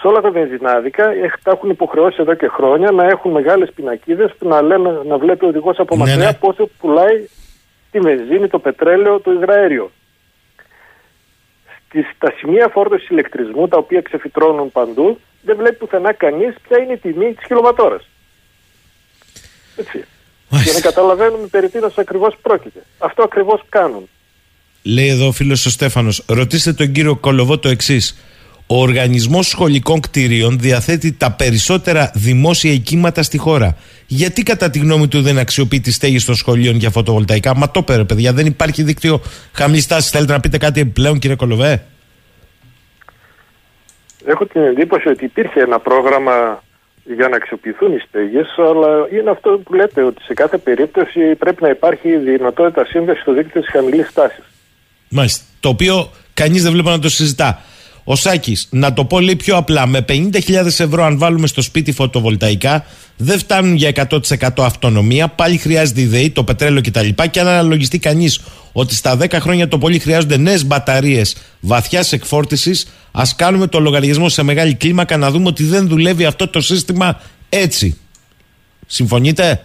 [0.01, 1.05] Σε όλα τα βενζινάδικα
[1.43, 5.45] τα έχουν υποχρεώσει εδώ και χρόνια να έχουν μεγάλες πινακίδες που να, λένε, να βλέπει
[5.45, 6.35] ο οδηγός από ναι, μακριά ναι.
[6.35, 7.29] πόσο πουλάει
[7.91, 9.91] τη βενζίνη, το πετρέλαιο, το υδραέριο.
[11.87, 16.93] Στις, τα σημεία φόρτωσης ηλεκτρισμού, τα οποία ξεφυτρώνουν παντού, δεν βλέπει πουθενά κανείς ποια είναι
[16.93, 18.01] η τιμή της κιλοβατόρα.
[19.77, 20.05] Έτσι.
[20.49, 22.83] Για να καταλαβαίνουμε περί τίνος ακριβώς πρόκειται.
[22.99, 24.09] Αυτό ακριβώς κάνουν.
[24.83, 28.17] Λέει εδώ ο φίλος ο Στέφανος, ρωτήστε τον κύριο Κολοβό το εξής.
[28.71, 33.77] Ο Οργανισμός Σχολικών Κτηρίων διαθέτει τα περισσότερα δημόσια οικήματα στη χώρα.
[34.07, 37.83] Γιατί κατά τη γνώμη του δεν αξιοποιεί τι στέγη των σχολείων για φωτοβολταϊκά; Μα το
[37.83, 39.21] πέρα, παιδιά, δεν υπάρχει δίκτυο
[39.53, 40.11] χαμηλής τάσης.
[40.11, 41.85] Θέλετε να πείτε κάτι επιπλέον, κύριε Κολοβέ;
[44.27, 46.63] Έχω την εντύπωση ότι υπήρχε ένα πρόγραμμα
[47.05, 51.63] για να αξιοποιηθούν οι στέγες, αλλά είναι αυτό που λέτε ότι σε κάθε περίπτωση πρέπει
[51.63, 54.45] να υπάρχει δυνατότητα σύνδεσης στο δίκτυο της χαμηλής τάσης.
[55.09, 55.45] Μάλιστα.
[55.61, 57.63] Το οποίο κανείς δεν βλέπει να το συζητά.
[58.11, 61.93] Ο Σάκης, να το πω λίγο πιο απλά, με 50.000 ευρώ, αν βάλουμε στο σπίτι
[61.93, 62.85] φωτοβολταϊκά,
[63.17, 65.29] δεν φτάνουν για 100% αυτονομία.
[65.29, 67.09] Πάλι χρειάζεται η ΔΕΗ, το πετρέλαιο κτλ.
[67.31, 68.41] Και αν αναλογιστεί κανείς
[68.73, 72.81] ότι στα 10 χρόνια το πολύ χρειάζονται νέες μπαταρίες βαθιάς εκφόρτηση,
[73.13, 77.21] ας κάνουμε το λογαριασμό σε μεγάλη κλίμακα να δούμε ότι δεν δουλεύει αυτό το σύστημα
[77.49, 77.99] έτσι.
[78.87, 79.65] Συμφωνείτε;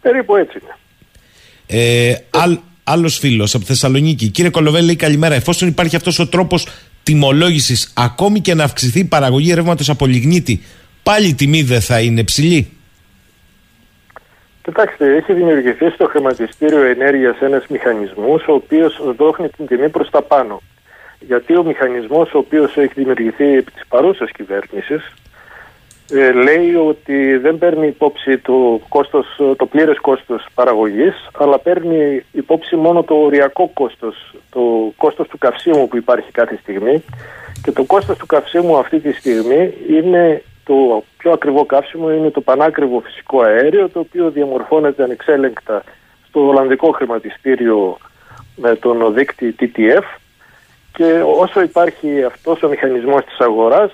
[0.00, 0.76] Περίπου έτσι είναι.
[1.66, 2.14] Ε,
[2.84, 4.28] Άλλος φίλος από Θεσσαλονίκη.
[4.28, 5.34] Κύριε Κολοβέλη, καλημέρα.
[5.34, 6.66] Εφόσον υπάρχει αυτός ο τρόπος
[7.04, 10.62] τιμολόγησης, ακόμη και να αυξηθεί η παραγωγή ρεύματος από λιγνίτη,
[11.02, 12.68] πάλι η τιμή δεν θα είναι ψηλή.
[14.62, 20.22] Κοιτάξτε, έχει δημιουργηθεί στο χρηματιστήριο ενέργειας ένας μηχανισμός ο οποίος δόχνει την τιμή προς τα
[20.22, 20.62] πάνω.
[21.20, 25.12] Γιατί ο μηχανισμός ο οποίος έχει δημιουργηθεί επί της παρούσας κυβέρνησης
[26.10, 29.26] ε, λέει ότι δεν παίρνει υπόψη το, κόστος,
[29.56, 34.60] το πλήρες κόστος παραγωγής αλλά παίρνει υπόψη μόνο το οριακό κόστος, το
[34.96, 37.04] κόστος του καυσίμου που υπάρχει κάθε στιγμή.
[37.62, 42.40] Και το κόστος του καυσίμου αυτή τη στιγμή είναι το πιο ακριβό καύσιμο είναι το
[42.40, 45.84] πανάκριβο φυσικό αέριο το οποίο διαμορφώνεται ανεξέλεγκτα
[46.28, 47.98] στο Ολλανδικό χρηματιστήριο
[48.56, 50.04] με τον δίκτυ TTF
[50.92, 53.92] και όσο υπάρχει αυτός ο μηχανισμός της αγοράς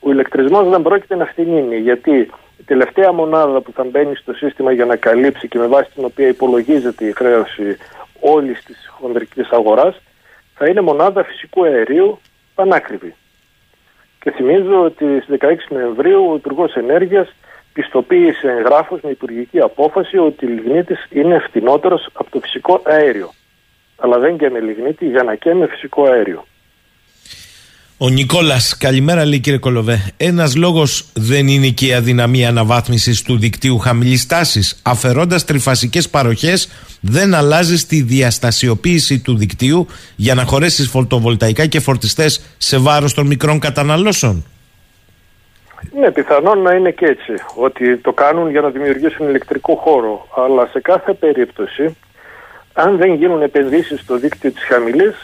[0.00, 4.72] ο ηλεκτρισμός δεν πρόκειται να φτηνίνει γιατί η τελευταία μονάδα που θα μπαίνει στο σύστημα
[4.72, 7.76] για να καλύψει και με βάση την οποία υπολογίζεται η χρέωση
[8.20, 10.00] όλης της χονδρικής αγοράς
[10.54, 12.20] θα είναι μονάδα φυσικού αερίου
[12.54, 13.14] πανάκριβη.
[14.20, 17.34] Και θυμίζω ότι στις 16 Νοεμβρίου ο Υπουργός Ενέργειας
[17.72, 23.32] πιστοποίησε εγγράφος με υπουργική απόφαση ότι η λιγνίτης είναι φτηνότερος από το φυσικό αέριο.
[23.96, 26.44] Αλλά δεν και με λιγνίτη για να και με φυσικό αέριο.
[28.04, 29.96] Ο Νικόλας, καλημέρα λέει κύριε Κολοβέ.
[30.16, 34.80] Ένας λόγος δεν είναι και η αδυναμία αναβάθμισης του δικτύου χαμηλής τάσης.
[34.82, 36.68] Αφαιρώντας τριφασικέ παροχές,
[37.00, 43.26] δεν αλλάζει τη διαστασιοποίηση του δικτύου για να χωρέσεις φωτοβολταϊκά και φορτιστές σε βάρος των
[43.26, 44.44] μικρών καταναλώσεων.
[45.98, 47.32] Ναι, πιθανόν να είναι και έτσι.
[47.54, 50.28] Ότι το κάνουν για να δημιουργήσουν ηλεκτρικό χώρο.
[50.36, 51.96] Αλλά σε κάθε περίπτωση
[52.72, 55.14] αν δεν γίνουν επενδύσεις στο δίκτυο της χαμηλής,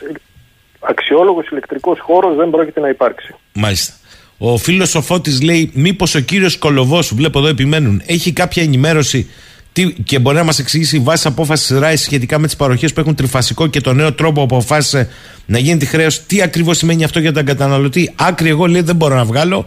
[0.80, 3.34] αξιόλογος ηλεκτρικός χώρος δεν πρόκειται να υπάρξει.
[3.52, 3.92] Μάλιστα.
[4.38, 9.30] Ο φίλο ο Φώτης λέει: Μήπως ο κύριος Κολοβός, βλέπω εδώ επιμένουν, έχει κάποια ενημέρωση
[9.72, 13.14] τι, και μπορεί να μας εξηγήσει βάσει απόφασης ΡΑΗ σχετικά με τις παροχές που έχουν
[13.14, 15.10] τριφασικό και το νέο τρόπο που αποφάσισε
[15.46, 16.22] να γίνει τη χρέωση.
[16.26, 19.66] Τι ακριβώς σημαίνει αυτό για τον καταναλωτή; Άκρη, εγώ λέει δεν μπορώ να βγάλω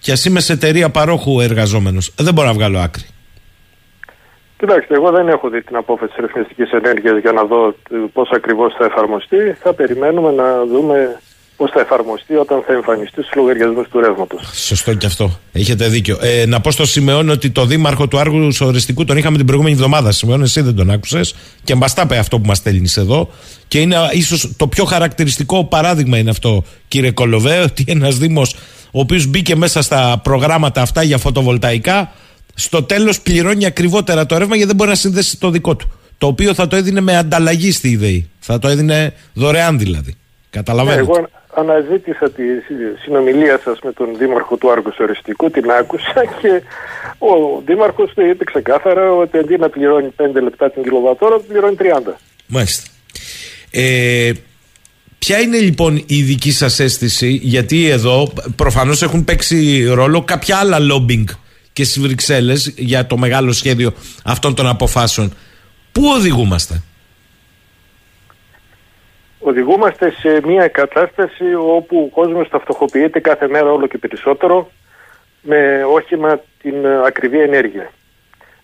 [0.00, 2.12] και ας είμαι σε εταιρεία παρόχου εργαζόμενος.
[2.16, 3.04] Δεν μπορώ να βγάλω άκρη.
[4.56, 7.74] Κοιτάξτε, εγώ δεν έχω δει την απόφαση της ρυθμιστικής ενέργειας για να δω
[8.12, 9.56] πώς ακριβώς θα εφαρμοστεί.
[9.62, 11.20] Θα περιμένουμε να δούμε
[11.56, 14.50] πώς θα εφαρμοστεί όταν θα εμφανιστεί στους λογαριασμούς του ρεύματος.
[14.52, 15.30] Σωστό και αυτό.
[15.52, 16.18] Έχετε δίκιο.
[16.20, 19.74] Ε, να πω στο Σιμεών ότι το δήμαρχο του Άργους Οριστικού τον είχαμε την προηγούμενη
[19.74, 20.12] εβδομάδα.
[20.12, 23.30] Σιμεών, εσύ δεν τον άκουσες και μα τα αυτό που μας στέλνεις εδώ.
[23.68, 28.56] Και είναι ίσως το πιο χαρακτηριστικό παράδειγμα είναι αυτό, κύριε Κολοβέ, ότι ένας Δήμος
[28.96, 32.12] ο οποίος μπήκε μέσα στα προγράμματα αυτά για φωτοβολταϊκά,
[32.54, 35.92] στο τέλος πληρώνει ακριβότερα το ρεύμα γιατί δεν μπορεί να συνδέσει το δικό του.
[36.18, 38.20] Το οποίο θα το έδινε με ανταλλαγή στη ιδέα.
[38.38, 40.14] Θα το έδινε δωρεάν δηλαδή.
[40.50, 41.02] Καταλαβαίνετε.
[41.02, 42.42] Ναι, εγώ αναζήτησα τη
[43.02, 46.62] συνομιλία σας με τον Δήμαρχο του Άργου Οριστικού, την άκουσα και
[47.18, 51.82] ο Δήμαρχος του είπε ξεκάθαρα ότι αντί να πληρώνει 5 λεπτά την κιλοβατόρα, πληρώνει 30.
[52.46, 52.90] Μάλιστα.
[53.70, 54.32] Ε,
[55.18, 60.78] ποια είναι λοιπόν η δική σας αίσθηση, γιατί εδώ προφανώς έχουν παίξει ρόλο κάποια άλλα
[60.80, 61.24] lobbying
[61.74, 63.92] και στις Βρυξέλλες για το μεγάλο σχέδιο
[64.24, 65.34] αυτών των αποφάσεων.
[65.92, 66.82] Πού οδηγούμαστε;
[69.46, 74.70] Οδηγούμαστε σε μια κατάσταση όπου ο κόσμος φτωχοποιείται κάθε μέρα όλο και περισσότερο
[75.42, 77.90] με όχημα την ακριβή ενέργεια.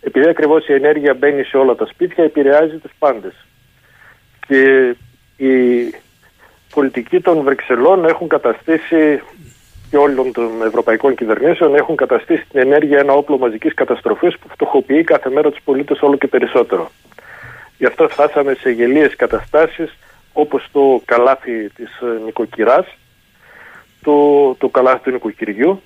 [0.00, 3.32] Επειδή ακριβώς η ενέργεια μπαίνει σε όλα τα σπίτια, επηρεάζει τους πάντες.
[4.46, 4.94] Και
[5.36, 5.54] οι
[6.74, 9.20] πολιτικοί των Βρυξελών έχουν καταστήσει
[9.90, 15.04] και όλων των ευρωπαϊκών κυβερνήσεων έχουν καταστήσει την ενέργεια ένα όπλο μαζικής καταστροφής που φτωχοποιεί
[15.04, 16.90] κάθε μέρα τους πολίτες όλο και περισσότερο.
[17.78, 19.98] Γι' αυτό φτάσαμε σε γελίες καταστάσεις
[20.32, 22.86] όπως το καλάθι της ε, νοικοκυράς,
[24.02, 24.14] το,
[24.54, 25.82] το καλάθι του νοικοκυριού,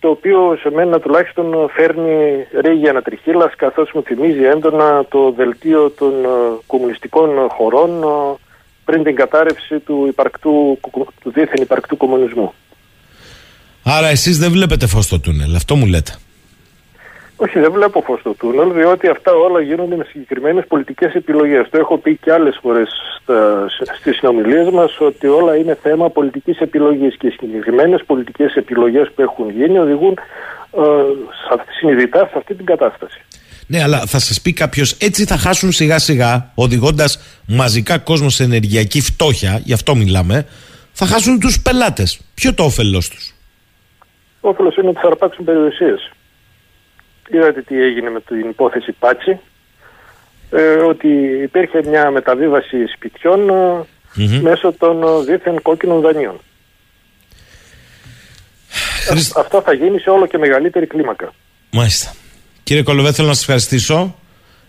[0.00, 6.24] το οποίο σε μένα τουλάχιστον φέρνει ρίγη ανατριχίλας καθώς μου θυμίζει έντονα το δελτίο των
[6.24, 6.28] ε,
[6.66, 8.36] κομμουνιστικών χωρών ε,
[8.84, 10.78] πριν την κατάρρευση του, υπαρκτού,
[11.20, 12.52] του δίθεν υπαρκτού κομμουνισμού.
[13.90, 16.12] Άρα εσείς δεν βλέπετε φως στο τούνελ, αυτό μου λέτε.
[17.36, 21.66] Όχι, δεν βλέπω φως στο τούνελ, διότι αυτά όλα γίνονται με συγκεκριμένες πολιτικές επιλογές.
[21.70, 22.88] Το έχω πει και άλλες φορές
[23.98, 29.22] στις συνομιλίες μας ότι όλα είναι θέμα πολιτικής επιλογής και οι συγκεκριμένες πολιτικές επιλογές που
[29.22, 30.18] έχουν γίνει οδηγούν
[30.76, 30.80] ε,
[31.78, 33.20] συνειδητά σε αυτή την κατάσταση.
[33.66, 38.42] Ναι, αλλά θα σας πει κάποιος, έτσι θα χάσουν σιγά σιγά, οδηγώντας μαζικά κόσμο σε
[38.42, 40.46] ενεργειακή φτώχεια, γι' αυτό μιλάμε,
[40.92, 42.20] θα χάσουν τους πελάτες.
[42.34, 43.34] Ποιο το όφελός τους;
[44.40, 46.10] Το όφελος είναι ότι θα αρπάξουν περιουσίες.
[47.28, 49.40] Είδατε τι έγινε με την υπόθεση Πάτσι,
[50.50, 51.08] ε, ότι
[51.42, 56.40] υπήρχε μια μεταβίβαση σπιτιών ε, μέσω των ε, δίθεν κόκκινων δανείων.
[59.36, 61.32] Αυτό θα γίνει σε όλο και μεγαλύτερη κλίμακα.
[61.70, 62.14] Μάλιστα.
[62.62, 64.14] Κύριε Κολοβέ, θέλω να σας ευχαριστήσω.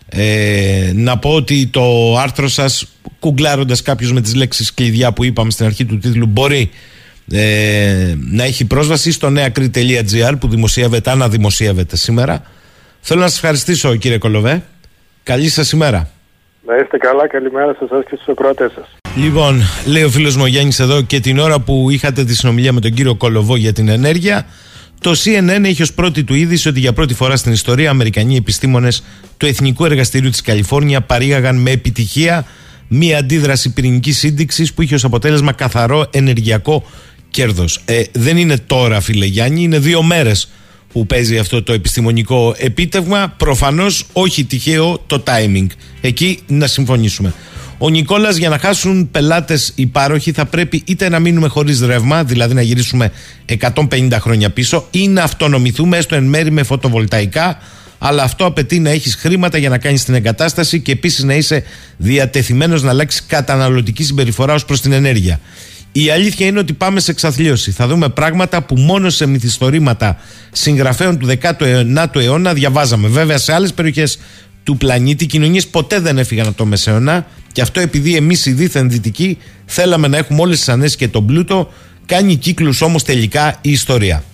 [0.08, 2.86] Ε, να πω ότι το άρθρο σας,
[3.18, 6.70] κουγκλάροντας κάποιος με τις λέξεις κλειδιά που είπαμε στην αρχή του τίτλου, μπορεί
[7.32, 12.42] ε, να έχει πρόσβαση στο νεακρή.gr που δημοσιεύεται, αναδημοσιεύεται σήμερα.
[13.00, 14.62] Θέλω να σας ευχαριστήσω κύριε Κολοβέ.
[15.22, 16.10] Καλή σας ημέρα.
[16.66, 18.96] Να είστε καλά, καλημέρα σε εσά και στους ακροατές σας.
[19.16, 22.80] Λοιπόν, λέει ο φίλος μου Γιάννης εδώ και την ώρα που είχατε τη συνομιλία με
[22.80, 24.46] τον κύριο Κολοβό για την ενέργεια,
[25.00, 29.04] το CNN είχε ως πρώτη του είδηση ότι για πρώτη φορά στην ιστορία Αμερικανοί επιστήμονες
[29.36, 32.46] του Εθνικού Εργαστηρίου της Καλιφόρνια παρήγαγαν με επιτυχία
[32.88, 36.84] μία αντίδραση πυρηνικής σύνδεξης που είχε ως αποτέλεσμα καθαρό ενεργειακό
[37.30, 37.80] κέρδος.
[37.84, 40.48] Ε, δεν είναι τώρα, φίλε Γιάννη, είναι δύο μέρες
[40.92, 43.34] που παίζει αυτό το επιστημονικό επίτευγμα.
[43.36, 45.66] Προφανώς όχι τυχαίο το timing.
[46.00, 47.34] Εκεί να συμφωνήσουμε.
[47.82, 52.24] Ο Νικόλας για να χάσουν πελάτες οι πάροχοι θα πρέπει είτε να μείνουμε χωρίς ρεύμα,
[52.24, 53.12] δηλαδή να γυρίσουμε
[53.46, 57.58] 150 χρόνια πίσω, ή να αυτονομηθούμε έστω εν μέρη με φωτοβολταϊκά,
[57.98, 61.62] αλλά αυτό απαιτεί να έχεις χρήματα για να κάνεις την εγκατάσταση και επίσης να είσαι
[61.96, 65.40] διατεθειμένος να αλλάξεις καταναλωτική συμπεριφορά ως προς την ενέργεια.
[65.92, 67.70] Η αλήθεια είναι ότι πάμε σε εξαθλίωση.
[67.70, 70.16] Θα δούμε πράγματα που μόνο σε μυθιστορήματα
[70.52, 73.08] συγγραφέων του 19ου αιώνα διαβάζαμε.
[73.08, 74.18] Βέβαια, σε άλλες περιοχές
[74.62, 78.52] του πλανήτη οι κοινωνίες ποτέ δεν έφυγαν από το Μεσαίωνα και αυτό επειδή εμείς οι
[78.52, 81.72] δίθεν δυτικοί θέλαμε να έχουμε όλες τις ανέσει και τον πλούτο.
[82.06, 84.24] Κάνει κύκλους όμως τελικά η ιστορία.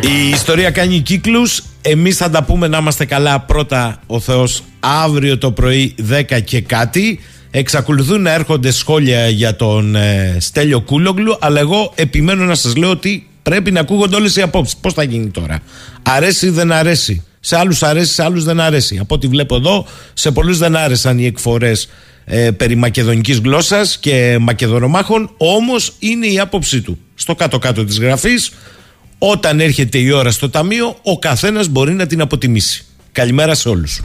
[0.00, 5.38] Η ιστορία κάνει κύκλους Εμείς θα τα πούμε να είμαστε καλά Πρώτα ο Θεός αύριο
[5.38, 7.20] το πρωί 10 και κάτι
[7.56, 12.90] Εξακολουθούν να έρχονται σχόλια για τον ε, Στέλιο Κούλογλου, αλλά εγώ επιμένω να σας λέω
[12.90, 14.76] ότι πρέπει να ακούγονται όλες οι απόψεις.
[14.76, 15.60] Πώς θα γίνει τώρα;
[16.02, 18.98] Αρέσει ή δεν αρέσει; Σε άλλους αρέσει, σε άλλους δεν αρέσει.
[19.00, 21.88] Από ό,τι βλέπω εδώ, σε πολλούς δεν άρεσαν οι εκφορές
[22.24, 28.50] ε, περί μακεδονικής γλώσσας και μακεδονομάχων όμως είναι η άποψή του στο κάτω-κάτω της γραφής
[29.18, 34.00] όταν έρχεται η ώρα στο ταμείο ο καθένας μπορεί να την αποτιμήσει καλημέρα σε όλους